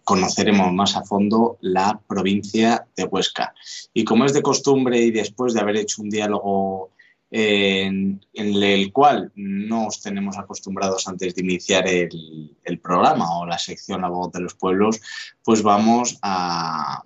conoceremos 0.04 0.74
más 0.74 0.98
a 0.98 1.04
fondo 1.04 1.58
la 1.62 2.00
provincia 2.08 2.86
de 2.96 3.06
Huesca. 3.06 3.56
Y 3.94 4.04
como 4.04 4.26
es 4.26 4.34
de 4.34 4.42
costumbre 4.42 5.00
y 5.00 5.12
después 5.12 5.54
de 5.54 5.62
haber 5.62 5.78
hecho 5.78 6.02
un 6.02 6.10
diálogo 6.10 6.92
en, 7.32 8.20
el 8.34 8.92
cual 8.92 9.32
no 9.36 9.88
os 9.88 10.02
tenemos 10.02 10.38
acostumbrados 10.38 11.08
antes 11.08 11.34
de 11.34 11.42
iniciar 11.42 11.88
el, 11.88 12.80
programa 12.84 13.40
o 13.40 13.46
la 13.46 13.58
sección 13.58 14.02
La 14.02 14.10
voz 14.10 14.34
de 14.34 14.42
los 14.42 14.56
pueblos, 14.56 15.00
pues 15.42 15.64
vamos 15.64 16.20
a, 16.22 17.04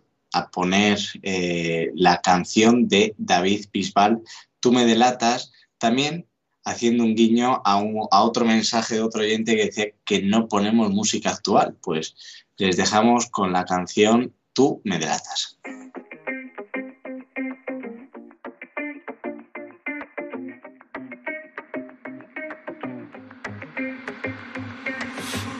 poner 0.51 0.99
eh, 1.21 1.91
la 1.93 2.19
canción 2.19 2.89
de 2.89 3.13
David 3.17 3.67
Bisbal, 3.71 4.21
Tú 4.59 4.71
me 4.71 4.83
delatas, 4.83 5.53
también 5.77 6.25
haciendo 6.65 7.04
un 7.04 7.15
guiño 7.15 7.62
a, 7.63 7.82
a, 8.12 8.23
otro 8.23 8.43
mensaje 8.43 8.95
de 8.95 9.01
otro 9.01 9.21
oyente 9.21 9.56
que 9.56 9.65
decía 9.65 9.86
que 10.04 10.21
no 10.21 10.47
ponemos 10.47 10.91
música 10.91 11.30
actual. 11.30 11.78
Pues 11.82 12.15
les 12.58 12.75
dejamos 12.75 13.28
con 13.28 13.54
la 13.54 13.63
canción 13.63 14.34
Tú 14.56 14.82
me 14.86 14.97
delatas. 14.97 15.60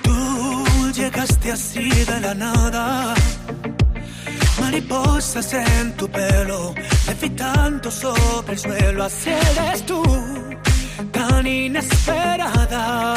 Tú 0.02 0.91
llegaste 0.96 1.52
así 1.52 1.89
de 1.89 2.20
la 2.22 2.34
nada, 2.34 3.13
mariposas 4.62 5.54
en 5.54 5.98
tu 5.98 6.08
pelo, 6.08 6.74
levitando 7.06 7.91
sobre 7.91 8.54
el 8.54 8.60
suelo, 8.60 9.04
así 9.04 9.32
eres 9.32 9.86
tú 9.86 10.02
tan 11.12 11.47
inesperada. 11.47 13.15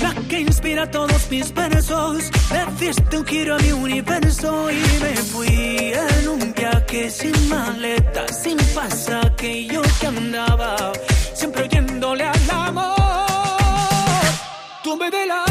La 0.00 0.14
que 0.28 0.40
inspira 0.40 0.90
todos 0.90 1.28
mis 1.30 1.52
versos. 1.52 2.30
Le 2.52 3.18
un 3.18 3.26
giro 3.26 3.56
a 3.56 3.58
mi 3.58 3.72
universo 3.72 4.70
y 4.70 4.80
me 5.02 5.16
fui 5.16 5.92
en 5.92 6.28
un 6.28 6.54
viaje 6.54 7.10
sin 7.10 7.48
maleta, 7.48 8.26
sin 8.28 8.56
pasaje. 8.74 9.66
Yo 9.66 9.82
que 10.00 10.06
andaba 10.06 10.92
siempre 11.34 11.64
oyéndole 11.64 12.24
al 12.24 12.50
amor. 12.50 12.96
Tú 14.82 14.96
me 14.96 15.10
delatas, 15.10 15.47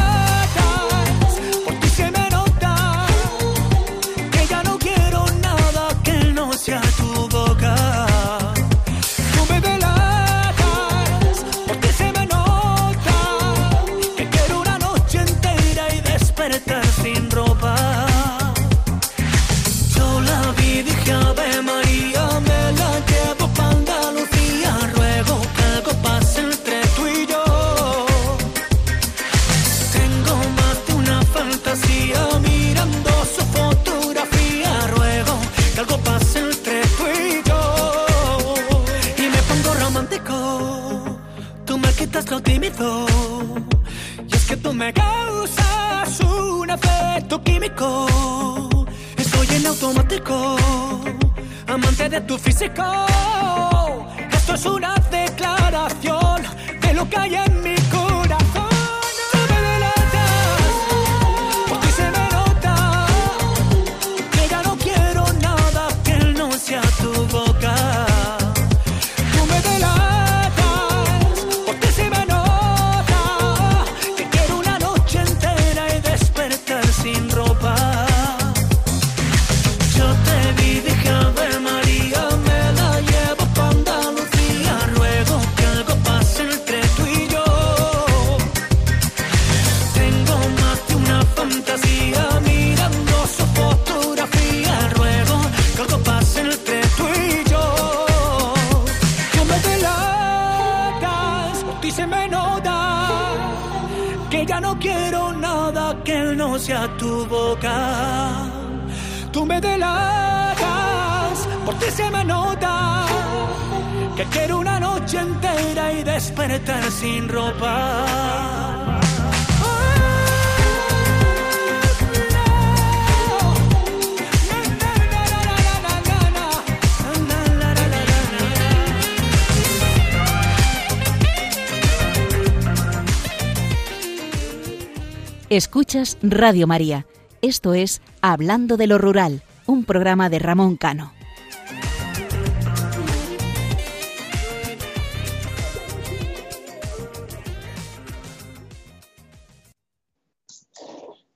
Escuchas 135.49 136.17
Radio 136.21 136.67
María. 136.67 137.07
Esto 137.41 137.73
es 137.73 138.01
Hablando 138.21 138.75
de 138.75 138.85
lo 138.85 138.97
Rural, 138.97 139.43
un 139.65 139.85
programa 139.85 140.29
de 140.29 140.39
Ramón 140.39 140.75
Cano. 140.75 141.13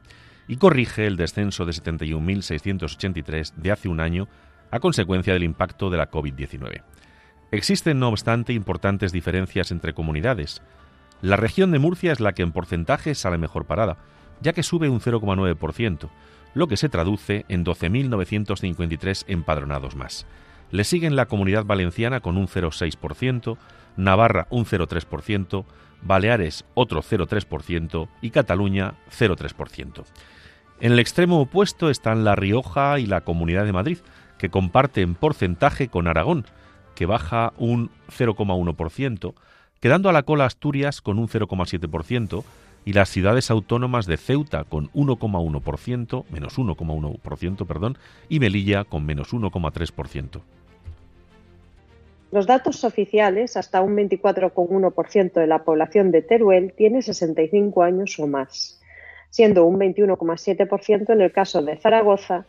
y 0.49 0.57
corrige 0.57 1.05
el 1.05 1.15
descenso 1.15 1.63
de 1.63 1.71
71.683 1.71 3.53
de 3.53 3.71
hace 3.71 3.87
un 3.87 4.01
año 4.01 4.27
a 4.71 4.79
consecuencia 4.79 5.31
del 5.31 5.43
impacto 5.43 5.91
de 5.91 5.97
la 5.97 6.09
COVID-19. 6.09 6.81
Existen, 7.51 7.99
no 7.99 8.09
obstante, 8.09 8.51
importantes 8.53 9.11
diferencias 9.11 9.71
entre 9.71 9.93
comunidades. 9.93 10.61
La 11.21 11.35
región 11.35 11.71
de 11.71 11.77
Murcia 11.77 12.11
es 12.11 12.19
la 12.19 12.33
que 12.33 12.41
en 12.41 12.51
porcentaje 12.51 13.13
sale 13.13 13.37
mejor 13.37 13.65
parada, 13.65 13.97
ya 14.41 14.53
que 14.53 14.63
sube 14.63 14.89
un 14.89 14.99
0,9%, 15.01 16.09
lo 16.55 16.67
que 16.67 16.77
se 16.77 16.89
traduce 16.89 17.45
en 17.47 17.63
12.953 17.63 19.25
empadronados 19.27 19.95
más. 19.95 20.25
Le 20.71 20.83
siguen 20.83 21.15
la 21.15 21.27
comunidad 21.27 21.65
valenciana 21.65 22.21
con 22.21 22.37
un 22.37 22.47
0,6%, 22.47 23.57
Navarra 23.97 24.47
un 24.49 24.65
0,3%, 24.65 25.65
Baleares 26.01 26.65
otro 26.73 27.01
0,3% 27.03 28.07
y 28.21 28.31
Cataluña 28.31 28.95
0,3%. 29.11 30.05
En 30.81 30.93
el 30.93 30.99
extremo 30.99 31.41
opuesto 31.41 31.89
están 31.89 32.23
La 32.23 32.35
Rioja 32.35 32.99
y 32.99 33.05
la 33.05 33.21
Comunidad 33.21 33.65
de 33.65 33.73
Madrid, 33.73 33.97
que 34.37 34.49
comparten 34.49 35.13
porcentaje 35.13 35.89
con 35.89 36.07
Aragón, 36.07 36.45
que 36.95 37.05
baja 37.05 37.51
un 37.57 37.89
0,1%, 38.17 39.33
quedando 39.81 40.07
a 40.07 40.13
la 40.13 40.23
cola 40.23 40.45
Asturias 40.45 41.01
con 41.01 41.19
un 41.19 41.27
0,7% 41.27 42.43
y 42.85 42.93
las 42.93 43.09
ciudades 43.09 43.51
autónomas 43.51 44.05
de 44.05 44.15
Ceuta 44.15 44.63
con 44.63 44.89
1,1%, 44.91 46.23
menos 46.29 46.57
1,1%, 46.57 47.67
perdón, 47.67 47.97
y 48.29 48.39
Melilla 48.39 48.85
con 48.85 49.05
menos 49.05 49.33
1,3%. 49.33 50.41
Los 52.31 52.47
datos 52.47 52.85
oficiales, 52.85 53.57
hasta 53.57 53.81
un 53.81 53.97
24,1% 53.97 55.33
de 55.33 55.47
la 55.47 55.63
población 55.65 56.11
de 56.11 56.21
Teruel 56.21 56.71
tiene 56.71 57.01
65 57.01 57.83
años 57.83 58.17
o 58.17 58.27
más 58.27 58.78
siendo 59.29 59.65
un 59.65 59.79
21,7% 59.79 61.13
en 61.13 61.21
el 61.21 61.31
caso 61.31 61.61
de 61.61 61.77
Zaragoza 61.77 62.45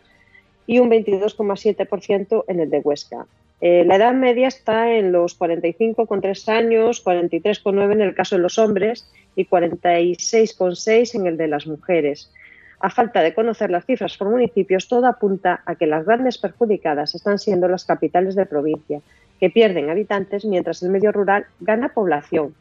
y 0.66 0.78
un 0.78 0.90
22,7% 0.90 2.44
en 2.48 2.60
el 2.60 2.70
de 2.70 2.78
Huesca. 2.78 3.26
Eh, 3.60 3.84
la 3.84 3.96
edad 3.96 4.14
media 4.14 4.48
está 4.48 4.90
en 4.92 5.12
los 5.12 5.38
45,3 5.38 6.48
años, 6.48 7.04
43,9 7.04 7.92
en 7.92 8.00
el 8.00 8.14
caso 8.14 8.36
de 8.36 8.42
los 8.42 8.58
hombres 8.58 9.10
y 9.36 9.44
46,6 9.44 11.14
en 11.14 11.26
el 11.26 11.36
de 11.36 11.48
las 11.48 11.66
mujeres. 11.66 12.32
A 12.78 12.88
falta 12.88 13.20
de 13.20 13.34
conocer 13.34 13.70
las 13.70 13.84
cifras 13.84 14.16
por 14.16 14.30
municipios, 14.30 14.88
todo 14.88 15.06
apunta 15.06 15.62
a 15.66 15.74
que 15.74 15.86
las 15.86 16.06
grandes 16.06 16.38
perjudicadas 16.38 17.14
están 17.14 17.38
siendo 17.38 17.68
las 17.68 17.84
capitales 17.84 18.34
de 18.34 18.46
provincia, 18.46 19.02
que 19.38 19.50
pierden 19.50 19.90
habitantes 19.90 20.46
mientras 20.46 20.82
el 20.82 20.88
medio 20.88 21.12
rural 21.12 21.44
gana 21.60 21.90
población 21.90 22.54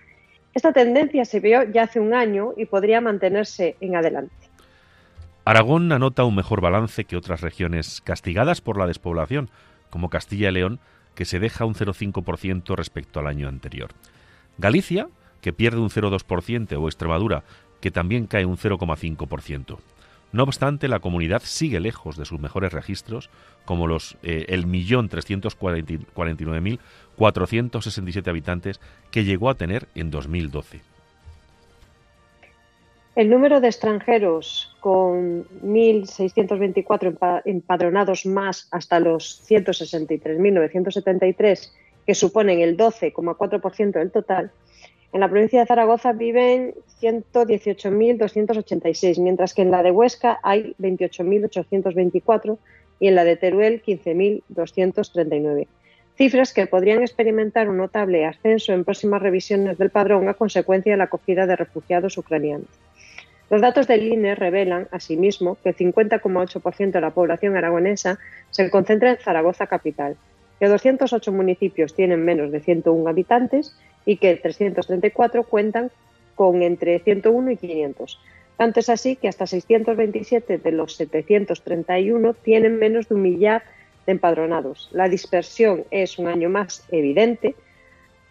esta 0.53 0.73
tendencia 0.73 1.25
se 1.25 1.39
vio 1.39 1.63
ya 1.63 1.83
hace 1.83 1.99
un 1.99 2.13
año 2.13 2.53
y 2.57 2.65
podría 2.65 3.01
mantenerse 3.01 3.75
en 3.81 3.95
adelante. 3.95 4.33
Aragón 5.45 5.91
anota 5.91 6.25
un 6.25 6.35
mejor 6.35 6.61
balance 6.61 7.05
que 7.05 7.17
otras 7.17 7.41
regiones 7.41 8.01
castigadas 8.01 8.61
por 8.61 8.77
la 8.77 8.87
despoblación, 8.87 9.49
como 9.89 10.09
Castilla 10.09 10.49
y 10.49 10.53
León, 10.53 10.79
que 11.15 11.25
se 11.25 11.39
deja 11.39 11.65
un 11.65 11.73
0,5% 11.73 12.75
respecto 12.75 13.19
al 13.19 13.27
año 13.27 13.47
anterior. 13.47 13.91
Galicia, 14.57 15.07
que 15.41 15.53
pierde 15.53 15.79
un 15.79 15.89
0,2%, 15.89 16.77
o 16.77 16.87
Extremadura, 16.87 17.43
que 17.81 17.91
también 17.91 18.27
cae 18.27 18.45
un 18.45 18.57
0,5%. 18.57 19.79
No 20.31 20.43
obstante, 20.43 20.87
la 20.87 20.99
comunidad 20.99 21.41
sigue 21.43 21.79
lejos 21.79 22.15
de 22.15 22.25
sus 22.25 22.39
mejores 22.39 22.71
registros, 22.71 23.29
como 23.65 23.87
los 23.87 24.17
eh, 24.21 24.45
el 24.49 24.67
millón 24.67 25.09
mil 26.61 26.79
467 27.19 28.27
habitantes 28.29 28.79
que 29.11 29.25
llegó 29.25 29.49
a 29.49 29.55
tener 29.55 29.87
en 29.93 30.09
2012. 30.09 30.79
El 33.15 33.29
número 33.29 33.59
de 33.59 33.67
extranjeros 33.67 34.73
con 34.79 35.43
1.624 35.61 37.41
empadronados 37.43 38.25
más 38.25 38.69
hasta 38.71 39.01
los 39.01 39.43
163.973, 39.49 41.71
que 42.05 42.15
suponen 42.15 42.61
el 42.61 42.77
12,4% 42.77 43.91
del 43.91 44.11
total, 44.11 44.51
En 45.11 45.21
la 45.21 45.27
provincia 45.27 45.59
de 45.59 45.65
Zaragoza 45.65 46.13
viven 46.13 46.75
118.286, 47.01 49.19
mientras 49.19 49.55
que 49.55 49.63
en 49.63 49.71
la 49.71 49.81
de 49.81 49.89
Huesca 49.91 50.39
hay 50.43 50.75
28.824 50.79 52.59
y 52.99 53.07
en 53.07 53.15
la 53.15 53.23
de 53.23 53.35
Teruel 53.35 53.81
15.239. 53.83 55.65
Cifras 56.19 56.51
que 56.51 56.67
podrían 56.67 57.01
experimentar 57.01 57.69
un 57.69 57.77
notable 57.77 58.25
ascenso 58.25 58.73
en 58.73 58.83
próximas 58.83 59.21
revisiones 59.21 59.77
del 59.77 59.89
padrón 59.89 60.27
a 60.27 60.33
consecuencia 60.33 60.91
de 60.91 60.97
la 60.97 61.05
acogida 61.05 61.47
de 61.47 61.55
refugiados 61.55 62.17
ucranianos. 62.17 62.67
Los 63.49 63.61
datos 63.61 63.87
del 63.87 64.03
INE 64.03 64.35
revelan, 64.35 64.89
asimismo, 64.91 65.57
que 65.63 65.69
el 65.69 65.77
50,8% 65.77 66.91
de 66.91 66.99
la 66.99 67.11
población 67.11 67.55
aragonesa 67.55 68.19
se 68.49 68.69
concentra 68.69 69.11
en 69.11 69.17
Zaragoza 69.17 69.67
capital, 69.67 70.17
que 70.59 70.67
208 70.67 71.31
municipios 71.31 71.95
tienen 71.95 72.25
menos 72.25 72.51
de 72.51 72.59
101 72.59 73.09
habitantes 73.09 73.73
y 74.05 74.17
que 74.17 74.35
334 74.35 75.43
cuentan 75.43 75.89
con 76.35 76.63
entre 76.63 76.99
101 76.99 77.51
y 77.51 77.55
500. 77.55 78.19
Tanto 78.57 78.81
es 78.81 78.89
así 78.89 79.15
que 79.15 79.29
hasta 79.29 79.47
627 79.47 80.57
de 80.57 80.71
los 80.73 80.97
731 80.97 82.33
tienen 82.33 82.77
menos 82.77 83.07
de 83.07 83.15
un 83.15 83.21
millar 83.21 83.63
de 83.63 83.78
empadronados. 84.09 84.89
La 84.91 85.09
dispersión 85.09 85.85
es 85.91 86.19
un 86.19 86.27
año 86.27 86.49
más 86.49 86.85
evidente, 86.89 87.55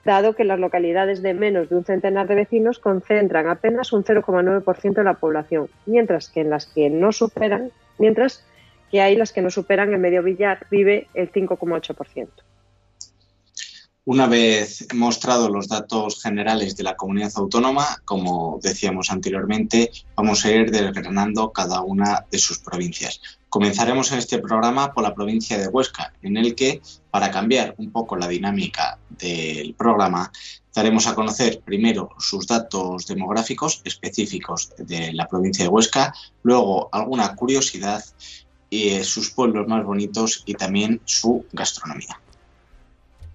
dado 0.04 0.34
que 0.34 0.44
las 0.44 0.58
localidades 0.58 1.22
de 1.22 1.34
menos 1.34 1.68
de 1.68 1.76
un 1.76 1.84
centenar 1.84 2.26
de 2.28 2.34
vecinos 2.34 2.78
concentran 2.78 3.48
apenas 3.48 3.92
un 3.92 4.04
0,9% 4.04 4.94
de 4.94 5.04
la 5.04 5.14
población, 5.14 5.68
mientras 5.86 6.28
que 6.28 6.40
en 6.40 6.50
las 6.50 6.66
que 6.66 6.88
no 6.90 7.12
superan, 7.12 7.70
mientras 7.98 8.44
que 8.90 9.02
hay 9.02 9.16
las 9.16 9.32
que 9.32 9.42
no 9.42 9.50
superan 9.50 9.92
el 9.92 9.98
medio 9.98 10.22
billar 10.22 10.66
vive 10.70 11.08
el 11.14 11.30
5,8%. 11.30 12.28
Una 14.10 14.26
vez 14.26 14.86
mostrado 14.94 15.50
los 15.50 15.68
datos 15.68 16.22
generales 16.22 16.74
de 16.74 16.82
la 16.82 16.96
comunidad 16.96 17.30
autónoma, 17.36 17.84
como 18.06 18.58
decíamos 18.62 19.10
anteriormente, 19.10 19.90
vamos 20.16 20.46
a 20.46 20.50
ir 20.50 20.70
desgranando 20.70 21.52
cada 21.52 21.82
una 21.82 22.24
de 22.32 22.38
sus 22.38 22.58
provincias. 22.58 23.20
Comenzaremos 23.50 24.10
en 24.10 24.16
este 24.16 24.38
programa 24.38 24.94
por 24.94 25.02
la 25.02 25.14
provincia 25.14 25.58
de 25.58 25.68
Huesca, 25.68 26.14
en 26.22 26.38
el 26.38 26.54
que, 26.54 26.80
para 27.10 27.30
cambiar 27.30 27.74
un 27.76 27.90
poco 27.92 28.16
la 28.16 28.28
dinámica 28.28 28.98
del 29.10 29.74
programa, 29.74 30.32
daremos 30.74 31.06
a 31.06 31.14
conocer 31.14 31.60
primero 31.60 32.08
sus 32.18 32.46
datos 32.46 33.06
demográficos 33.06 33.82
específicos 33.84 34.70
de 34.78 35.12
la 35.12 35.28
provincia 35.28 35.66
de 35.66 35.68
Huesca, 35.68 36.14
luego 36.44 36.88
alguna 36.92 37.34
curiosidad 37.34 38.02
y 38.70 38.88
eh, 38.88 39.04
sus 39.04 39.32
pueblos 39.32 39.68
más 39.68 39.84
bonitos 39.84 40.44
y 40.46 40.54
también 40.54 41.02
su 41.04 41.44
gastronomía. 41.52 42.18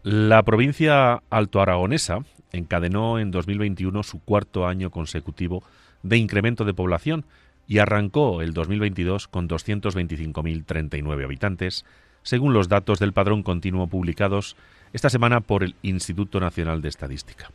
La 0.03 0.43
provincia 0.43 1.23
alto 1.29 1.61
aragonesa 1.61 2.25
encadenó 2.51 3.19
en 3.19 3.31
2021 3.31 4.03
su 4.03 4.19
cuarto 4.19 4.67
año 4.67 4.91
consecutivo 4.91 5.63
de 6.01 6.17
incremento 6.17 6.65
de 6.65 6.73
población 6.73 7.23
y 7.69 7.77
arrancó 7.77 8.41
el 8.41 8.53
2022 8.53 9.29
con 9.29 9.47
225.039 9.47 11.23
habitantes, 11.23 11.85
según 12.21 12.51
los 12.51 12.67
datos 12.67 12.99
del 12.99 13.13
padrón 13.13 13.43
continuo 13.43 13.87
publicados 13.87 14.57
esta 14.91 15.09
semana 15.09 15.39
por 15.39 15.63
el 15.63 15.75
Instituto 15.83 16.41
Nacional 16.41 16.81
de 16.81 16.89
Estadística. 16.89 17.49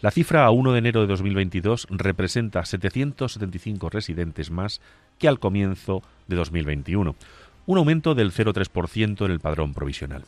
La 0.00 0.10
cifra 0.10 0.46
a 0.46 0.50
1 0.50 0.72
de 0.72 0.78
enero 0.78 1.02
de 1.02 1.08
2022 1.08 1.88
representa 1.90 2.64
775 2.64 3.90
residentes 3.90 4.50
más 4.50 4.80
que 5.18 5.28
al 5.28 5.38
comienzo 5.38 6.02
de 6.26 6.36
2021, 6.36 7.16
un 7.66 7.78
aumento 7.78 8.14
del 8.14 8.32
0,3% 8.32 9.26
en 9.26 9.30
el 9.30 9.40
padrón 9.40 9.74
provisional. 9.74 10.24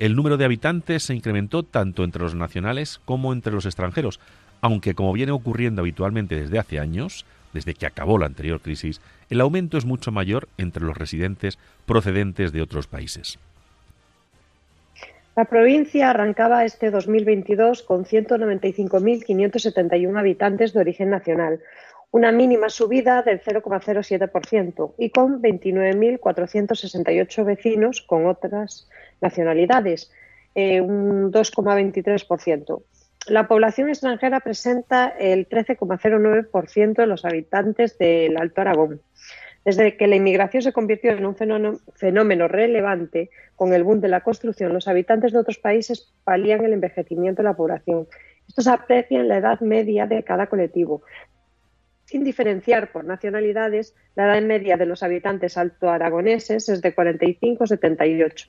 El 0.00 0.16
número 0.16 0.36
de 0.38 0.46
habitantes 0.46 1.02
se 1.02 1.14
incrementó 1.14 1.62
tanto 1.62 2.04
entre 2.04 2.22
los 2.22 2.34
nacionales 2.34 3.02
como 3.04 3.34
entre 3.34 3.52
los 3.52 3.66
extranjeros, 3.66 4.18
aunque 4.62 4.94
como 4.94 5.12
viene 5.12 5.30
ocurriendo 5.30 5.82
habitualmente 5.82 6.40
desde 6.40 6.58
hace 6.58 6.78
años, 6.78 7.26
desde 7.52 7.74
que 7.74 7.84
acabó 7.84 8.16
la 8.16 8.24
anterior 8.24 8.62
crisis, 8.62 9.02
el 9.28 9.42
aumento 9.42 9.76
es 9.76 9.84
mucho 9.84 10.10
mayor 10.10 10.48
entre 10.56 10.84
los 10.84 10.96
residentes 10.96 11.58
procedentes 11.84 12.50
de 12.50 12.62
otros 12.62 12.86
países. 12.86 13.38
La 15.36 15.44
provincia 15.44 16.08
arrancaba 16.08 16.64
este 16.64 16.90
2022 16.90 17.82
con 17.82 18.06
195.571 18.06 20.18
habitantes 20.18 20.72
de 20.72 20.80
origen 20.80 21.10
nacional, 21.10 21.60
una 22.12 22.32
mínima 22.32 22.68
subida 22.68 23.22
del 23.22 23.40
0,07% 23.40 24.94
y 24.98 25.10
con 25.10 25.40
29.468 25.40 27.44
vecinos 27.44 28.02
con 28.02 28.26
otras 28.26 28.88
nacionalidades, 29.20 30.10
eh, 30.54 30.80
un 30.80 31.30
2,23%. 31.30 32.82
La 33.28 33.46
población 33.46 33.90
extranjera 33.90 34.40
presenta 34.40 35.08
el 35.08 35.48
13,09% 35.48 36.94
de 36.94 37.06
los 37.06 37.24
habitantes 37.24 37.96
del 37.98 38.36
Alto 38.38 38.62
Aragón. 38.62 39.00
Desde 39.64 39.96
que 39.96 40.06
la 40.06 40.16
inmigración 40.16 40.62
se 40.62 40.72
convirtió 40.72 41.12
en 41.12 41.26
un 41.26 41.36
fenómeno 41.36 42.48
relevante 42.48 43.30
con 43.56 43.74
el 43.74 43.84
boom 43.84 44.00
de 44.00 44.08
la 44.08 44.22
construcción, 44.22 44.72
los 44.72 44.88
habitantes 44.88 45.32
de 45.32 45.38
otros 45.38 45.58
países 45.58 46.14
palían 46.24 46.64
el 46.64 46.72
envejecimiento 46.72 47.42
de 47.42 47.48
la 47.48 47.56
población. 47.56 48.08
Esto 48.48 48.62
se 48.62 48.70
aprecia 48.70 49.20
en 49.20 49.28
la 49.28 49.36
edad 49.36 49.60
media 49.60 50.06
de 50.06 50.24
cada 50.24 50.46
colectivo. 50.46 51.02
Sin 52.10 52.24
diferenciar 52.24 52.90
por 52.90 53.04
nacionalidades, 53.04 53.94
la 54.16 54.24
edad 54.24 54.42
media 54.42 54.76
de 54.76 54.84
los 54.84 55.04
habitantes 55.04 55.56
alto 55.56 55.88
aragoneses 55.88 56.68
es 56.68 56.82
de 56.82 56.92
45 56.92 57.68
78 57.68 58.48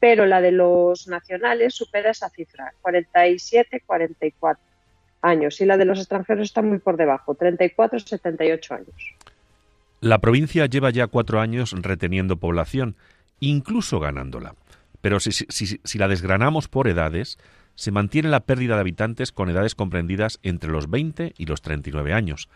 pero 0.00 0.26
la 0.26 0.40
de 0.40 0.52
los 0.52 1.08
nacionales 1.08 1.74
supera 1.74 2.10
esa 2.10 2.30
cifra, 2.30 2.72
47-44 2.82 4.56
años, 5.22 5.60
y 5.60 5.64
la 5.64 5.76
de 5.76 5.84
los 5.84 5.98
extranjeros 5.98 6.44
está 6.44 6.62
muy 6.62 6.78
por 6.78 6.96
debajo, 6.96 7.36
34-78 7.36 8.70
años. 8.76 9.14
La 10.00 10.18
provincia 10.18 10.66
lleva 10.66 10.90
ya 10.90 11.08
cuatro 11.08 11.40
años 11.40 11.74
reteniendo 11.76 12.36
población, 12.36 12.94
incluso 13.40 13.98
ganándola. 13.98 14.54
Pero 15.00 15.18
si, 15.18 15.98
la 15.98 16.06
desgranamos 16.06 16.68
por 16.68 16.86
edades, 16.86 17.38
se 17.74 17.90
mantiene 17.90 18.28
la 18.28 18.40
pérdida 18.40 18.74
de 18.74 18.82
habitantes 18.82 19.32
con 19.32 19.50
edades 19.50 19.74
comprendidas 19.74 20.38
entre 20.44 20.70
los 20.70 20.88
20 20.88 21.34
y 21.36 21.46
los 21.46 21.62
39 21.62 22.12
años. 22.12 22.48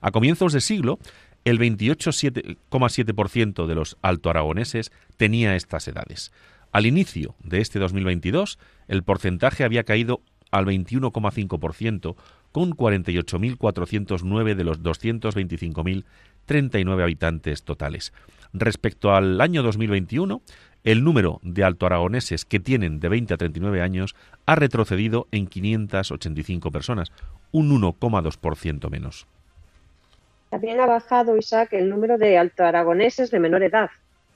A 0.00 0.10
comienzos 0.10 0.52
de 0.52 0.60
siglo, 0.60 0.98
el 1.44 1.58
28,7% 1.58 3.66
de 3.66 3.74
los 3.74 3.96
altoaragoneses 4.02 4.92
tenía 5.16 5.56
estas 5.56 5.88
edades. 5.88 6.32
Al 6.72 6.84
inicio 6.86 7.34
de 7.42 7.60
este 7.60 7.78
2022, 7.78 8.58
el 8.88 9.02
porcentaje 9.02 9.64
había 9.64 9.84
caído 9.84 10.20
al 10.50 10.66
21,5%, 10.66 12.16
con 12.52 12.76
48.409 12.76 14.54
de 14.54 14.64
los 14.64 14.82
225.039 14.82 17.02
habitantes 17.02 17.62
totales. 17.62 18.12
Respecto 18.52 19.14
al 19.14 19.40
año 19.40 19.62
2021, 19.62 20.42
el 20.82 21.04
número 21.04 21.38
de 21.42 21.62
altoaragoneses 21.62 22.44
que 22.44 22.58
tienen 22.58 22.98
de 22.98 23.08
20 23.08 23.34
a 23.34 23.36
39 23.36 23.82
años 23.82 24.16
ha 24.46 24.56
retrocedido 24.56 25.28
en 25.30 25.46
585 25.46 26.72
personas, 26.72 27.12
un 27.52 27.70
1,2% 27.70 28.90
menos. 28.90 29.28
También 30.50 30.80
ha 30.80 30.86
bajado, 30.86 31.36
Isaac, 31.36 31.72
el 31.72 31.88
número 31.88 32.18
de 32.18 32.36
altoaragoneses 32.36 33.30
de 33.30 33.38
menor 33.38 33.62
edad, 33.62 33.90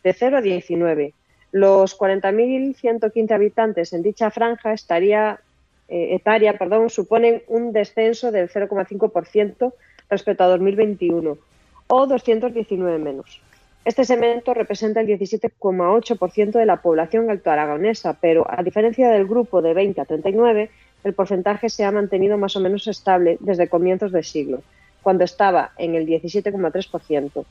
de 0.05 0.13
0 0.13 0.39
a 0.39 0.41
19, 0.41 1.13
los 1.51 1.99
40.115 1.99 3.33
habitantes 3.33 3.93
en 3.93 4.03
dicha 4.03 4.31
franja 4.31 4.73
estaría, 4.73 5.41
eh, 5.89 6.15
etaria 6.15 6.59
perdón, 6.59 6.91
suponen 6.91 7.43
un 7.49 7.73
descenso 7.73 8.33
del 8.33 8.49
0,5% 8.49 9.73
respecto 10.11 10.45
a 10.45 10.49
2021 10.49 11.39
o 11.87 12.07
219 12.07 12.99
menos. 12.99 13.41
Este 13.85 14.05
segmento 14.05 14.55
representa 14.55 15.01
el 15.01 15.07
17,8% 15.07 16.59
de 16.59 16.67
la 16.67 16.81
población 16.81 17.29
altoaragonesa, 17.29 18.17
pero 18.21 18.47
a 18.49 18.63
diferencia 18.63 19.11
del 19.11 19.27
grupo 19.27 19.63
de 19.63 19.75
20 19.75 20.01
a 20.01 20.05
39, 20.07 20.71
el 21.05 21.13
porcentaje 21.13 21.69
se 21.69 21.85
ha 21.85 21.93
mantenido 21.93 22.39
más 22.39 22.57
o 22.57 22.61
menos 22.61 22.87
estable 22.87 23.37
desde 23.41 23.69
comienzos 23.69 24.11
del 24.11 24.25
siglo, 24.25 24.63
cuando 25.05 25.23
estaba 25.23 25.71
en 25.79 25.95
el 25.95 26.07
17,3%. 26.07 27.45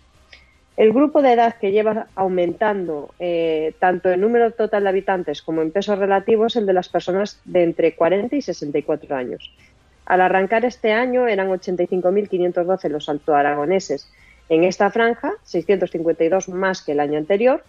El 0.76 0.92
grupo 0.92 1.22
de 1.22 1.34
edad 1.34 1.56
que 1.62 1.72
lleva 1.72 2.08
aumentando 2.16 3.14
eh, 3.20 3.74
tanto 3.80 4.10
en 4.10 4.22
número 4.22 4.52
total 4.52 4.84
de 4.84 4.90
habitantes 4.90 5.44
como 5.44 5.62
en 5.62 5.72
peso 5.72 5.96
relativo 5.96 6.48
es 6.48 6.56
el 6.56 6.66
de 6.66 6.74
las 6.74 6.90
personas 6.90 7.40
de 7.46 7.64
entre 7.64 7.96
40 7.96 8.36
y 8.36 8.42
64 8.42 9.16
años. 9.16 9.54
Al 10.06 10.22
arrancar 10.22 10.66
este 10.66 10.92
año 10.92 11.28
eran 11.28 11.50
85.512 11.50 12.90
los 12.90 13.08
altoaragoneses. 13.08 14.12
En 14.50 14.64
esta 14.64 14.90
franja, 14.90 15.34
652 15.44 16.50
más 16.50 16.82
que 16.82 16.94
el 16.94 17.00
año 17.00 17.20
anterior, 17.20 17.64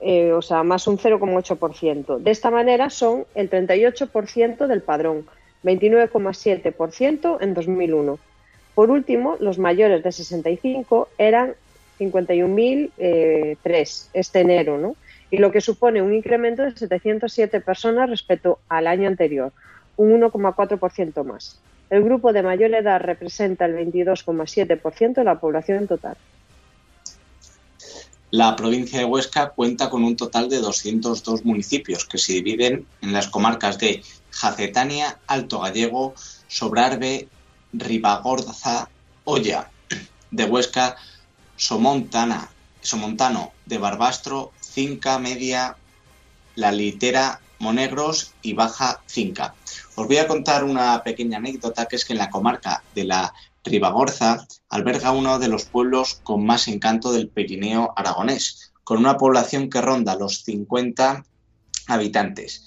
eh, 0.00 0.32
o 0.32 0.42
sea, 0.42 0.62
más 0.64 0.86
un 0.86 0.98
0,8%. 0.98 2.18
De 2.18 2.30
esta 2.30 2.50
manera 2.50 2.90
son 2.90 3.26
el 3.34 3.48
38% 3.48 4.66
del 4.66 4.82
padrón, 4.82 5.26
29,7% 5.64 7.38
en 7.40 7.54
2001. 7.54 8.18
Por 8.74 8.90
último, 8.90 9.36
los 9.40 9.58
mayores 9.58 10.02
de 10.02 10.12
65 10.12 11.08
eran 11.18 11.54
51.003 11.98 12.90
eh, 12.98 13.56
este 14.12 14.40
enero, 14.40 14.78
¿no? 14.78 14.94
y 15.30 15.38
lo 15.38 15.52
que 15.52 15.60
supone 15.60 16.02
un 16.02 16.14
incremento 16.14 16.62
de 16.62 16.72
707 16.72 17.60
personas 17.60 18.08
respecto 18.08 18.60
al 18.68 18.86
año 18.86 19.08
anterior, 19.08 19.52
un 19.96 20.20
1,4% 20.20 21.24
más. 21.24 21.60
El 21.90 22.04
grupo 22.04 22.32
de 22.32 22.42
mayor 22.42 22.74
edad 22.74 23.00
representa 23.00 23.66
el 23.66 23.74
22,7% 23.74 25.14
de 25.14 25.24
la 25.24 25.40
población 25.40 25.86
total. 25.86 26.16
La 28.30 28.54
provincia 28.56 28.98
de 28.98 29.06
Huesca 29.06 29.50
cuenta 29.50 29.88
con 29.88 30.04
un 30.04 30.14
total 30.14 30.50
de 30.50 30.58
202 30.58 31.46
municipios 31.46 32.04
que 32.04 32.18
se 32.18 32.34
dividen 32.34 32.86
en 33.00 33.12
las 33.14 33.28
comarcas 33.28 33.78
de 33.78 34.02
Jacetania, 34.40 35.18
Alto 35.26 35.60
Gallego, 35.60 36.14
Sobrarbe, 36.46 37.28
Ribagorza, 37.72 38.88
Olla, 39.24 39.70
de 40.30 40.44
Huesca, 40.44 40.96
Somontana, 41.56 42.48
Somontano, 42.80 43.52
de 43.66 43.78
Barbastro, 43.78 44.52
Cinca 44.60 45.18
Media, 45.18 45.76
La 46.54 46.70
Litera, 46.70 47.40
Monegros 47.58 48.32
y 48.42 48.52
Baja 48.52 49.00
Cinca. 49.06 49.54
Os 49.96 50.06
voy 50.06 50.18
a 50.18 50.28
contar 50.28 50.62
una 50.62 51.02
pequeña 51.02 51.38
anécdota 51.38 51.86
que 51.86 51.96
es 51.96 52.04
que 52.04 52.12
en 52.12 52.20
la 52.20 52.30
comarca 52.30 52.84
de 52.94 53.04
la 53.04 53.34
Ribagorza 53.64 54.46
alberga 54.68 55.10
uno 55.10 55.40
de 55.40 55.48
los 55.48 55.64
pueblos 55.64 56.20
con 56.22 56.46
más 56.46 56.68
encanto 56.68 57.12
del 57.12 57.28
Pirineo 57.28 57.92
aragonés, 57.96 58.72
con 58.84 58.98
una 58.98 59.18
población 59.18 59.68
que 59.68 59.80
ronda 59.80 60.14
los 60.14 60.44
50 60.44 61.24
habitantes, 61.88 62.64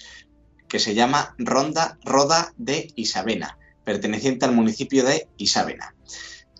que 0.71 0.79
se 0.79 0.95
llama 0.95 1.35
Ronda 1.37 1.97
Roda 2.05 2.53
de 2.55 2.93
Isabena, 2.95 3.57
perteneciente 3.83 4.45
al 4.45 4.53
municipio 4.53 5.03
de 5.03 5.27
Isabena 5.35 5.93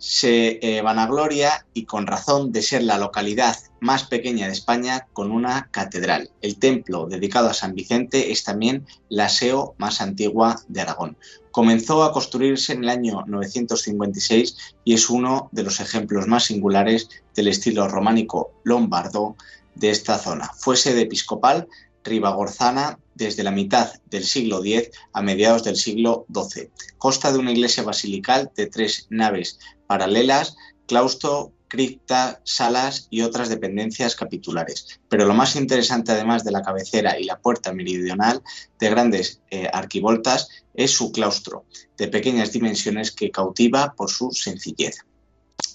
se 0.01 0.57
eh, 0.64 0.82
vanagloria 0.82 1.68
y 1.76 1.86
con 1.86 2.07
razón 2.07 2.51
de 2.51 2.64
ser 2.64 2.82
la 2.82 2.97
localidad 2.97 3.55
más 3.82 4.05
pequeña 4.05 4.47
de 4.47 4.53
España 4.53 5.05
con 5.14 5.32
una 5.32 5.70
catedral. 5.70 6.32
El 6.41 6.57
templo 6.57 7.05
dedicado 7.05 7.49
a 7.49 7.53
San 7.53 7.76
Vicente 7.76 8.32
es 8.32 8.43
también 8.43 8.88
la 9.09 9.30
SEO 9.30 9.76
más 9.78 10.01
antigua 10.01 10.59
de 10.68 10.82
Aragón. 10.82 11.18
Comenzó 11.51 12.03
a 12.03 12.14
construirse 12.14 12.74
en 12.74 12.84
el 12.84 12.89
año 12.89 13.26
956 13.28 14.55
y 14.86 14.95
es 14.95 15.07
uno 15.07 15.49
de 15.51 15.62
los 15.62 15.80
ejemplos 15.80 16.26
más 16.26 16.45
singulares 16.45 17.07
del 17.36 17.49
estilo 17.49 17.88
románico 17.88 18.53
lombardo 18.64 19.36
de 19.76 19.91
esta 19.91 20.18
zona. 20.18 20.49
Fue 20.57 20.78
sede 20.78 21.01
episcopal 21.01 21.68
ribagorzana 22.03 22.97
desde 23.16 23.43
la 23.43 23.51
mitad 23.51 23.93
del 24.09 24.24
siglo 24.24 24.64
X 24.64 24.91
a 25.14 25.22
mediados 25.22 25.64
del 25.64 25.76
siglo 25.76 26.26
XII. 26.34 26.70
Consta 26.97 27.32
de 27.32 27.39
una 27.39 27.51
iglesia 27.51 27.84
basilical 27.84 28.51
de 28.55 28.68
tres 28.68 29.07
naves 29.09 29.59
paralelas, 29.88 30.55
claustro, 30.88 31.53
cripta, 31.72 32.41
salas 32.43 33.07
y 33.09 33.22
otras 33.22 33.47
dependencias 33.47 34.16
capitulares. 34.18 34.99
Pero 35.07 35.26
lo 35.26 35.34
más 35.34 35.55
interesante, 35.55 36.12
además 36.12 36.43
de 36.43 36.51
la 36.51 36.62
cabecera 36.62 37.18
y 37.18 37.24
la 37.24 37.39
puerta 37.39 37.72
meridional 37.72 38.43
de 38.78 38.89
grandes 38.89 39.41
eh, 39.51 39.70
arquivoltas, 39.72 40.49
es 40.74 40.91
su 40.91 41.14
claustro, 41.14 41.64
de 41.97 42.09
pequeñas 42.09 42.51
dimensiones 42.51 43.12
que 43.12 43.32
cautiva 43.32 43.93
por 43.95 44.09
su 44.09 44.32
sencillez. 44.32 45.05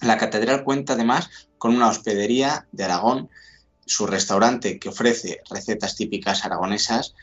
La 0.03 0.19
catedral 0.19 0.65
cuenta 0.65 0.93
además 0.93 1.31
con 1.57 1.75
una 1.75 1.89
hospedería 1.89 2.67
de 2.73 2.85
Aragón 2.85 3.31
su 3.87 4.07
restaurante 4.07 4.79
que 4.79 4.89
ofrece 4.89 5.41
recetas 5.49 5.97
típicas 5.97 6.45
aragonesas, 6.45 7.15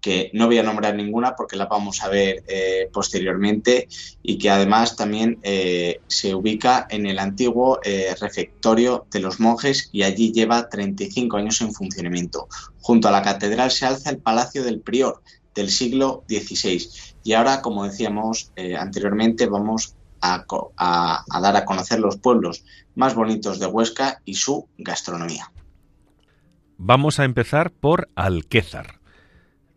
que 0.00 0.30
no 0.32 0.46
voy 0.46 0.58
a 0.58 0.62
nombrar 0.62 0.94
ninguna 0.94 1.34
porque 1.34 1.56
la 1.56 1.66
vamos 1.66 2.02
a 2.02 2.08
ver 2.08 2.44
eh, 2.46 2.88
posteriormente 2.92 3.88
y 4.22 4.38
que 4.38 4.50
además 4.50 4.96
también 4.96 5.38
eh, 5.42 6.00
se 6.06 6.34
ubica 6.34 6.86
en 6.90 7.06
el 7.06 7.18
antiguo 7.18 7.80
eh, 7.82 8.14
refectorio 8.20 9.06
de 9.10 9.20
los 9.20 9.40
monjes 9.40 9.88
y 9.92 10.02
allí 10.02 10.32
lleva 10.32 10.68
35 10.68 11.36
años 11.36 11.60
en 11.60 11.72
funcionamiento. 11.72 12.48
Junto 12.80 13.08
a 13.08 13.10
la 13.10 13.22
catedral 13.22 13.70
se 13.70 13.86
alza 13.86 14.10
el 14.10 14.18
Palacio 14.18 14.62
del 14.62 14.80
Prior 14.80 15.22
del 15.54 15.70
siglo 15.70 16.24
XVI 16.28 16.88
y 17.24 17.32
ahora, 17.32 17.60
como 17.62 17.84
decíamos 17.84 18.52
anteriormente, 18.78 19.46
vamos 19.46 19.96
a, 20.20 20.44
a 20.76 21.40
dar 21.40 21.56
a 21.56 21.64
conocer 21.64 21.98
los 21.98 22.16
pueblos 22.16 22.64
más 22.94 23.14
bonitos 23.14 23.58
de 23.58 23.66
Huesca 23.66 24.20
y 24.24 24.34
su 24.34 24.68
gastronomía. 24.78 25.50
Vamos 26.80 27.18
a 27.18 27.24
empezar 27.24 27.72
por 27.72 28.08
Alquézar. 28.14 29.00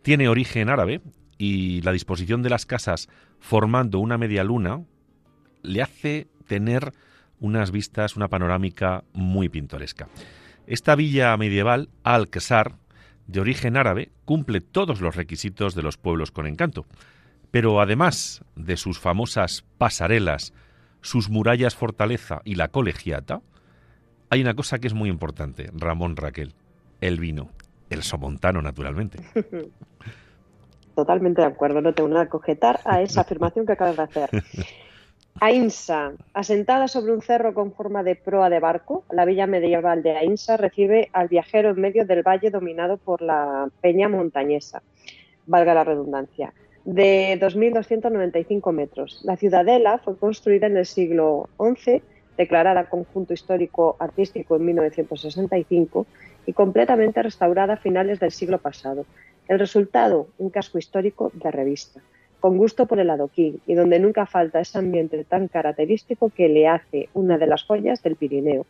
Tiene 0.02 0.28
origen 0.28 0.68
árabe 0.68 1.00
y 1.36 1.82
la 1.82 1.90
disposición 1.90 2.42
de 2.42 2.50
las 2.50 2.64
casas 2.64 3.08
formando 3.40 3.98
una 3.98 4.18
media 4.18 4.44
luna 4.44 4.84
le 5.62 5.82
hace 5.82 6.28
tener 6.46 6.92
unas 7.40 7.72
vistas, 7.72 8.14
una 8.14 8.28
panorámica 8.28 9.02
muy 9.14 9.48
pintoresca. 9.48 10.06
Esta 10.68 10.94
villa 10.94 11.36
medieval, 11.36 11.88
Alquézar, 12.04 12.76
de 13.26 13.40
origen 13.40 13.76
árabe, 13.76 14.12
cumple 14.24 14.60
todos 14.60 15.00
los 15.00 15.16
requisitos 15.16 15.74
de 15.74 15.82
los 15.82 15.96
pueblos 15.96 16.30
con 16.30 16.46
encanto. 16.46 16.86
Pero 17.50 17.80
además 17.80 18.44
de 18.54 18.76
sus 18.76 19.00
famosas 19.00 19.64
pasarelas, 19.76 20.52
sus 21.00 21.30
murallas 21.30 21.74
fortaleza 21.74 22.42
y 22.44 22.54
la 22.54 22.68
colegiata, 22.68 23.40
hay 24.30 24.40
una 24.40 24.54
cosa 24.54 24.78
que 24.78 24.86
es 24.86 24.94
muy 24.94 25.10
importante, 25.10 25.68
Ramón 25.74 26.14
Raquel 26.14 26.54
el 27.02 27.20
vino, 27.20 27.50
el 27.90 28.02
somontano 28.02 28.62
naturalmente. 28.62 29.18
Totalmente 30.94 31.40
de 31.40 31.48
acuerdo, 31.48 31.80
no 31.80 31.92
tengo 31.92 32.08
nada 32.08 32.28
que 32.28 32.36
objetar 32.36 32.80
a 32.84 33.02
esa 33.02 33.22
afirmación 33.22 33.66
que 33.66 33.72
acabas 33.72 33.96
de 33.96 34.02
hacer. 34.02 34.30
Ainsa, 35.40 36.12
asentada 36.34 36.88
sobre 36.88 37.12
un 37.12 37.22
cerro 37.22 37.54
con 37.54 37.72
forma 37.72 38.02
de 38.02 38.16
proa 38.16 38.50
de 38.50 38.60
barco, 38.60 39.04
la 39.10 39.24
villa 39.24 39.46
medieval 39.46 40.02
de 40.02 40.16
Ainsa 40.16 40.56
recibe 40.56 41.08
al 41.12 41.28
viajero 41.28 41.70
en 41.70 41.80
medio 41.80 42.04
del 42.04 42.22
valle 42.22 42.50
dominado 42.50 42.98
por 42.98 43.22
la 43.22 43.68
peña 43.80 44.08
montañesa, 44.08 44.82
valga 45.46 45.74
la 45.74 45.84
redundancia, 45.84 46.52
de 46.84 47.38
2.295 47.40 48.72
metros. 48.72 49.22
La 49.24 49.36
ciudadela 49.36 49.98
fue 50.04 50.16
construida 50.18 50.66
en 50.66 50.76
el 50.76 50.86
siglo 50.86 51.48
XI, 51.58 52.02
declarada 52.36 52.90
conjunto 52.90 53.32
histórico 53.32 53.96
artístico 53.98 54.56
en 54.56 54.66
1965 54.66 56.06
y 56.46 56.52
completamente 56.52 57.22
restaurada 57.22 57.74
a 57.74 57.76
finales 57.76 58.20
del 58.20 58.32
siglo 58.32 58.58
pasado. 58.58 59.06
El 59.48 59.58
resultado, 59.58 60.28
un 60.38 60.50
casco 60.50 60.78
histórico 60.78 61.30
de 61.34 61.50
revista, 61.50 62.00
con 62.40 62.56
gusto 62.56 62.86
por 62.86 62.98
el 62.98 63.10
adoquín 63.10 63.60
y 63.66 63.74
donde 63.74 64.00
nunca 64.00 64.26
falta 64.26 64.60
ese 64.60 64.78
ambiente 64.78 65.24
tan 65.24 65.48
característico 65.48 66.30
que 66.30 66.48
le 66.48 66.68
hace 66.68 67.08
una 67.14 67.38
de 67.38 67.46
las 67.46 67.62
joyas 67.62 68.02
del 68.02 68.16
Pirineo. 68.16 68.66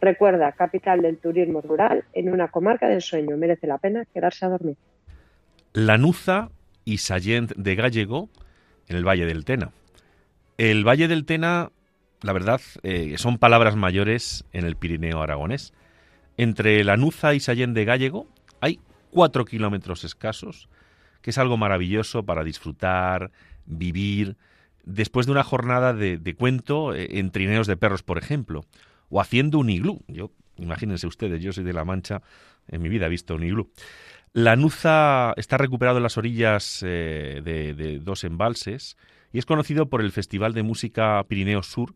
Recuerda, 0.00 0.52
capital 0.52 1.00
del 1.00 1.18
turismo 1.18 1.60
rural 1.60 2.04
en 2.12 2.32
una 2.32 2.48
comarca 2.48 2.88
del 2.88 3.00
sueño. 3.00 3.36
Merece 3.36 3.66
la 3.66 3.78
pena 3.78 4.04
quedarse 4.12 4.44
a 4.44 4.50
dormir. 4.50 4.76
Lanuza 5.72 6.50
y 6.84 6.98
Sallent 6.98 7.52
de 7.56 7.74
Gallego 7.74 8.28
en 8.88 8.96
el 8.96 9.06
Valle 9.06 9.26
del 9.26 9.44
Tena. 9.44 9.70
El 10.58 10.86
Valle 10.86 11.08
del 11.08 11.24
Tena, 11.24 11.70
la 12.22 12.32
verdad, 12.32 12.60
eh, 12.82 13.14
son 13.16 13.38
palabras 13.38 13.76
mayores 13.76 14.44
en 14.52 14.64
el 14.66 14.76
Pirineo 14.76 15.22
aragonés. 15.22 15.72
Entre 16.36 16.82
Lanuza 16.84 17.34
y 17.34 17.40
Sallén 17.40 17.74
de 17.74 17.84
Gallego 17.84 18.26
hay 18.60 18.80
cuatro 19.10 19.44
kilómetros 19.44 20.04
escasos, 20.04 20.68
que 21.22 21.30
es 21.30 21.38
algo 21.38 21.56
maravilloso 21.56 22.24
para 22.24 22.44
disfrutar, 22.44 23.30
vivir, 23.66 24.36
después 24.84 25.26
de 25.26 25.32
una 25.32 25.44
jornada 25.44 25.94
de, 25.94 26.34
cuento 26.36 26.94
eh, 26.94 27.18
en 27.18 27.30
trineos 27.30 27.66
de 27.66 27.76
perros, 27.76 28.02
por 28.02 28.18
ejemplo, 28.18 28.64
o 29.08 29.20
haciendo 29.20 29.58
un 29.58 29.70
iglú. 29.70 30.02
Yo, 30.08 30.30
imagínense 30.56 31.06
ustedes, 31.06 31.42
yo 31.42 31.52
soy 31.52 31.64
de 31.64 31.72
La 31.72 31.84
Mancha, 31.84 32.22
en 32.68 32.82
mi 32.82 32.88
vida 32.88 33.06
he 33.06 33.10
visto 33.10 33.34
un 33.34 33.44
iglú. 33.44 33.70
Lanuza 34.32 35.32
está 35.36 35.58
recuperado 35.58 35.98
en 35.98 36.02
las 36.02 36.18
orillas 36.18 36.82
eh, 36.84 37.40
de, 37.44 37.74
de 37.74 38.00
dos 38.00 38.24
embalses 38.24 38.96
y 39.32 39.38
es 39.38 39.46
conocido 39.46 39.88
por 39.88 40.00
el 40.00 40.10
Festival 40.10 40.54
de 40.54 40.64
Música 40.64 41.22
Pirineo 41.28 41.62
Sur, 41.62 41.94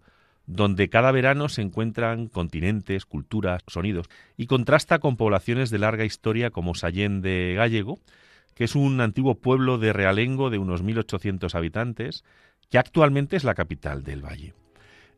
donde 0.49 0.88
cada 0.88 1.12
verano 1.12 1.51
se 1.51 1.61
encuentran 1.61 2.26
continentes, 2.26 3.05
culturas, 3.05 3.62
sonidos, 3.66 4.09
y 4.38 4.46
contrasta 4.46 4.99
con 4.99 5.18
poblaciones 5.18 5.68
de 5.68 5.78
larga 5.78 6.07
historia 6.07 6.51
como 6.51 6.74
Sallén 6.74 7.20
de 7.20 7.53
Gallego, 7.55 7.99
que 8.55 8.64
es 8.64 8.74
un 8.74 9.03
antiguo 9.03 9.34
pueblo 9.34 9.76
de 9.76 9.92
realengo 9.92 10.49
de 10.49 10.57
unos 10.57 10.82
1.800 10.82 11.55
habitantes, 11.55 12.24
que 12.70 12.78
actualmente 12.78 13.36
es 13.36 13.44
la 13.44 13.55
capital 13.55 14.03
del 14.03 14.24
valle. 14.24 14.55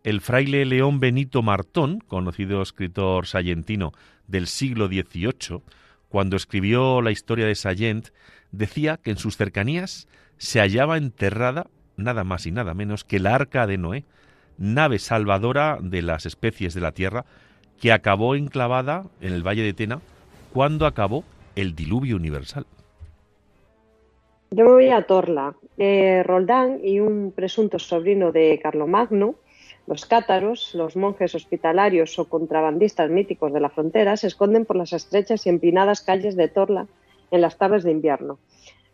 El 0.02 0.20
fraile 0.20 0.64
León 0.64 0.98
Benito 0.98 1.42
Martón, 1.42 2.00
conocido 2.00 2.60
escritor 2.60 3.26
sayentino 3.26 3.92
del 4.26 4.48
siglo 4.48 4.88
XVIII, 4.88 5.62
cuando 6.08 6.36
escribió 6.36 7.02
la 7.02 7.12
historia 7.12 7.46
de 7.46 7.54
Sallent, 7.54 8.08
decía 8.50 8.96
que 8.96 9.12
en 9.12 9.16
sus 9.16 9.36
cercanías 9.36 10.08
se 10.38 10.58
hallaba 10.58 10.96
enterrada 10.96 11.68
nada 11.96 12.24
más 12.24 12.46
y 12.46 12.50
nada 12.50 12.74
menos 12.74 13.04
que 13.04 13.20
la 13.20 13.36
arca 13.36 13.68
de 13.68 13.78
Noé, 13.78 14.04
nave 14.60 15.00
salvadora 15.00 15.78
de 15.80 16.02
las 16.02 16.26
especies 16.26 16.74
de 16.74 16.80
la 16.80 16.92
Tierra 16.92 17.24
que 17.80 17.90
acabó 17.90 18.36
enclavada 18.36 19.04
en 19.20 19.32
el 19.32 19.44
Valle 19.44 19.62
de 19.62 19.72
Tena 19.72 20.00
cuando 20.52 20.86
acabó 20.86 21.24
el 21.56 21.74
diluvio 21.74 22.14
universal. 22.16 22.66
Yo 24.50 24.64
me 24.64 24.72
voy 24.72 24.88
a 24.90 25.02
Torla. 25.02 25.54
Eh, 25.78 26.22
Roldán 26.24 26.80
y 26.84 27.00
un 27.00 27.32
presunto 27.34 27.78
sobrino 27.78 28.32
de 28.32 28.60
Carlomagno, 28.62 29.36
los 29.86 30.04
cátaros, 30.06 30.74
los 30.74 30.94
monjes 30.94 31.34
hospitalarios 31.34 32.18
o 32.18 32.28
contrabandistas 32.28 33.10
míticos 33.10 33.52
de 33.52 33.60
la 33.60 33.70
frontera, 33.70 34.16
se 34.16 34.26
esconden 34.26 34.66
por 34.66 34.76
las 34.76 34.92
estrechas 34.92 35.46
y 35.46 35.48
empinadas 35.48 36.02
calles 36.02 36.36
de 36.36 36.48
Torla 36.48 36.86
en 37.30 37.40
las 37.40 37.56
tardes 37.56 37.82
de 37.82 37.92
invierno. 37.92 38.38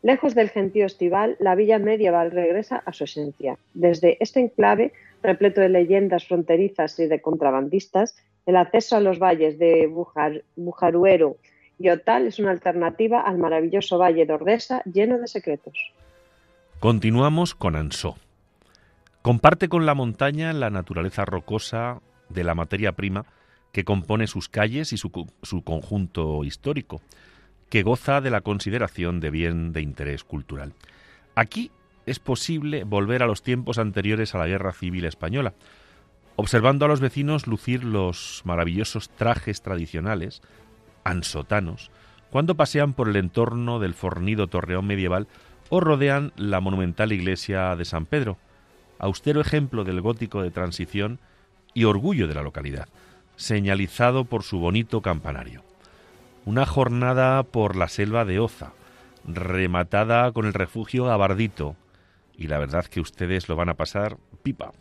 Lejos 0.06 0.36
del 0.36 0.50
gentío 0.50 0.86
estival, 0.86 1.36
la 1.40 1.56
villa 1.56 1.80
medieval 1.80 2.30
regresa 2.30 2.76
a 2.76 2.92
su 2.92 3.02
esencia. 3.02 3.58
Desde 3.74 4.18
este 4.20 4.38
enclave, 4.38 4.92
repleto 5.20 5.60
de 5.60 5.68
leyendas 5.68 6.28
fronterizas 6.28 6.96
y 7.00 7.08
de 7.08 7.20
contrabandistas, 7.20 8.14
el 8.46 8.54
acceso 8.54 8.94
a 8.94 9.00
los 9.00 9.18
valles 9.18 9.58
de 9.58 9.92
Bujaruero 10.54 11.38
y 11.80 11.88
Otal 11.88 12.28
es 12.28 12.38
una 12.38 12.52
alternativa 12.52 13.20
al 13.20 13.38
maravilloso 13.38 13.98
valle 13.98 14.26
de 14.26 14.32
Ordesa 14.32 14.80
lleno 14.84 15.18
de 15.18 15.26
secretos. 15.26 15.76
Continuamos 16.78 17.56
con 17.56 17.74
Ansó. 17.74 18.16
Comparte 19.22 19.68
con 19.68 19.86
la 19.86 19.94
montaña 19.94 20.52
la 20.52 20.70
naturaleza 20.70 21.24
rocosa 21.24 22.00
de 22.28 22.44
la 22.44 22.54
materia 22.54 22.92
prima 22.92 23.26
que 23.72 23.82
compone 23.82 24.28
sus 24.28 24.48
calles 24.48 24.92
y 24.92 24.98
su, 24.98 25.10
su 25.42 25.64
conjunto 25.64 26.44
histórico, 26.44 27.00
que 27.68 27.82
goza 27.82 28.20
de 28.20 28.30
la 28.30 28.40
consideración 28.40 29.20
de 29.20 29.30
bien 29.30 29.72
de 29.72 29.82
interés 29.82 30.24
cultural. 30.24 30.72
Aquí 31.34 31.70
es 32.06 32.18
posible 32.18 32.84
volver 32.84 33.22
a 33.22 33.26
los 33.26 33.42
tiempos 33.42 33.78
anteriores 33.78 34.34
a 34.34 34.38
la 34.38 34.46
Guerra 34.46 34.72
Civil 34.72 35.04
Española, 35.04 35.54
observando 36.36 36.84
a 36.84 36.88
los 36.88 37.00
vecinos 37.00 37.46
lucir 37.46 37.82
los 37.82 38.42
maravillosos 38.44 39.10
trajes 39.10 39.62
tradicionales, 39.62 40.42
ansotanos, 41.04 41.90
cuando 42.30 42.54
pasean 42.54 42.92
por 42.92 43.08
el 43.08 43.16
entorno 43.16 43.78
del 43.78 43.94
fornido 43.94 44.46
torreón 44.46 44.86
medieval 44.86 45.26
o 45.68 45.80
rodean 45.80 46.32
la 46.36 46.60
monumental 46.60 47.12
iglesia 47.12 47.74
de 47.74 47.84
San 47.84 48.06
Pedro, 48.06 48.38
austero 48.98 49.40
ejemplo 49.40 49.84
del 49.84 50.00
gótico 50.00 50.42
de 50.42 50.50
transición 50.50 51.18
y 51.74 51.84
orgullo 51.84 52.28
de 52.28 52.34
la 52.34 52.42
localidad, 52.42 52.88
señalizado 53.36 54.24
por 54.24 54.42
su 54.42 54.58
bonito 54.58 55.02
campanario. 55.02 55.65
Una 56.46 56.64
jornada 56.64 57.42
por 57.42 57.76
la 57.76 57.88
selva 57.88 58.24
de 58.24 58.38
Oza, 58.38 58.72
rematada 59.26 60.32
con 60.32 60.46
el 60.46 60.54
refugio 60.54 61.10
Abardito, 61.10 61.76
y 62.34 62.46
la 62.46 62.58
verdad 62.58 62.86
que 62.86 63.00
ustedes 63.00 63.48
lo 63.48 63.56
van 63.56 63.68
a 63.68 63.74
pasar 63.74 64.16
pipa. 64.42 64.72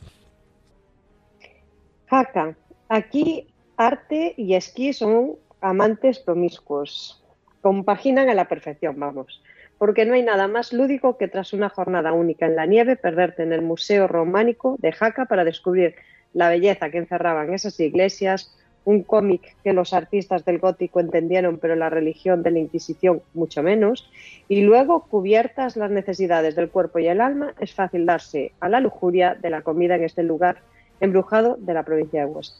Jaca, 2.05 2.55
aquí 2.87 3.47
arte 3.75 4.35
y 4.37 4.53
esquí 4.55 4.93
son 4.93 5.35
amantes 5.59 6.19
promiscuos. 6.19 7.21
Compaginan 7.61 8.29
a 8.29 8.35
la 8.35 8.47
perfección, 8.47 8.97
vamos 8.99 9.41
porque 9.77 10.05
no 10.05 10.13
hay 10.13 10.23
nada 10.23 10.47
más 10.47 10.71
lúdico 10.73 11.17
que 11.17 11.27
tras 11.27 11.53
una 11.53 11.69
jornada 11.69 12.13
única 12.13 12.45
en 12.45 12.55
la 12.55 12.65
nieve 12.65 12.95
perderte 12.95 13.43
en 13.43 13.51
el 13.51 13.61
Museo 13.61 14.07
Románico 14.07 14.77
de 14.79 14.91
Jaca 14.91 15.25
para 15.25 15.43
descubrir 15.43 15.95
la 16.33 16.49
belleza 16.49 16.89
que 16.89 16.97
encerraban 16.97 17.53
esas 17.53 17.79
iglesias, 17.79 18.55
un 18.85 19.03
cómic 19.03 19.55
que 19.63 19.73
los 19.73 19.93
artistas 19.93 20.45
del 20.45 20.59
gótico 20.59 20.99
entendieron, 20.99 21.57
pero 21.57 21.75
la 21.75 21.89
religión 21.89 22.43
de 22.43 22.51
la 22.51 22.59
Inquisición 22.59 23.21
mucho 23.33 23.61
menos, 23.63 24.09
y 24.47 24.61
luego, 24.61 25.01
cubiertas 25.01 25.75
las 25.75 25.91
necesidades 25.91 26.55
del 26.55 26.69
cuerpo 26.69 26.99
y 26.99 27.07
el 27.07 27.19
alma, 27.19 27.53
es 27.59 27.73
fácil 27.73 28.05
darse 28.05 28.53
a 28.59 28.69
la 28.69 28.79
lujuria 28.79 29.35
de 29.35 29.49
la 29.49 29.63
comida 29.63 29.95
en 29.95 30.03
este 30.03 30.23
lugar 30.23 30.61
embrujado 30.99 31.57
de 31.59 31.73
la 31.73 31.83
provincia 31.83 32.21
de 32.21 32.27
Huesca. 32.27 32.55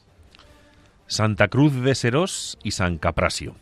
Santa 1.08 1.48
Cruz 1.48 1.74
de 1.82 1.94
Serós 1.94 2.58
y 2.64 2.72
San 2.72 2.98
Caprasio. 2.98 3.56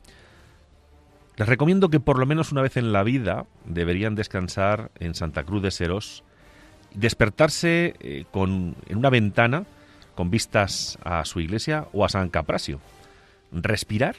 Les 1.36 1.47
recomiendo 1.47 1.89
que 1.89 1.99
por 1.99 2.20
lo 2.20 2.26
menos 2.26 2.51
una 2.51 2.61
vez 2.61 2.78
en 2.78 2.93
la 2.93 3.03
vida 3.03 3.45
deberían 3.66 4.16
descansar 4.16 4.91
en 4.99 5.16
Santa 5.16 5.43
Cruz 5.43 5.61
de 5.61 5.72
Serós, 5.72 6.24
despertarse 6.93 7.95
eh, 7.99 8.26
con, 8.32 8.76
en 8.88 8.97
una 8.97 9.09
ventana 9.09 9.66
con 10.16 10.30
vistas 10.30 10.97
a 11.03 11.26
su 11.26 11.39
iglesia 11.39 11.88
o 11.93 12.05
a 12.05 12.09
San 12.09 12.30
Caprasio, 12.30 12.80
respirar 13.51 14.16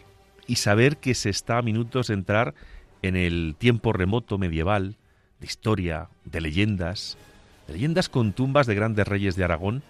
y 0.46 0.56
saber 0.56 0.96
que 0.96 1.14
se 1.14 1.30
está 1.30 1.58
a 1.58 1.62
minutos 1.62 2.08
de 2.08 2.14
entrar 2.14 2.54
en 3.02 3.16
el 3.16 3.56
tiempo 3.58 3.92
remoto 3.92 4.38
medieval, 4.38 4.96
de 5.40 5.46
historia, 5.46 6.08
de 6.24 6.40
leyendas, 6.40 7.16
de 7.66 7.74
leyendas 7.74 8.08
con 8.08 8.32
tumbas 8.32 8.66
de 8.66 8.74
grandes 8.74 9.06
reyes 9.06 9.36
de 9.36 9.44
Aragón 9.44 9.82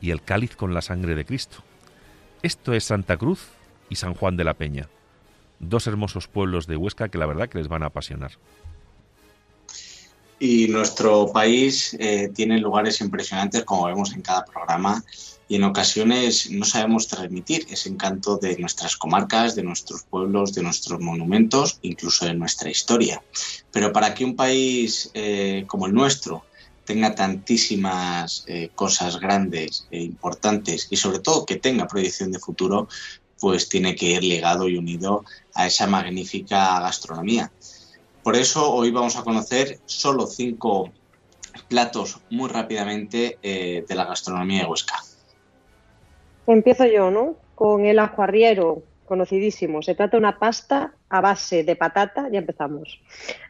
y 0.00 0.10
el 0.10 0.22
cáliz 0.22 0.56
con 0.56 0.74
la 0.74 0.82
sangre 0.82 1.14
de 1.14 1.24
Cristo. 1.24 1.58
Esto 2.42 2.72
es 2.72 2.84
Santa 2.84 3.16
Cruz 3.16 3.48
y 3.90 3.96
San 3.96 4.14
Juan 4.14 4.36
de 4.36 4.44
la 4.44 4.54
Peña 4.54 4.88
dos 5.60 5.86
hermosos 5.86 6.28
pueblos 6.28 6.66
de 6.66 6.76
Huesca 6.76 7.08
que 7.08 7.18
la 7.18 7.26
verdad 7.26 7.48
que 7.48 7.58
les 7.58 7.68
van 7.68 7.82
a 7.82 7.86
apasionar. 7.86 8.32
Y 10.40 10.68
nuestro 10.68 11.32
país 11.32 11.96
eh, 11.98 12.30
tiene 12.32 12.58
lugares 12.58 13.00
impresionantes, 13.00 13.64
como 13.64 13.86
vemos 13.86 14.12
en 14.12 14.22
cada 14.22 14.44
programa, 14.44 15.02
y 15.48 15.56
en 15.56 15.64
ocasiones 15.64 16.50
no 16.50 16.66
sabemos 16.66 17.08
transmitir 17.08 17.66
ese 17.70 17.88
encanto 17.88 18.36
de 18.36 18.58
nuestras 18.58 18.96
comarcas, 18.96 19.54
de 19.54 19.62
nuestros 19.62 20.02
pueblos, 20.02 20.52
de 20.52 20.62
nuestros 20.62 21.00
monumentos, 21.00 21.78
incluso 21.80 22.26
de 22.26 22.34
nuestra 22.34 22.70
historia. 22.70 23.22
Pero 23.72 23.92
para 23.92 24.12
que 24.12 24.26
un 24.26 24.36
país 24.36 25.10
eh, 25.14 25.64
como 25.66 25.86
el 25.86 25.94
nuestro 25.94 26.44
tenga 26.84 27.14
tantísimas 27.14 28.44
eh, 28.46 28.70
cosas 28.74 29.18
grandes 29.18 29.86
e 29.90 30.02
importantes 30.02 30.86
y 30.90 30.96
sobre 30.96 31.18
todo 31.18 31.46
que 31.46 31.56
tenga 31.56 31.88
proyección 31.88 32.30
de 32.30 32.38
futuro, 32.38 32.88
pues 33.40 33.68
tiene 33.68 33.94
que 33.94 34.06
ir 34.06 34.24
ligado 34.24 34.68
y 34.68 34.76
unido 34.76 35.24
a 35.54 35.66
esa 35.66 35.86
magnífica 35.86 36.80
gastronomía. 36.80 37.50
Por 38.22 38.36
eso 38.36 38.70
hoy 38.70 38.90
vamos 38.90 39.16
a 39.16 39.22
conocer 39.22 39.80
solo 39.86 40.26
cinco 40.26 40.92
platos 41.68 42.18
muy 42.30 42.48
rápidamente 42.48 43.38
eh, 43.42 43.84
de 43.88 43.94
la 43.94 44.04
gastronomía 44.04 44.62
de 44.62 44.66
Huesca. 44.66 45.02
Empiezo 46.48 46.86
yo, 46.86 47.10
¿no? 47.10 47.36
Con 47.54 47.84
el 47.84 47.98
ajuarriero, 47.98 48.82
conocidísimo. 49.04 49.82
Se 49.82 49.94
trata 49.94 50.12
de 50.12 50.20
una 50.20 50.38
pasta 50.38 50.94
a 51.10 51.20
base 51.20 51.62
de 51.62 51.76
patata, 51.76 52.30
ya 52.30 52.38
empezamos. 52.38 53.02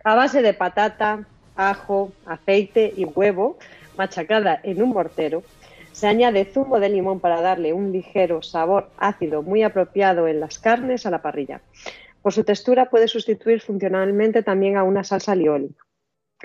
A 0.02 0.16
base 0.16 0.42
de 0.42 0.52
patata, 0.52 1.24
ajo, 1.54 2.10
aceite 2.26 2.92
y 2.96 3.04
huevo, 3.04 3.56
machacada 3.96 4.58
en 4.64 4.82
un 4.82 4.88
mortero, 4.88 5.44
se 5.92 6.08
añade 6.08 6.44
zumo 6.44 6.80
de 6.80 6.88
limón 6.88 7.20
para 7.20 7.40
darle 7.40 7.72
un 7.72 7.92
ligero 7.92 8.42
sabor 8.42 8.90
ácido 8.98 9.42
muy 9.42 9.62
apropiado 9.62 10.26
en 10.26 10.40
las 10.40 10.58
carnes 10.58 11.06
a 11.06 11.10
la 11.10 11.22
parrilla. 11.22 11.60
Por 12.20 12.32
su 12.32 12.42
textura 12.42 12.90
puede 12.90 13.06
sustituir 13.06 13.60
funcionalmente 13.60 14.42
también 14.42 14.76
a 14.76 14.82
una 14.82 15.04
salsa 15.04 15.32
alioli. 15.32 15.70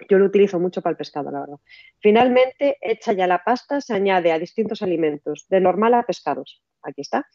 Yo 0.10 0.18
lo 0.18 0.26
utilizo 0.26 0.60
mucho 0.60 0.82
para 0.82 0.92
el 0.92 0.98
pescado, 0.98 1.32
la 1.32 1.42
verdad. 1.42 1.60
Finalmente, 2.00 2.78
hecha 2.82 3.14
ya 3.14 3.28
la 3.28 3.44
pasta, 3.44 3.82
se 3.82 3.94
añade 3.94 4.32
a 4.32 4.40
distintos 4.40 4.82
alimentos, 4.82 5.46
de 5.50 5.62
normal 5.62 5.94
a 5.94 6.04
pescados. 6.04 6.64
Aquí 6.82 7.02
está. 7.02 7.28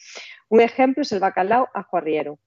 Un 0.48 0.60
ejemplo 0.60 1.02
es 1.02 1.12
el 1.12 1.20
bacalao 1.20 1.68
ajuarriero. 1.72 2.38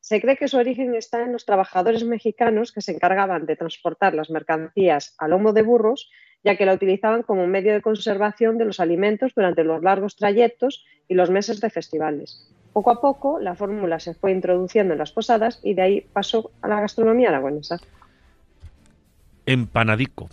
Se 0.00 0.20
cree 0.20 0.36
que 0.36 0.48
su 0.48 0.56
origen 0.56 0.94
está 0.94 1.22
en 1.22 1.32
los 1.32 1.44
trabajadores 1.44 2.04
mexicanos 2.04 2.72
que 2.72 2.80
se 2.80 2.92
encargaban 2.92 3.46
de 3.46 3.56
transportar 3.56 4.14
las 4.14 4.30
mercancías 4.30 5.14
a 5.18 5.28
lomo 5.28 5.52
de 5.52 5.62
burros 5.62 6.10
ya 6.44 6.56
que 6.56 6.66
la 6.66 6.74
utilizaban 6.74 7.22
como 7.22 7.46
medio 7.46 7.72
de 7.72 7.82
conservación 7.82 8.58
de 8.58 8.64
los 8.64 8.80
alimentos 8.80 9.32
durante 9.34 9.64
los 9.64 9.82
largos 9.82 10.16
trayectos 10.16 10.84
y 11.08 11.14
los 11.14 11.30
meses 11.30 11.60
de 11.60 11.70
festivales. 11.70 12.48
Poco 12.72 12.90
a 12.90 13.00
poco 13.00 13.40
la 13.40 13.54
fórmula 13.54 13.98
se 13.98 14.14
fue 14.14 14.30
introduciendo 14.30 14.92
en 14.92 14.98
las 14.98 15.12
posadas 15.12 15.60
y 15.62 15.74
de 15.74 15.82
ahí 15.82 16.00
pasó 16.12 16.52
a 16.62 16.68
la 16.68 16.80
gastronomía 16.80 17.30
aragonesa. 17.30 17.78
Empanadico. 19.48 20.28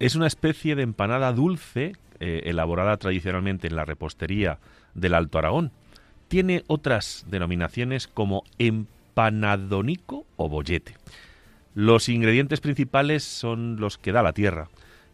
Es 0.00 0.16
una 0.16 0.26
especie 0.26 0.74
de 0.74 0.82
empanada 0.82 1.32
dulce 1.32 1.92
eh, 2.18 2.42
elaborada 2.46 2.96
tradicionalmente 2.96 3.68
en 3.68 3.76
la 3.76 3.84
repostería 3.84 4.58
del 4.92 5.14
Alto 5.14 5.38
Aragón. 5.38 5.70
Tiene 6.26 6.64
otras 6.66 7.24
denominaciones 7.28 8.08
como 8.08 8.42
empanadonico 8.58 10.26
o 10.34 10.48
bollete. 10.48 10.96
Los 11.76 12.08
ingredientes 12.08 12.60
principales 12.60 13.22
son 13.22 13.76
los 13.78 13.98
que 13.98 14.10
da 14.10 14.24
la 14.24 14.32
tierra, 14.32 14.68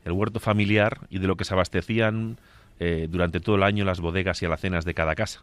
el 0.07 0.13
huerto 0.13 0.41
familiar 0.41 1.01
y 1.11 1.19
de 1.19 1.27
lo 1.27 1.37
que 1.37 1.45
se 1.45 1.53
abastecían 1.53 2.39
eh, 2.81 3.07
durante 3.11 3.41
todo 3.41 3.57
el 3.57 3.65
año 3.65 3.85
las 3.85 4.01
bodegas 4.01 4.41
y 4.41 4.47
alacenas 4.47 4.87
de 4.87 4.95
cada 4.95 5.15
casa. 5.15 5.43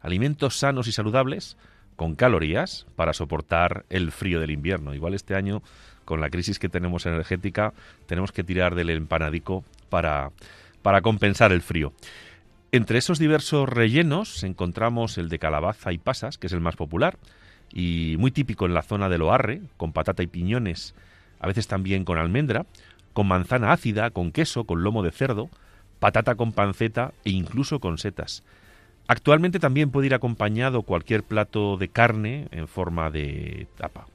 Alimentos 0.00 0.58
sanos 0.58 0.88
y 0.88 0.92
saludables, 0.92 1.58
con 1.96 2.14
calorías, 2.14 2.86
para 2.96 3.12
soportar 3.12 3.84
el 3.90 4.10
frío 4.10 4.40
del 4.40 4.52
invierno. 4.52 4.94
Igual 4.94 5.12
este 5.12 5.34
año, 5.34 5.62
con 6.06 6.22
la 6.22 6.30
crisis 6.30 6.58
que 6.58 6.70
tenemos 6.70 7.04
energética, 7.04 7.74
tenemos 8.06 8.32
que 8.32 8.44
tirar 8.44 8.74
del 8.74 8.88
empanadico 8.88 9.62
para, 9.90 10.30
para 10.80 11.02
compensar 11.02 11.52
el 11.52 11.60
frío. 11.60 11.92
Entre 12.72 12.98
esos 12.98 13.18
diversos 13.18 13.68
rellenos 13.68 14.42
encontramos 14.42 15.18
el 15.18 15.28
de 15.28 15.38
calabaza 15.38 15.92
y 15.92 15.98
pasas, 15.98 16.38
que 16.38 16.46
es 16.46 16.52
el 16.54 16.60
más 16.60 16.76
popular, 16.76 17.18
y 17.72 18.16
muy 18.18 18.30
típico 18.30 18.64
en 18.64 18.74
la 18.74 18.82
zona 18.82 19.08
de 19.08 19.18
Loarre, 19.18 19.60
con 19.76 19.92
patata 19.92 20.22
y 20.22 20.26
piñones, 20.26 20.94
a 21.40 21.46
veces 21.46 21.66
también 21.66 22.04
con 22.04 22.18
almendra, 22.18 22.64
con 23.12 23.28
manzana 23.28 23.72
ácida, 23.72 24.10
con 24.10 24.32
queso, 24.32 24.64
con 24.64 24.82
lomo 24.82 25.02
de 25.02 25.10
cerdo, 25.10 25.50
patata 25.98 26.34
con 26.34 26.52
panceta 26.52 27.12
e 27.24 27.30
incluso 27.30 27.80
con 27.80 27.98
setas. 27.98 28.44
Actualmente 29.08 29.60
también 29.60 29.90
puede 29.90 30.08
ir 30.08 30.14
acompañado 30.14 30.82
cualquier 30.82 31.22
plato 31.22 31.76
de 31.76 31.88
carne 31.88 32.48
en 32.50 32.66
forma 32.66 33.10
de 33.10 33.68
tapa. 33.76 34.06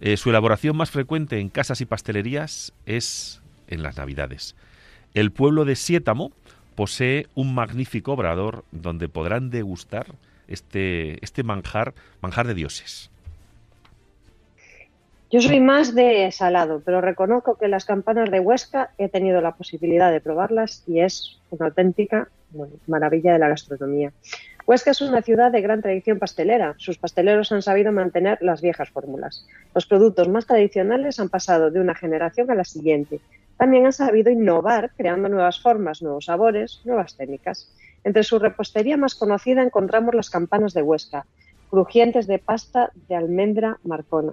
Eh, 0.00 0.16
su 0.16 0.30
elaboración 0.30 0.76
más 0.76 0.90
frecuente 0.90 1.40
en 1.40 1.50
casas 1.50 1.82
y 1.82 1.86
pastelerías 1.86 2.72
es 2.86 3.42
en 3.68 3.82
las 3.82 3.98
Navidades. 3.98 4.56
El 5.12 5.30
pueblo 5.30 5.66
de 5.66 5.76
Siétamo 5.76 6.32
posee 6.74 7.26
un 7.34 7.54
magnífico 7.54 8.12
obrador 8.12 8.64
donde 8.72 9.08
podrán 9.08 9.50
degustar 9.50 10.06
este, 10.48 11.22
este 11.22 11.42
manjar, 11.42 11.92
manjar 12.22 12.46
de 12.46 12.54
dioses. 12.54 13.10
Yo 15.30 15.40
soy 15.40 15.60
más 15.60 15.94
de 15.94 16.32
salado, 16.32 16.82
pero 16.84 17.00
reconozco 17.00 17.56
que 17.56 17.68
las 17.68 17.84
campanas 17.84 18.30
de 18.30 18.40
Huesca 18.40 18.90
he 18.98 19.08
tenido 19.08 19.40
la 19.40 19.54
posibilidad 19.54 20.10
de 20.10 20.20
probarlas 20.20 20.82
y 20.88 21.00
es 21.00 21.38
una 21.50 21.66
auténtica 21.66 22.28
maravilla 22.88 23.34
de 23.34 23.38
la 23.38 23.48
gastronomía. 23.48 24.12
Huesca 24.66 24.90
es 24.90 25.00
una 25.00 25.22
ciudad 25.22 25.50
de 25.50 25.60
gran 25.60 25.82
tradición 25.82 26.18
pastelera. 26.18 26.74
Sus 26.78 26.98
pasteleros 26.98 27.50
han 27.52 27.62
sabido 27.62 27.92
mantener 27.92 28.38
las 28.40 28.60
viejas 28.60 28.90
fórmulas. 28.90 29.46
Los 29.74 29.86
productos 29.86 30.28
más 30.28 30.46
tradicionales 30.46 31.18
han 31.18 31.28
pasado 31.28 31.70
de 31.70 31.80
una 31.80 31.94
generación 31.94 32.50
a 32.50 32.54
la 32.54 32.64
siguiente. 32.64 33.20
También 33.56 33.86
han 33.86 33.92
sabido 33.92 34.30
innovar, 34.30 34.92
creando 34.96 35.28
nuevas 35.28 35.60
formas, 35.60 36.02
nuevos 36.02 36.26
sabores, 36.26 36.80
nuevas 36.84 37.16
técnicas. 37.16 37.74
Entre 38.04 38.22
su 38.22 38.38
repostería 38.38 38.96
más 38.96 39.14
conocida 39.14 39.62
encontramos 39.62 40.14
las 40.14 40.30
campanas 40.30 40.72
de 40.72 40.82
Huesca, 40.82 41.26
crujientes 41.68 42.26
de 42.26 42.38
pasta 42.38 42.90
de 43.08 43.16
almendra 43.16 43.78
marcona 43.84 44.32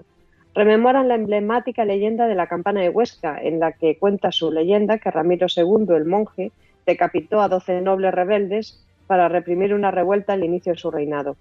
rememoran 0.57 1.07
la 1.07 1.13
emblemática 1.13 1.85
leyenda 1.85 2.25
de 2.25 2.33
la 2.33 2.47
campana 2.47 2.81
de 2.81 2.89
Huesca, 2.89 3.39
en 3.39 3.59
la 3.59 3.73
que 3.73 3.99
cuenta 3.99 4.31
su 4.31 4.51
leyenda 4.51 4.97
que 4.97 5.11
Ramiro 5.11 5.45
II, 5.55 5.95
el 5.95 6.05
monje, 6.05 6.51
decapitó 6.83 7.41
a 7.41 7.47
doce 7.47 7.79
nobles 7.79 8.11
rebeldes 8.11 8.83
para 9.07 9.29
reprimir 9.29 9.73
una 9.73 9.89
revuelta 9.91 10.33
al 10.33 10.43
inicio 10.43 10.73
de 10.73 10.79
su 10.79 10.91
reinado. 10.91 11.37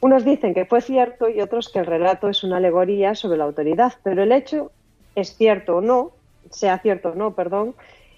Unos 0.00 0.24
dicen 0.24 0.52
que 0.52 0.66
fue 0.66 0.80
cierto 0.80 1.28
y 1.28 1.40
otros 1.40 1.68
que 1.68 1.78
el 1.78 1.86
relato 1.86 2.28
es 2.28 2.42
una 2.42 2.56
alegoría 2.56 3.14
sobre 3.14 3.38
la 3.38 3.44
autoridad, 3.44 3.94
pero 4.02 4.24
el 4.24 4.32
hecho 4.32 4.72
es 5.14 5.36
cierto 5.36 5.76
o 5.76 5.80
no, 5.80 6.10
sea 6.50 6.78
cierto 6.80 7.10
o 7.10 7.14
no, 7.14 7.34
perdón, 7.34 7.74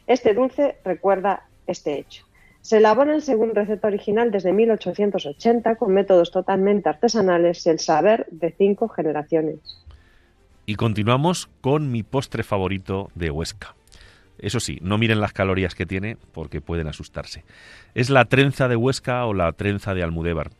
este 0.06 0.32
dulce 0.32 0.76
recuerda 0.84 1.46
este 1.66 1.98
hecho. 1.98 2.24
Se 2.62 2.78
elaboran 2.78 3.20
según 3.20 3.54
receta 3.54 3.88
original 3.88 4.30
desde 4.30 4.54
1880 4.54 5.76
con 5.76 5.92
métodos 5.92 6.30
totalmente 6.30 6.88
artesanales 6.88 7.66
y 7.66 7.68
el 7.68 7.78
saber 7.78 8.26
de 8.30 8.54
cinco 8.56 8.88
generaciones. 8.88 9.58
Y 10.64 10.76
continuamos 10.76 11.50
con 11.60 11.92
mi 11.92 12.02
postre 12.02 12.42
favorito 12.42 13.10
de 13.14 13.30
Huesca. 13.30 13.74
Eso 14.38 14.60
sí, 14.60 14.78
no 14.82 14.98
miren 14.98 15.20
las 15.20 15.32
calorías 15.32 15.74
que 15.74 15.86
tiene 15.86 16.16
porque 16.32 16.60
pueden 16.60 16.88
asustarse. 16.88 17.44
Es 17.94 18.10
la 18.10 18.24
trenza 18.24 18.68
de 18.68 18.76
Huesca 18.76 19.24
o 19.26 19.34
la 19.34 19.52
trenza 19.52 19.94
de 19.94 20.02
Almudévar. 20.02 20.50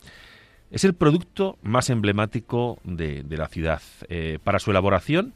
Es 0.71 0.85
el 0.85 0.95
producto 0.95 1.59
más 1.63 1.91
emblemático 1.91 2.79
de, 2.85 3.25
la 3.29 3.49
ciudad. 3.49 3.83
Eh, 4.09 4.39
para 4.43 4.59
su 4.59 4.71
elaboración, 4.71 5.35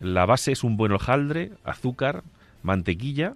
la 0.00 0.26
base 0.26 0.52
es 0.52 0.64
un 0.64 0.76
buen 0.76 0.92
hojaldre, 0.92 1.52
azúcar, 1.64 2.22
mantequilla 2.62 3.34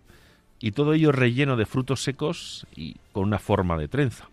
y 0.60 0.72
todo 0.72 0.92
ello 0.92 1.12
relleno 1.12 1.56
de 1.56 1.66
frutos 1.66 2.02
secos 2.02 2.66
y 2.74 2.96
con 3.12 3.24
una 3.24 3.38
forma 3.38 3.78
de 3.78 3.88
trenza. 3.88 4.28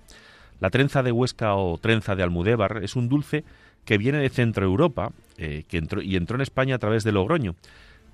La 0.59 0.69
trenza 0.69 1.03
de 1.03 1.11
Huesca 1.11 1.55
o 1.55 1.77
trenza 1.77 2.15
de 2.15 2.23
Almudévar 2.23 2.83
es 2.83 2.95
un 2.95 3.09
dulce 3.09 3.43
que 3.85 3.97
viene 3.97 4.17
de 4.17 4.29
Centro 4.29 4.65
Europa 4.65 5.11
eh, 5.37 5.63
que 5.69 5.77
entró, 5.77 6.01
y 6.01 6.15
entró 6.15 6.35
en 6.35 6.41
España 6.41 6.75
a 6.75 6.79
través 6.79 7.03
de 7.03 7.11
Logroño, 7.11 7.55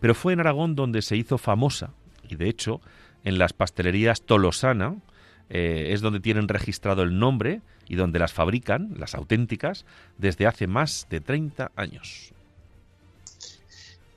pero 0.03 0.15
fue 0.15 0.33
en 0.33 0.41
Aragón 0.41 0.75
donde 0.75 1.01
se 1.01 1.15
hizo 1.15 1.37
famosa 1.37 1.91
y 2.27 2.35
de 2.35 2.49
hecho 2.49 2.81
en 3.23 3.37
las 3.37 3.53
pastelerías 3.53 4.21
Tolosana 4.21 4.97
eh, 5.49 5.91
es 5.91 6.01
donde 6.01 6.19
tienen 6.19 6.49
registrado 6.49 7.03
el 7.03 7.17
nombre 7.17 7.61
y 7.87 7.95
donde 7.95 8.19
las 8.19 8.33
fabrican, 8.33 8.95
las 8.97 9.15
auténticas, 9.15 9.85
desde 10.17 10.45
hace 10.45 10.67
más 10.67 11.07
de 11.09 11.21
30 11.21 11.71
años. 11.77 12.33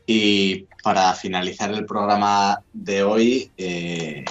Y 0.08 0.66
para 0.82 1.14
finalizar 1.14 1.70
el 1.72 1.86
programa 1.86 2.62
de 2.72 3.04
hoy, 3.04 3.52
eh, 3.56 4.24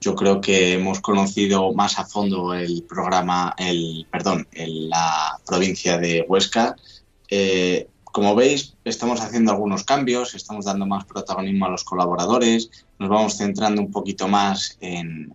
yo 0.00 0.14
creo 0.14 0.40
que 0.40 0.72
hemos 0.72 1.02
conocido 1.02 1.74
más 1.74 1.98
a 1.98 2.06
fondo 2.06 2.54
el 2.54 2.82
programa, 2.88 3.54
el 3.58 4.06
perdón, 4.10 4.48
en 4.52 4.88
la 4.88 5.38
provincia 5.46 5.98
de 5.98 6.24
Huesca. 6.26 6.76
Eh, 7.28 7.88
como 8.16 8.34
veis, 8.34 8.72
estamos 8.82 9.20
haciendo 9.20 9.52
algunos 9.52 9.84
cambios, 9.84 10.34
estamos 10.34 10.64
dando 10.64 10.86
más 10.86 11.04
protagonismo 11.04 11.66
a 11.66 11.68
los 11.68 11.84
colaboradores, 11.84 12.70
nos 12.98 13.10
vamos 13.10 13.36
centrando 13.36 13.82
un 13.82 13.90
poquito 13.90 14.26
más 14.26 14.78
en, 14.80 15.34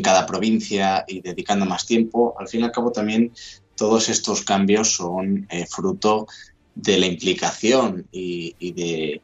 cada 0.00 0.26
provincia 0.26 1.04
y 1.08 1.22
dedicando 1.22 1.66
más 1.66 1.86
tiempo. 1.86 2.36
Al 2.38 2.46
fin 2.46 2.60
y 2.60 2.62
al 2.62 2.70
cabo, 2.70 2.92
también 2.92 3.32
todos 3.74 4.08
estos 4.08 4.42
cambios 4.42 4.94
son 4.94 5.48
eh, 5.50 5.66
fruto 5.68 6.28
de 6.76 6.98
la 6.98 7.06
implicación 7.06 8.06
y, 8.12 8.54
de, 8.74 9.22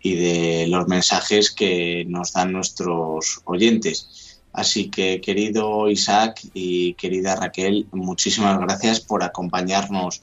y 0.00 0.14
de 0.14 0.66
los 0.68 0.88
mensajes 0.88 1.50
que 1.50 2.06
nos 2.08 2.32
dan 2.32 2.52
nuestros 2.52 3.42
oyentes. 3.44 4.40
Así 4.54 4.88
que, 4.88 5.20
querido 5.20 5.90
Isaac 5.90 6.40
y 6.54 6.94
querida 6.94 7.36
Raquel, 7.36 7.86
muchísimas 7.92 8.58
gracias 8.58 9.00
por 9.00 9.22
acompañarnos 9.22 10.22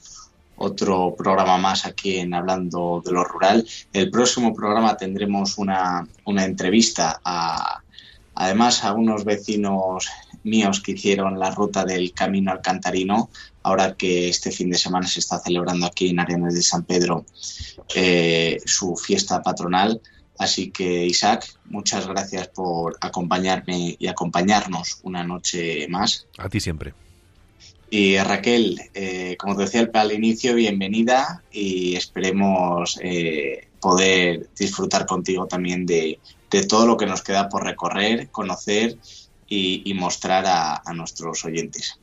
otro 0.56 1.14
programa 1.16 1.58
más 1.58 1.86
aquí 1.86 2.16
en 2.16 2.34
Hablando 2.34 3.02
de 3.04 3.12
lo 3.12 3.24
Rural. 3.24 3.66
El 3.92 4.10
próximo 4.10 4.54
programa 4.54 4.96
tendremos 4.96 5.58
una, 5.58 6.06
una 6.24 6.44
entrevista 6.44 7.20
a, 7.24 7.82
además 8.34 8.84
a 8.84 8.92
unos 8.92 9.24
vecinos 9.24 10.08
míos 10.44 10.80
que 10.80 10.92
hicieron 10.92 11.38
la 11.38 11.50
ruta 11.50 11.84
del 11.84 12.12
Camino 12.12 12.52
Alcantarino, 12.52 13.30
ahora 13.62 13.94
que 13.94 14.28
este 14.28 14.50
fin 14.50 14.70
de 14.70 14.78
semana 14.78 15.06
se 15.06 15.20
está 15.20 15.38
celebrando 15.38 15.86
aquí 15.86 16.10
en 16.10 16.20
Arenas 16.20 16.54
de 16.54 16.62
San 16.62 16.84
Pedro 16.84 17.24
eh, 17.94 18.60
su 18.64 18.96
fiesta 18.96 19.42
patronal. 19.42 20.00
Así 20.36 20.70
que 20.70 21.06
Isaac, 21.06 21.46
muchas 21.66 22.06
gracias 22.08 22.48
por 22.48 22.96
acompañarme 23.00 23.96
y 23.98 24.06
acompañarnos 24.08 24.98
una 25.04 25.22
noche 25.22 25.86
más. 25.88 26.26
A 26.38 26.48
ti 26.48 26.60
siempre. 26.60 26.92
Y 27.96 28.18
Raquel, 28.18 28.80
eh, 28.92 29.36
como 29.38 29.54
te 29.54 29.62
decía 29.62 29.88
al 29.92 30.10
inicio, 30.10 30.56
bienvenida 30.56 31.44
y 31.52 31.94
esperemos 31.94 32.98
eh, 33.00 33.68
poder 33.80 34.48
disfrutar 34.58 35.06
contigo 35.06 35.46
también 35.46 35.86
de, 35.86 36.18
todo 36.68 36.88
lo 36.88 36.96
que 36.96 37.06
nos 37.06 37.22
queda 37.22 37.48
por 37.48 37.62
recorrer, 37.62 38.30
conocer 38.30 38.96
y, 39.46 39.94
mostrar 39.94 40.44
a 40.44 40.92
nuestros 40.92 41.44
oyentes. 41.44 42.00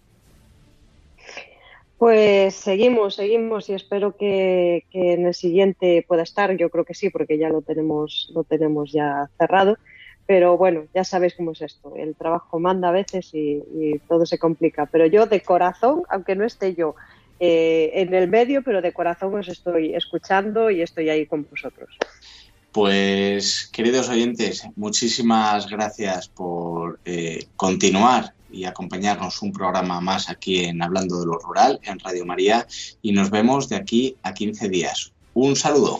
Pues 2.02 2.56
seguimos, 2.56 3.14
seguimos 3.14 3.70
y 3.70 3.74
espero 3.74 4.18
que, 4.18 4.86
en 4.92 5.28
el 5.28 5.36
siguiente 5.36 6.04
pueda 6.08 6.24
estar. 6.24 6.58
Yo 6.58 6.72
creo 6.72 6.84
que 6.84 6.96
sí, 6.96 7.12
porque 7.12 7.38
ya 7.38 7.50
lo 7.50 7.62
tenemos, 7.62 8.32
lo 8.34 8.44
tenemos 8.44 8.92
ya 8.92 9.30
cerrado. 9.38 9.78
Pero 10.26 10.58
bueno, 10.58 10.86
ya 10.94 11.04
sabéis 11.04 11.36
cómo 11.36 11.52
es 11.52 11.62
esto. 11.62 11.94
El 11.96 12.16
trabajo 12.16 12.60
manda 12.60 12.90
a 12.90 12.92
veces 12.92 13.30
y, 13.34 14.00
todo 14.08 14.26
se 14.26 14.38
complica. 14.38 14.86
Pero 14.86 15.06
yo 15.06 15.26
de 15.26 15.42
corazón, 15.42 16.04
aunque 16.10 16.36
no 16.36 16.46
esté 16.46 16.74
yo 16.76 16.96
eh, 17.40 17.92
en 17.96 18.14
el 18.14 18.28
medio, 18.28 18.64
pero 18.64 18.82
de 18.82 18.94
corazón 18.94 19.36
os 19.36 19.48
estoy 19.48 19.94
escuchando 19.96 20.70
y 20.70 20.82
estoy 20.82 21.10
ahí 21.10 21.26
con 21.26 21.48
vosotros. 21.50 21.98
Pues, 22.72 23.68
queridos 23.68 24.08
oyentes, 24.08 24.66
muchísimas 24.78 25.68
gracias 25.68 26.30
por 26.30 27.00
eh, 27.04 27.48
continuar 27.58 28.34
y 28.50 28.64
acompañarnos 28.64 29.42
un 29.42 29.52
programa 29.52 30.00
más 30.00 30.30
aquí 30.30 30.64
en 30.64 30.82
Hablando 30.82 31.20
de 31.20 31.26
lo 31.26 31.38
Rural 31.38 31.80
en 31.84 32.00
Radio 32.00 32.26
María 32.26 32.66
y 33.02 33.12
nos 33.12 33.30
vemos 33.30 33.68
de 33.68 33.76
aquí 33.76 34.16
a 34.24 34.34
15 34.34 34.70
días. 34.70 35.12
Un 35.34 35.56
saludo. 35.56 36.00